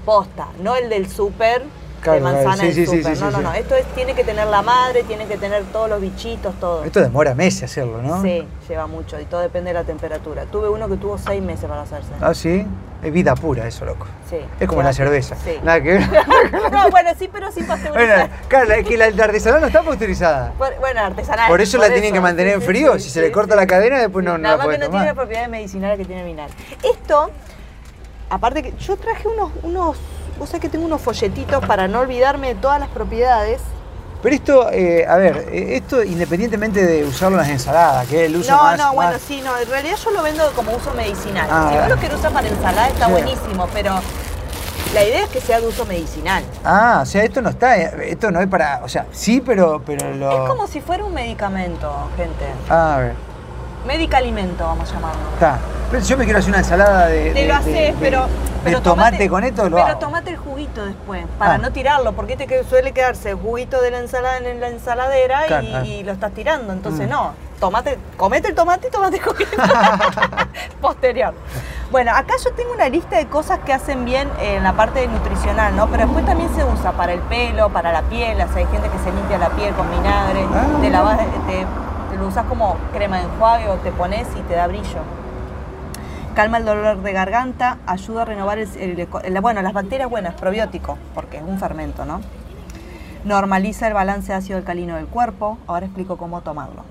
posta, 0.05 0.49
no 0.62 0.75
el 0.77 0.88
del 0.88 1.09
súper 1.09 1.62
Claro, 2.03 2.19
de 2.19 2.25
manzana 2.25 2.55
claro, 2.57 2.61
sí, 2.61 2.67
del 2.67 2.75
sí, 2.75 2.81
sí, 2.87 2.97
súper. 3.03 3.17
sí, 3.17 3.23
no, 3.23 3.31
no, 3.31 3.41
no. 3.43 3.53
Esto 3.55 3.77
es, 3.77 3.87
tiene 3.95 4.15
que 4.15 4.25
tener 4.25 4.47
la 4.49 4.61
madre, 4.62 5.05
tiene 5.05 5.27
que 5.27 5.37
tener 5.37 5.62
todos 5.73 5.88
los 5.88 6.01
bichitos, 6.01 6.55
todo. 6.59 6.85
Esto 6.85 7.01
demora 7.01 7.35
meses 7.35 7.62
hacerlo, 7.65 8.03
¿no? 8.03 8.21
Sí, 8.23 8.47
lleva 8.69 8.87
mucho 8.88 9.21
y 9.21 9.25
todo 9.25 9.41
depende 9.41 9.71
de 9.71 9.75
la 9.75 9.85
temperatura. 9.85 10.45
Tuve 10.47 10.69
uno 10.69 10.88
que 10.88 10.97
tuvo 10.97 11.17
seis 11.17 11.41
meses 11.43 11.67
para 11.69 11.83
hacerse. 11.83 12.11
Ah, 12.21 12.35
sí. 12.35 12.67
Es 13.03 13.12
vida 13.12 13.35
pura 13.35 13.67
eso, 13.67 13.85
loco. 13.85 14.07
Sí. 14.31 14.37
Es 14.61 14.69
como 14.69 14.81
lleva- 14.81 14.85
la 14.85 14.93
cerveza. 14.93 15.37
Sí. 15.45 15.59
Nada 15.62 15.81
que 15.83 15.93
ver. 15.95 16.03
no, 16.73 16.91
bueno, 16.91 17.11
sí, 17.19 17.29
pero 17.33 17.51
sin 17.51 17.67
pasteurizar. 17.67 18.19
bueno, 18.29 18.35
claro, 18.49 18.73
es 18.75 18.87
que 18.87 18.97
la, 18.97 19.11
la 19.11 19.25
artesanal 19.25 19.61
no 19.61 19.67
está 19.69 19.83
pasteurizada. 19.83 20.53
Por- 20.59 20.79
Bueno, 20.79 21.01
artesanal. 21.01 21.49
Por 21.49 21.61
eso 21.61 21.79
la 21.79 21.88
tienen 21.91 22.12
que 22.12 22.21
mantener 22.21 22.55
en 22.55 22.62
frío. 22.62 22.99
Si 23.01 23.11
se 23.11 23.21
le 23.21 23.33
corta 23.33 23.57
la 23.57 23.67
cadena, 23.67 23.99
después 23.99 24.25
no- 24.25 24.33
no 24.33 24.38
Nada 24.38 24.57
la 24.57 24.65
más 24.65 24.73
que 24.73 24.79
no 24.79 24.87
tomar. 24.87 25.01
tiene 25.01 25.07
las 25.07 25.15
propiedades 25.17 25.49
medicinales 25.51 25.99
que 25.99 26.05
tiene 26.05 26.25
vinagre. 26.25 26.55
Esto, 26.83 27.31
aparte 28.31 28.62
que 28.62 28.73
yo 28.79 28.97
traje 28.97 29.27
unos, 29.29 29.51
unos, 29.65 29.97
vos 30.38 30.49
sabés 30.49 30.61
que 30.62 30.68
tengo 30.68 30.85
unos 30.87 31.01
folletitos 31.01 31.64
para 31.66 31.88
no 31.88 32.01
olvidarme 32.01 32.49
de 32.49 32.55
todas 32.57 32.81
las 32.81 32.88
propiedades. 32.88 33.61
Pero 34.23 34.35
esto, 34.37 34.71
eh, 34.71 35.05
a 35.09 35.16
ver, 35.16 35.49
eh, 35.51 35.77
esto 35.77 36.03
independientemente 36.05 36.87
de 36.87 37.05
usarlo 37.05 37.37
en 37.38 37.42
las 37.42 37.51
ensaladas, 37.51 38.07
que 38.07 38.21
es 38.25 38.31
el 38.31 38.37
uso 38.37 38.53
no, 38.53 38.62
más. 38.62 38.79
no, 38.79 38.92
bueno, 38.95 39.12
más- 39.12 39.21
sí, 39.21 39.40
no, 39.45 39.57
en 39.59 39.68
realidad 39.68 39.97
yo 39.97 40.11
lo 40.12 40.23
vendo 40.23 40.49
como 40.55 40.73
uso 40.77 40.92
medicinal. 40.95 41.49
Ah, 41.51 41.59
si 41.62 41.64
vos 41.64 41.73
bueno. 41.81 41.95
lo 41.97 42.01
querés 42.01 42.18
usar 42.18 42.33
para 42.33 42.47
ensalada 42.49 42.88
está 42.88 43.09
buenísimo, 43.09 43.66
pero 43.73 43.95
la 44.95 45.03
idea 45.05 45.23
es 45.25 45.29
que 45.29 45.40
sea 45.40 45.61
de 45.61 45.66
uso 45.66 45.85
medicinal. 45.87 46.45
Ah, 46.64 47.01
o 47.03 47.07
sea, 47.07 47.25
esto 47.25 47.42
no 47.42 47.51
está, 47.51 47.77
eh, 47.77 48.11
esto 48.11 48.31
no 48.31 48.40
es 48.40 48.47
para, 48.47 48.81
o 48.85 48.88
sea, 48.88 49.07
sí, 49.11 49.40
pero, 49.45 49.83
pero 49.85 50.14
lo. 50.14 50.31
Es 50.45 50.49
como 50.49 50.68
si 50.68 50.81
fuera 50.81 51.05
un 51.05 51.14
medicamento, 51.14 51.92
gente. 52.16 52.45
Ah, 52.71 52.95
a 52.95 52.99
ver, 52.99 53.14
Medicalimento, 53.87 54.64
vamos 54.64 54.88
a 54.90 54.95
llamarlo. 54.95 55.21
está. 55.35 55.59
Pero 55.90 56.05
yo 56.05 56.16
me 56.16 56.25
quiero 56.25 56.38
hacer 56.38 56.51
una 56.51 56.59
ensalada 56.59 57.07
de. 57.09 57.33
Te 57.33 57.40
de- 57.40 57.49
lo 57.49 57.55
de- 57.55 57.59
haces, 57.61 57.73
de- 57.75 57.95
pero, 57.99 58.27
de 58.64 58.70
pero 58.70 58.83
tomate 58.83 59.16
tomate- 59.16 59.29
con 59.31 59.44
esto 59.44 59.68
lo 59.68 59.77
Pero 59.77 59.88
hago. 59.88 59.98
tomate 59.98 60.31
el 60.31 60.37
juguito 60.37 60.85
después, 60.85 61.25
para 61.38 61.55
Ah. 61.55 61.59
no 61.59 61.72
tirarlo, 61.72 62.12
porque 62.12 62.33
este 62.35 62.46
que 62.46 62.64
suele 62.64 62.92
quedarse 62.92 63.31
el 63.31 63.37
juguito 63.37 63.81
de 63.81 63.90
la 63.90 63.98
ensalada 63.98 64.38
en 64.38 64.61
la 64.61 64.68
ensaladera 64.68 65.42
Claro, 65.46 65.66
y, 65.66 65.75
ah. 65.75 65.85
y 65.85 66.03
lo 66.05 66.12
estás 66.12 66.33
tirando. 66.33 66.72
Entonces 66.72 67.07
Mm. 67.07 67.11
no, 67.11 67.33
tomate, 67.61 67.98
comete 68.16 68.48
el 68.48 68.55
tomate 68.55 68.88
y 68.88 68.90
tomate 68.90 69.16
el 69.16 69.22
juguito. 69.22 69.51
Posterior. 70.81 71.35
Bueno, 71.90 72.12
acá 72.14 72.35
yo 72.42 72.53
tengo 72.53 72.72
una 72.72 72.88
lista 72.88 73.16
de 73.16 73.27
cosas 73.27 73.59
que 73.66 73.72
hacen 73.72 74.05
bien 74.05 74.29
en 74.40 74.62
la 74.64 74.72
parte 74.72 75.07
nutricional, 75.07 75.77
¿no? 75.77 75.88
Pero 75.88 76.05
después 76.05 76.25
también 76.25 76.48
se 76.55 76.64
usa 76.64 76.92
para 76.92 77.12
el 77.12 77.20
pelo, 77.20 77.68
para 77.68 77.92
la 77.92 78.03
piel, 78.03 78.35
o 78.40 78.46
sea, 78.48 78.57
hay 78.57 78.66
gente 78.66 78.88
que 78.88 78.98
se 78.98 79.12
limpia 79.12 79.38
la 79.38 79.51
piel 79.51 79.75
con 79.75 79.90
vinagre, 79.90 80.46
Ah. 80.55 80.64
te 80.81 80.88
lavas, 80.90 81.18
te, 81.18 81.66
te 82.11 82.16
lo 82.18 82.27
usas 82.29 82.44
como 82.46 82.77
crema 82.92 83.18
de 83.18 83.25
enjuague 83.25 83.68
o 83.68 83.75
te 83.77 83.92
pones 83.92 84.27
y 84.37 84.40
te 84.42 84.55
da 84.55 84.66
brillo. 84.66 85.01
Calma 86.35 86.57
el 86.57 86.64
dolor 86.64 87.03
de 87.03 87.12
garganta, 87.12 87.77
ayuda 87.87 88.23
a 88.23 88.25
renovar 88.25 88.59
el, 88.59 89.07
bueno, 89.42 89.61
las 89.61 89.75
bacterias 89.75 90.09
buenas, 90.09 90.35
probiótico, 90.35 90.97
porque 91.14 91.37
es 91.37 91.42
un 91.42 91.59
fermento, 91.59 92.07
¿no? 92.07 92.23
Normaliza 93.27 93.87
el 93.87 93.92
balance 93.92 94.33
ácido-alcalino 94.33 94.97
del 94.97 95.09
cuerpo, 95.09 95.59
ahora 95.66 95.85
explico 95.85 96.16
cómo 96.16 96.40
tomarlo. 96.40 96.85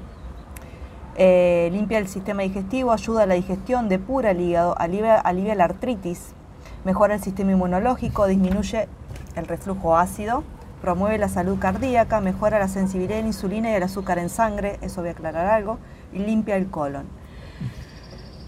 Eh, 1.16 1.70
limpia 1.72 1.98
el 1.98 2.08
sistema 2.08 2.44
digestivo, 2.44 2.92
ayuda 2.92 3.24
a 3.24 3.26
la 3.26 3.34
digestión, 3.34 3.90
depura 3.90 4.30
el 4.30 4.42
hígado, 4.42 4.78
alivia, 4.78 5.20
alivia 5.20 5.56
la 5.56 5.64
artritis, 5.64 6.34
mejora 6.86 7.16
el 7.16 7.22
sistema 7.24 7.52
inmunológico, 7.52 8.28
disminuye 8.28 8.88
el 9.36 9.48
reflujo 9.48 9.98
ácido, 9.98 10.44
promueve 10.82 11.18
la 11.18 11.30
salud 11.30 11.58
cardíaca, 11.58 12.22
mejora 12.22 12.60
la 12.60 12.68
sensibilidad 12.68 13.18
a 13.18 13.22
la 13.22 13.28
insulina 13.28 13.72
y 13.72 13.74
el 13.74 13.82
azúcar 13.82 14.20
en 14.20 14.30
sangre, 14.30 14.78
eso 14.82 15.02
voy 15.02 15.10
a 15.10 15.14
aclarar 15.14 15.48
algo, 15.48 15.80
y 16.14 16.20
limpia 16.20 16.58
el 16.58 16.70
colon. 16.70 17.08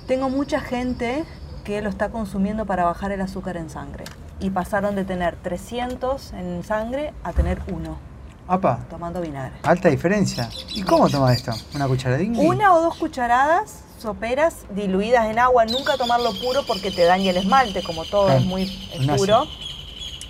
Tengo 0.08 0.30
mucha 0.30 0.60
gente 0.60 1.24
que 1.64 1.82
lo 1.82 1.90
está 1.90 2.10
consumiendo 2.10 2.66
para 2.66 2.84
bajar 2.84 3.12
el 3.12 3.22
azúcar 3.22 3.56
en 3.58 3.70
sangre 3.70 4.04
y 4.40 4.50
pasaron 4.50 4.96
de 4.96 5.06
tener 5.06 5.38
300 5.38 6.34
en 6.34 6.64
sangre 6.64 7.14
a 7.24 7.32
tener 7.32 7.62
uno 7.72 7.98
Apa, 8.46 8.80
tomando 8.90 9.22
vinagre. 9.22 9.54
alta 9.64 9.88
diferencia. 9.88 10.50
¿Y 10.76 10.84
cómo 10.84 11.08
toma 11.10 11.32
esto? 11.32 11.54
¿Una 11.74 11.88
cucharadita? 11.88 12.42
Una 12.42 12.74
o 12.74 12.82
dos 12.82 12.96
cucharadas 12.98 13.80
soperas 13.98 14.66
diluidas 14.76 15.28
en 15.28 15.40
agua, 15.40 15.66
nunca 15.66 15.96
tomarlo 15.96 16.32
puro 16.42 16.64
porque 16.68 16.92
te 16.92 17.06
daña 17.06 17.30
el 17.32 17.38
esmalte, 17.38 17.82
como 17.84 18.04
todo 18.04 18.30
es 18.34 18.44
muy 18.44 18.70
puro. 19.16 19.46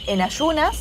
En 0.06 0.22
ayunas 0.22 0.78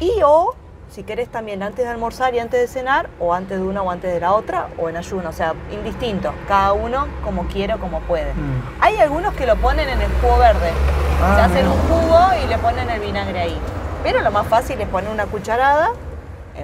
y 0.00 0.10
o 0.22 0.54
si 0.98 1.04
querés 1.04 1.28
también 1.28 1.62
antes 1.62 1.84
de 1.84 1.90
almorzar 1.92 2.34
y 2.34 2.40
antes 2.40 2.60
de 2.60 2.66
cenar, 2.66 3.08
o 3.20 3.32
antes 3.32 3.56
de 3.56 3.64
una 3.64 3.82
o 3.82 3.90
antes 3.92 4.12
de 4.12 4.18
la 4.18 4.32
otra, 4.32 4.66
o 4.78 4.88
en 4.88 4.96
ayuno, 4.96 5.28
o 5.28 5.32
sea, 5.32 5.54
indistinto, 5.70 6.32
cada 6.48 6.72
uno 6.72 7.06
como 7.22 7.46
quiere 7.46 7.74
o 7.74 7.78
como 7.78 8.00
puede. 8.00 8.34
Mm. 8.34 8.80
Hay 8.80 8.96
algunos 8.96 9.32
que 9.34 9.46
lo 9.46 9.54
ponen 9.58 9.88
en 9.88 10.00
el 10.02 10.10
jugo 10.20 10.38
verde, 10.38 10.72
Ah, 11.22 11.36
se 11.36 11.40
hacen 11.42 11.68
un 11.68 11.78
jugo 11.82 12.18
y 12.44 12.48
le 12.48 12.58
ponen 12.58 12.90
el 12.90 12.98
vinagre 12.98 13.38
ahí. 13.38 13.56
Pero 14.02 14.22
lo 14.22 14.32
más 14.32 14.48
fácil 14.48 14.80
es 14.80 14.88
poner 14.88 15.08
una 15.08 15.26
cucharada 15.26 15.90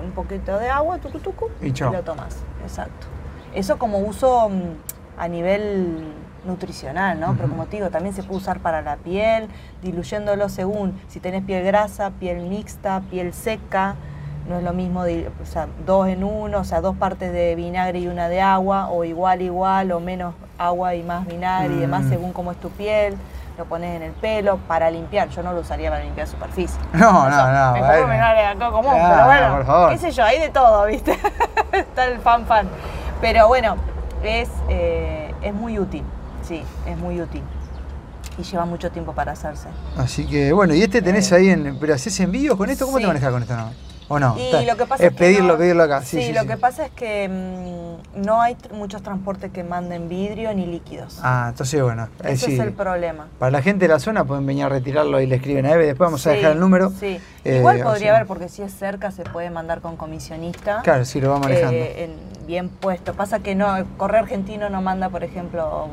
un 0.02 0.10
poquito 0.10 0.58
de 0.58 0.68
agua, 0.68 0.98
tucu, 0.98 1.20
tucu, 1.20 1.50
Y 1.62 1.72
chau. 1.72 1.92
lo 1.92 2.02
tomas. 2.02 2.36
Exacto. 2.64 3.06
Eso 3.54 3.78
como 3.78 4.00
uso 4.00 4.48
mm, 4.48 4.62
a 5.16 5.28
nivel 5.28 6.12
nutricional, 6.44 7.20
¿no? 7.20 7.36
Pero 7.36 7.48
como 7.48 7.66
te 7.66 7.76
digo, 7.76 7.90
también 7.90 8.16
se 8.16 8.24
puede 8.24 8.38
usar 8.38 8.58
para 8.58 8.82
la 8.82 8.96
piel, 8.96 9.48
diluyéndolo 9.80 10.48
según 10.48 11.00
si 11.06 11.20
tenés 11.20 11.44
piel 11.44 11.62
grasa, 11.62 12.10
piel 12.18 12.40
mixta, 12.40 13.00
piel 13.08 13.32
seca. 13.32 13.94
No 14.48 14.58
es 14.58 14.62
lo 14.62 14.72
mismo, 14.74 15.04
di- 15.04 15.26
o 15.42 15.46
sea, 15.46 15.68
dos 15.86 16.06
en 16.08 16.22
uno, 16.22 16.58
o 16.58 16.64
sea, 16.64 16.80
dos 16.82 16.96
partes 16.96 17.32
de 17.32 17.54
vinagre 17.54 18.00
y 18.00 18.08
una 18.08 18.28
de 18.28 18.42
agua, 18.42 18.88
o 18.90 19.02
igual, 19.04 19.40
igual, 19.40 19.90
o 19.92 20.00
menos 20.00 20.34
agua 20.58 20.94
y 20.94 21.02
más 21.02 21.26
vinagre 21.26 21.74
y 21.74 21.78
demás, 21.78 22.04
Mm. 22.04 22.08
según 22.10 22.32
cómo 22.32 22.52
es 22.52 22.58
tu 22.60 22.68
piel. 22.70 23.16
Lo 23.56 23.64
pones 23.66 23.94
en 23.96 24.02
el 24.02 24.10
pelo 24.12 24.58
para 24.66 24.90
limpiar. 24.90 25.28
Yo 25.28 25.42
no 25.44 25.52
lo 25.52 25.60
usaría 25.60 25.88
para 25.88 26.02
limpiar 26.02 26.26
superficie. 26.26 26.78
No, 26.92 27.12
no, 27.12 27.28
Eso, 27.28 27.52
no, 27.52 27.72
Me 27.72 27.80
bueno. 27.80 28.06
vinagre 28.08 28.58
común, 28.58 28.92
pero 28.94 29.24
bueno, 29.26 29.54
por 29.56 29.66
favor. 29.66 29.90
qué 29.92 29.98
sé 29.98 30.10
yo, 30.10 30.24
hay 30.24 30.40
de 30.40 30.48
todo, 30.50 30.84
¿viste? 30.86 31.16
Está 31.72 32.06
el 32.06 32.18
fan 32.18 32.44
fan. 32.46 32.68
Pero 33.20 33.46
bueno, 33.48 33.76
es, 34.24 34.48
eh, 34.68 35.32
es 35.40 35.54
muy 35.54 35.78
útil, 35.78 36.02
sí, 36.42 36.62
es 36.86 36.98
muy 36.98 37.20
útil. 37.22 37.42
Y 38.36 38.42
lleva 38.42 38.64
mucho 38.64 38.90
tiempo 38.90 39.12
para 39.12 39.32
hacerse. 39.32 39.68
Así 39.96 40.26
que 40.26 40.52
bueno, 40.52 40.74
y 40.74 40.82
este 40.82 41.00
tenés 41.00 41.32
ahí 41.32 41.48
en. 41.50 41.78
¿Pero 41.78 41.94
haces 41.94 42.18
envíos 42.20 42.56
con 42.56 42.68
esto? 42.68 42.84
¿Cómo 42.86 42.98
te 42.98 43.06
manejas 43.06 43.30
con 43.30 43.40
esto? 43.42 43.56
No? 43.56 43.70
¿O 44.08 44.18
no? 44.18 44.36
Y 44.38 44.42
Está- 44.42 44.62
lo 44.62 44.76
que 44.76 44.86
pasa 44.86 45.04
es 45.04 45.10
es, 45.12 45.16
que 45.16 45.24
pedirlo, 45.24 45.52
no- 45.54 45.58
pedirlo 45.58 45.82
acá. 45.84 46.02
Sí, 46.02 46.18
Sí, 46.20 46.26
sí, 46.26 46.32
lo 46.32 46.42
sí. 46.42 46.46
que 46.48 46.56
pasa 46.58 46.86
es 46.86 46.90
que 46.92 47.28
mm, 47.28 48.22
no 48.24 48.40
hay 48.42 48.56
muchos 48.72 49.02
transportes 49.02 49.50
que 49.50 49.64
manden 49.64 50.08
vidrio 50.08 50.52
ni 50.54 50.66
líquidos. 50.66 51.18
Ah, 51.22 51.46
entonces 51.50 51.82
bueno. 51.82 52.08
eh, 52.22 52.32
Ese 52.32 52.52
es 52.54 52.60
el 52.60 52.72
problema. 52.72 53.28
Para 53.38 53.50
la 53.50 53.62
gente 53.62 53.86
de 53.86 53.92
la 53.94 53.98
zona 53.98 54.24
pueden 54.24 54.44
venir 54.46 54.64
a 54.64 54.68
retirarlo 54.68 55.20
y 55.20 55.26
le 55.26 55.36
escriben 55.36 55.64
a 55.66 55.72
Eve. 55.72 55.86
Después 55.86 56.06
vamos 56.08 56.26
a 56.26 56.30
dejar 56.32 56.52
el 56.52 56.60
número. 56.60 56.90
Sí. 57.00 57.18
Eh, 57.44 57.56
Igual 57.58 57.80
podría 57.82 58.14
haber, 58.14 58.26
porque 58.26 58.48
si 58.48 58.62
es 58.62 58.74
cerca 58.74 59.10
se 59.10 59.22
puede 59.24 59.50
mandar 59.50 59.80
con 59.80 59.96
comisionista. 59.96 60.80
Claro, 60.82 61.04
sí, 61.04 61.20
lo 61.20 61.30
va 61.30 61.38
manejando. 61.38 61.72
eh, 61.76 62.04
en- 62.04 62.46
bien 62.46 62.68
puesto. 62.68 63.14
Pasa 63.14 63.38
que 63.38 63.54
no, 63.54 63.74
correo 63.96 64.20
argentino 64.20 64.68
no 64.68 64.82
manda, 64.82 65.08
por 65.08 65.24
ejemplo, 65.24 65.88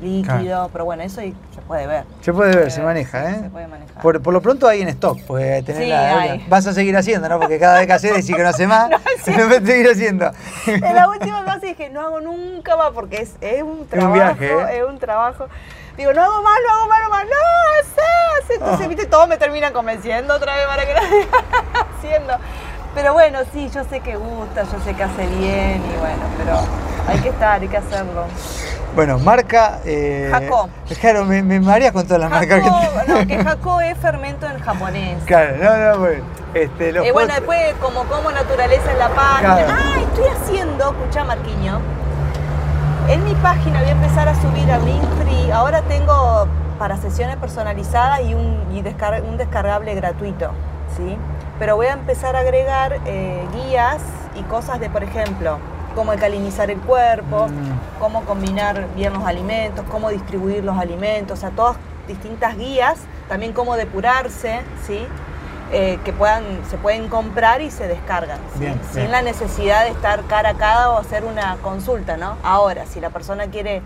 líquido, 0.00 0.34
Claro. 0.36 0.70
pero 0.72 0.84
bueno, 0.84 1.02
eso 1.02 1.22
y- 1.22 1.34
se 1.54 1.60
puede 1.62 1.86
ver. 1.86 2.04
se 2.20 2.32
puede 2.32 2.56
ver, 2.56 2.70
se 2.70 2.78
ver, 2.78 2.86
maneja, 2.86 3.26
sí, 3.26 3.34
¿eh? 3.34 3.40
se 3.42 3.50
puede 3.50 3.66
manejar. 3.66 4.02
Por, 4.02 4.22
por 4.22 4.32
lo 4.32 4.40
pronto 4.40 4.66
hay 4.68 4.82
en 4.82 4.88
stock, 4.88 5.18
pues 5.26 5.64
tenés 5.64 5.82
Sí, 5.82 5.88
la- 5.88 6.20
hay. 6.20 6.46
Vas 6.48 6.66
a 6.66 6.72
seguir 6.72 6.96
haciendo, 6.96 7.28
¿no? 7.28 7.38
Porque 7.38 7.58
cada 7.58 7.78
vez 7.78 7.86
que 7.86 7.92
haces 7.92 8.14
decís 8.14 8.34
que 8.34 8.42
no 8.42 8.48
hace 8.48 8.66
más, 8.66 8.88
No, 8.90 8.96
es 8.96 9.48
vas 9.48 9.62
a 9.62 9.66
seguir 9.66 9.90
haciendo. 9.90 10.30
En 10.66 10.94
la 10.94 11.08
última 11.08 11.44
clase 11.44 11.66
dije, 11.66 11.90
no 11.90 12.00
hago 12.00 12.20
nunca 12.20 12.76
más 12.76 12.90
porque 12.92 13.22
es, 13.22 13.32
es 13.40 13.62
un 13.62 13.86
trabajo, 13.86 14.12
viaje, 14.14 14.46
¿eh? 14.52 14.78
es 14.78 14.84
un 14.88 14.98
trabajo. 14.98 15.46
Digo, 15.96 16.12
no 16.12 16.22
hago 16.22 16.42
más, 16.42 16.58
no 16.66 16.74
hago 16.76 16.86
más, 16.88 16.98
no 17.00 17.04
hago 17.04 17.10
más, 17.10 17.24
no, 17.24 18.40
haces. 18.42 18.50
Entonces, 18.56 18.86
Ah. 18.86 18.88
viste, 18.88 19.06
todo 19.06 19.26
me 19.26 19.36
termina 19.36 19.72
convenciendo 19.72 20.32
otra 20.34 20.54
vez 20.54 20.66
para 20.66 20.86
que 20.86 20.94
lo 20.94 21.00
haciendo. 21.98 22.34
Pero 22.94 23.12
bueno, 23.12 23.40
sí, 23.52 23.68
yo 23.74 23.84
sé 23.84 24.00
que 24.00 24.16
gusta, 24.16 24.62
yo 24.62 24.80
sé 24.84 24.94
que 24.94 25.02
hace 25.02 25.26
bien 25.26 25.82
y 25.84 25.98
bueno, 25.98 26.22
pero 26.38 26.58
hay 27.08 27.18
que 27.20 27.28
estar, 27.28 27.60
hay 27.60 27.68
que 27.68 27.76
hacerlo. 27.76 28.24
Bueno, 28.98 29.16
marca. 29.20 29.78
Eh, 29.84 30.28
Jaco. 30.28 30.68
Claro, 31.00 31.24
me, 31.24 31.40
me 31.40 31.60
mareas 31.60 31.92
con 31.92 32.02
todas 32.04 32.20
las 32.20 32.30
marcas 32.30 32.60
que 32.64 32.68
no, 32.68 33.26
que 33.28 33.36
Jaco 33.44 33.80
es 33.80 33.96
fermento 33.98 34.44
en 34.48 34.58
japonés. 34.58 35.22
Claro, 35.24 35.56
no, 35.62 35.76
no, 35.94 35.98
bueno. 36.00 36.24
Este, 36.52 36.90
los 36.90 37.06
Eh, 37.06 37.12
bueno, 37.12 37.32
después 37.32 37.74
como 37.80 38.02
como 38.06 38.32
naturaleza 38.32 38.90
en 38.90 38.98
la 38.98 39.08
página. 39.10 39.54
Claro. 39.54 39.72
Ah, 39.72 40.00
estoy 40.00 40.24
haciendo, 40.26 40.84
escucha 40.90 41.22
Marquiño. 41.22 41.78
En 43.06 43.22
mi 43.22 43.34
página 43.36 43.78
voy 43.82 43.88
a 43.88 43.92
empezar 43.92 44.26
a 44.28 44.34
subir 44.34 44.68
al 44.68 44.84
Linktree. 44.84 45.52
Ahora 45.52 45.82
tengo 45.82 46.48
para 46.80 46.96
sesiones 46.96 47.36
personalizadas 47.36 48.22
y 48.22 48.34
un, 48.34 48.64
y 48.72 48.82
descar- 48.82 49.22
un 49.22 49.36
descargable 49.36 49.94
gratuito, 49.94 50.50
¿sí? 50.96 51.16
Pero 51.60 51.76
voy 51.76 51.86
a 51.86 51.92
empezar 51.92 52.34
a 52.34 52.40
agregar 52.40 52.98
eh, 53.06 53.46
guías 53.54 53.98
y 54.34 54.42
cosas 54.42 54.80
de, 54.80 54.90
por 54.90 55.04
ejemplo, 55.04 55.58
cómo 55.94 56.12
alcalinizar 56.12 56.70
el 56.70 56.78
cuerpo, 56.80 57.48
Mm. 57.48 57.98
cómo 58.00 58.22
combinar 58.24 58.86
bien 58.94 59.12
los 59.12 59.24
alimentos, 59.24 59.84
cómo 59.90 60.10
distribuir 60.10 60.64
los 60.64 60.78
alimentos, 60.78 61.38
o 61.38 61.40
sea, 61.40 61.50
todas 61.50 61.76
distintas 62.06 62.56
guías, 62.56 62.98
también 63.28 63.52
cómo 63.52 63.76
depurarse, 63.76 64.60
¿sí? 64.86 65.00
Eh, 65.70 65.98
que 66.02 66.14
puedan, 66.14 66.44
se 66.70 66.78
pueden 66.78 67.08
comprar 67.08 67.60
y 67.60 67.70
se 67.70 67.86
descargan, 67.86 68.38
¿sí? 68.54 68.60
Bien, 68.60 68.80
sin 68.90 69.00
bien. 69.02 69.10
la 69.12 69.20
necesidad 69.22 69.84
de 69.84 69.90
estar 69.90 70.22
cara 70.24 70.50
a 70.50 70.54
cara 70.54 70.90
o 70.90 70.98
hacer 70.98 71.24
una 71.24 71.56
consulta, 71.62 72.16
¿no? 72.16 72.36
Ahora, 72.42 72.86
si 72.86 73.00
la 73.00 73.10
persona 73.10 73.48
quiere 73.48 73.82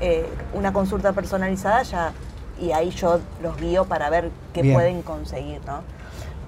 eh, 0.00 0.26
una 0.54 0.72
consulta 0.72 1.12
personalizada, 1.12 1.82
ya, 1.82 2.12
y 2.58 2.72
ahí 2.72 2.90
yo 2.90 3.20
los 3.42 3.56
guío 3.58 3.84
para 3.84 4.08
ver 4.10 4.30
qué 4.54 4.62
Bien. 4.62 4.74
pueden 4.74 5.02
conseguir, 5.02 5.60
¿no? 5.66 5.82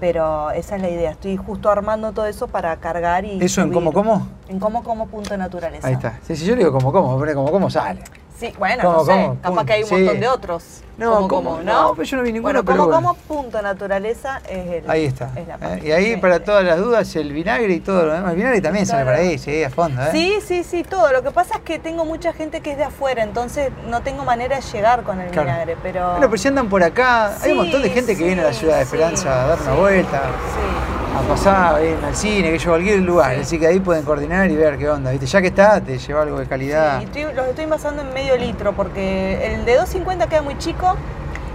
Pero 0.01 0.49
esa 0.49 0.77
es 0.77 0.81
la 0.81 0.89
idea, 0.89 1.11
estoy 1.11 1.37
justo 1.37 1.69
armando 1.69 2.11
todo 2.11 2.25
eso 2.25 2.47
para 2.47 2.75
cargar 2.77 3.23
y... 3.23 3.37
¿Eso 3.39 3.61
en 3.61 3.71
cómo, 3.71 3.93
cómo? 3.93 4.27
En 4.49 4.59
cómo 4.59 4.83
como 4.83 5.05
punto 5.05 5.37
naturaleza. 5.37 5.87
Ahí 5.87 5.93
está. 5.93 6.17
Sí, 6.25 6.35
sí, 6.35 6.43
yo 6.43 6.55
le 6.55 6.63
digo 6.63 6.71
como, 6.71 6.91
como, 6.91 7.19
pero 7.19 7.35
como, 7.35 7.51
como 7.51 7.69
sale. 7.69 8.01
Sí, 8.41 8.51
bueno, 8.57 8.81
¿Cómo, 8.81 8.97
no 8.97 9.05
sé, 9.05 9.11
cómo? 9.11 9.35
capaz 9.35 9.47
Punto. 9.49 9.65
que 9.67 9.73
hay 9.73 9.83
un 9.83 9.87
Sí. 9.89 9.95
montón 9.95 10.19
de 10.19 10.27
otros. 10.27 10.63
No, 10.97 11.27
¿cómo? 11.27 11.61
No, 11.63 11.91
pero 11.95 12.03
yo 12.03 12.17
no 12.17 12.23
vi 12.23 12.31
ninguno, 12.33 12.53
Bueno, 12.53 12.65
pero 12.65 12.77
como, 12.85 12.89
bueno. 12.91 13.07
como 13.27 13.41
punto 13.41 13.61
naturaleza 13.61 14.41
es 14.49 14.67
el. 14.83 14.89
Ahí 14.89 15.05
está. 15.05 15.29
es 15.35 15.47
la 15.47 15.55
¿eh? 15.55 15.57
página. 15.59 15.85
Y 15.87 15.91
ahí 15.91 16.17
para 16.17 16.43
todas 16.43 16.63
las 16.63 16.77
dudas, 16.79 17.15
el 17.15 17.31
vinagre 17.33 17.71
y 17.73 17.79
todo 17.81 18.03
lo 18.07 18.13
demás. 18.13 18.31
El 18.31 18.37
vinagre 18.37 18.61
también 18.61 18.85
sale 18.87 19.03
Claro. 19.03 19.17
por 19.17 19.25
ahí, 19.27 19.37
sí, 19.37 19.63
a 19.63 19.69
fondo, 19.69 20.01
¿eh? 20.01 20.09
Sí, 20.11 20.39
sí, 20.43 20.63
sí, 20.63 20.83
todo. 20.83 21.11
Lo 21.11 21.21
que 21.21 21.29
pasa 21.29 21.55
es 21.57 21.61
que 21.61 21.77
tengo 21.77 22.03
mucha 22.03 22.33
gente 22.33 22.61
que 22.61 22.71
es 22.71 22.77
de 22.77 22.83
afuera, 22.85 23.21
entonces 23.21 23.71
no 23.87 24.01
tengo 24.01 24.25
manera 24.25 24.55
de 24.55 24.61
llegar 24.63 25.03
con 25.03 25.21
el 25.21 25.29
Claro. 25.29 25.47
vinagre, 25.49 25.77
pero. 25.83 26.11
Bueno, 26.13 26.27
pero 26.29 26.37
si 26.41 26.47
andan 26.47 26.67
por 26.67 26.83
acá, 26.83 27.35
hay 27.41 27.51
un 27.51 27.57
montón 27.57 27.83
de 27.83 27.89
gente 27.91 28.17
que 28.17 28.23
viene 28.23 28.41
a 28.41 28.45
la 28.45 28.53
ciudad 28.53 28.77
de 28.77 28.81
Esperanza 28.83 29.43
a 29.43 29.47
dar 29.49 29.61
una 29.61 29.73
vuelta, 29.75 30.19
Sí. 30.19 31.00
A 31.17 31.21
pasar, 31.27 31.75
a 31.75 31.83
ir 31.83 31.97
al 32.05 32.15
cine, 32.15 32.51
que 32.51 32.57
yo 32.57 32.69
cualquier 32.71 32.99
lugar. 33.01 33.35
Sí. 33.35 33.41
Así 33.41 33.59
que 33.59 33.67
ahí 33.67 33.79
pueden 33.79 34.03
coordinar 34.03 34.49
y 34.49 34.55
ver 34.55 34.77
qué 34.77 34.89
onda, 34.89 35.11
¿viste? 35.11 35.25
Ya 35.25 35.41
que 35.41 35.47
está, 35.47 35.81
te 35.81 35.97
lleva 35.97 36.21
algo 36.21 36.39
de 36.39 36.45
calidad. 36.47 36.99
Sí, 36.99 37.05
estoy- 37.05 37.33
los 37.35 37.47
estoy 37.47 37.63
envasando 37.65 38.01
en 38.01 38.13
medio 38.13 38.37
litro 38.37 38.73
porque 38.73 39.53
el 39.55 39.65
de 39.65 39.75
250 39.75 40.27
queda 40.27 40.41
muy 40.41 40.57
chico 40.57 40.95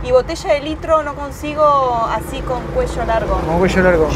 y 0.05 0.11
botella 0.13 0.53
de 0.53 0.61
litro 0.61 1.03
no 1.03 1.15
consigo 1.15 1.65
así 2.11 2.41
con 2.43 2.61
cuello 2.75 3.05
largo. 3.07 3.35
Como 3.41 3.59
cuello 3.59 3.83
largo. 3.83 4.09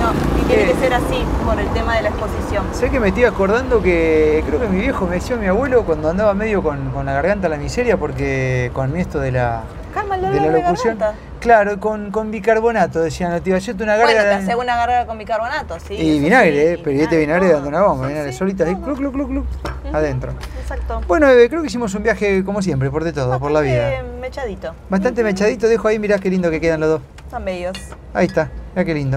No, 0.00 0.12
y 0.40 0.44
tiene 0.46 0.62
Eh. 0.64 0.66
que 0.72 0.74
ser 0.80 0.94
así 0.94 1.24
por 1.44 1.58
el 1.60 1.68
tema 1.68 1.94
de 1.96 2.02
la 2.02 2.08
exposición. 2.08 2.64
Sé 2.72 2.90
que 2.90 2.98
me 2.98 3.08
estoy 3.08 3.24
acordando 3.24 3.80
que 3.82 4.42
creo 4.46 4.58
que 4.60 4.66
mi 4.66 4.80
viejo 4.80 5.06
me 5.06 5.16
decía 5.16 5.36
mi 5.36 5.46
abuelo 5.46 5.84
cuando 5.84 6.10
andaba 6.10 6.34
medio 6.34 6.62
con, 6.62 6.90
con 6.90 7.06
la 7.06 7.12
garganta 7.12 7.46
a 7.46 7.50
la 7.50 7.56
miseria 7.58 7.96
porque 7.96 8.70
con 8.74 8.96
esto 8.96 9.20
de 9.20 9.32
la, 9.32 9.62
Calma 9.94 10.16
de 10.16 10.22
la 10.40 10.46
locución. 10.46 10.98
garganta. 10.98 11.14
Claro, 11.40 11.80
con, 11.80 12.10
con 12.10 12.30
bicarbonato 12.30 13.00
decían, 13.00 13.40
tío, 13.42 13.56
hacete 13.56 13.82
una 13.82 13.96
Bueno, 13.96 14.20
te 14.20 14.28
hace 14.28 14.54
una 14.54 14.76
garganta 14.76 15.06
con 15.06 15.16
bicarbonato, 15.18 15.78
sí. 15.80 15.94
y 15.94 16.20
vinagre, 16.20 16.52
sí, 16.52 16.58
¿eh? 16.58 16.80
Pero 16.84 17.00
este 17.00 17.16
vinagre 17.16 17.46
todo. 17.46 17.54
dando 17.54 17.68
una 17.70 17.82
bomba, 17.82 18.06
Sí, 18.06 18.12
vinagre 18.12 18.32
sí, 18.34 18.44
así, 18.44 18.54
todo. 18.54 18.82
cluc, 18.82 18.98
cluc, 18.98 19.14
cluc, 19.14 19.28
cluc, 19.28 19.46
adentro. 19.94 20.32
Exacto. 20.60 21.00
Bueno, 21.08 21.28
Eve, 21.30 21.48
creo 21.48 21.62
que 21.62 21.68
hicimos 21.68 21.94
un 21.94 22.02
viaje 22.02 22.44
como 22.44 22.60
siempre, 22.60 22.90
por 22.90 23.04
de 23.04 23.12
todo, 23.14 23.40
por 23.40 23.50
la 23.52 23.60
vida. 23.62 23.88
Bastante 23.90 24.20
mechadito. 24.20 24.74
Bastante 24.90 25.24
mechadito, 25.24 25.66
dejo 25.68 25.88
ahí, 25.88 25.98
mirá 25.98 26.18
qué 26.18 26.28
lindo 26.28 26.50
que 26.50 26.60
quedan 26.60 26.80
los 26.80 26.88
dos. 26.90 27.00
Son 27.30 27.42
bellos. 27.42 27.76
Ahí 28.12 28.26
está, 28.26 28.50
mirá 28.74 28.84
qué 28.84 28.94
lindo. 28.94 29.16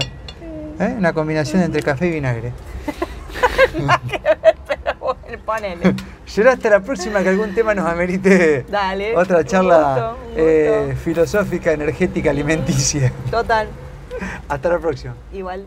¿Eh? 0.80 0.94
Una 0.98 1.12
combinación 1.12 1.60
entre 1.62 1.82
café 1.82 2.06
y 2.06 2.10
vinagre. 2.10 2.52
Ponele. 5.46 5.94
Será 6.26 6.52
hasta 6.52 6.70
la 6.70 6.80
próxima 6.80 7.22
que 7.22 7.28
algún 7.28 7.54
tema 7.54 7.74
nos 7.74 7.86
amerite 7.86 8.64
Dale. 8.68 9.16
otra 9.16 9.38
un 9.38 9.44
charla 9.44 9.78
gusto, 9.78 10.10
un 10.10 10.24
gusto. 10.28 10.40
eh, 10.40 10.96
filosófica, 11.02 11.72
energética, 11.72 12.30
alimenticia. 12.30 13.12
Total. 13.30 13.68
Hasta 14.48 14.68
la 14.68 14.78
próxima. 14.78 15.14
Igual. 15.32 15.66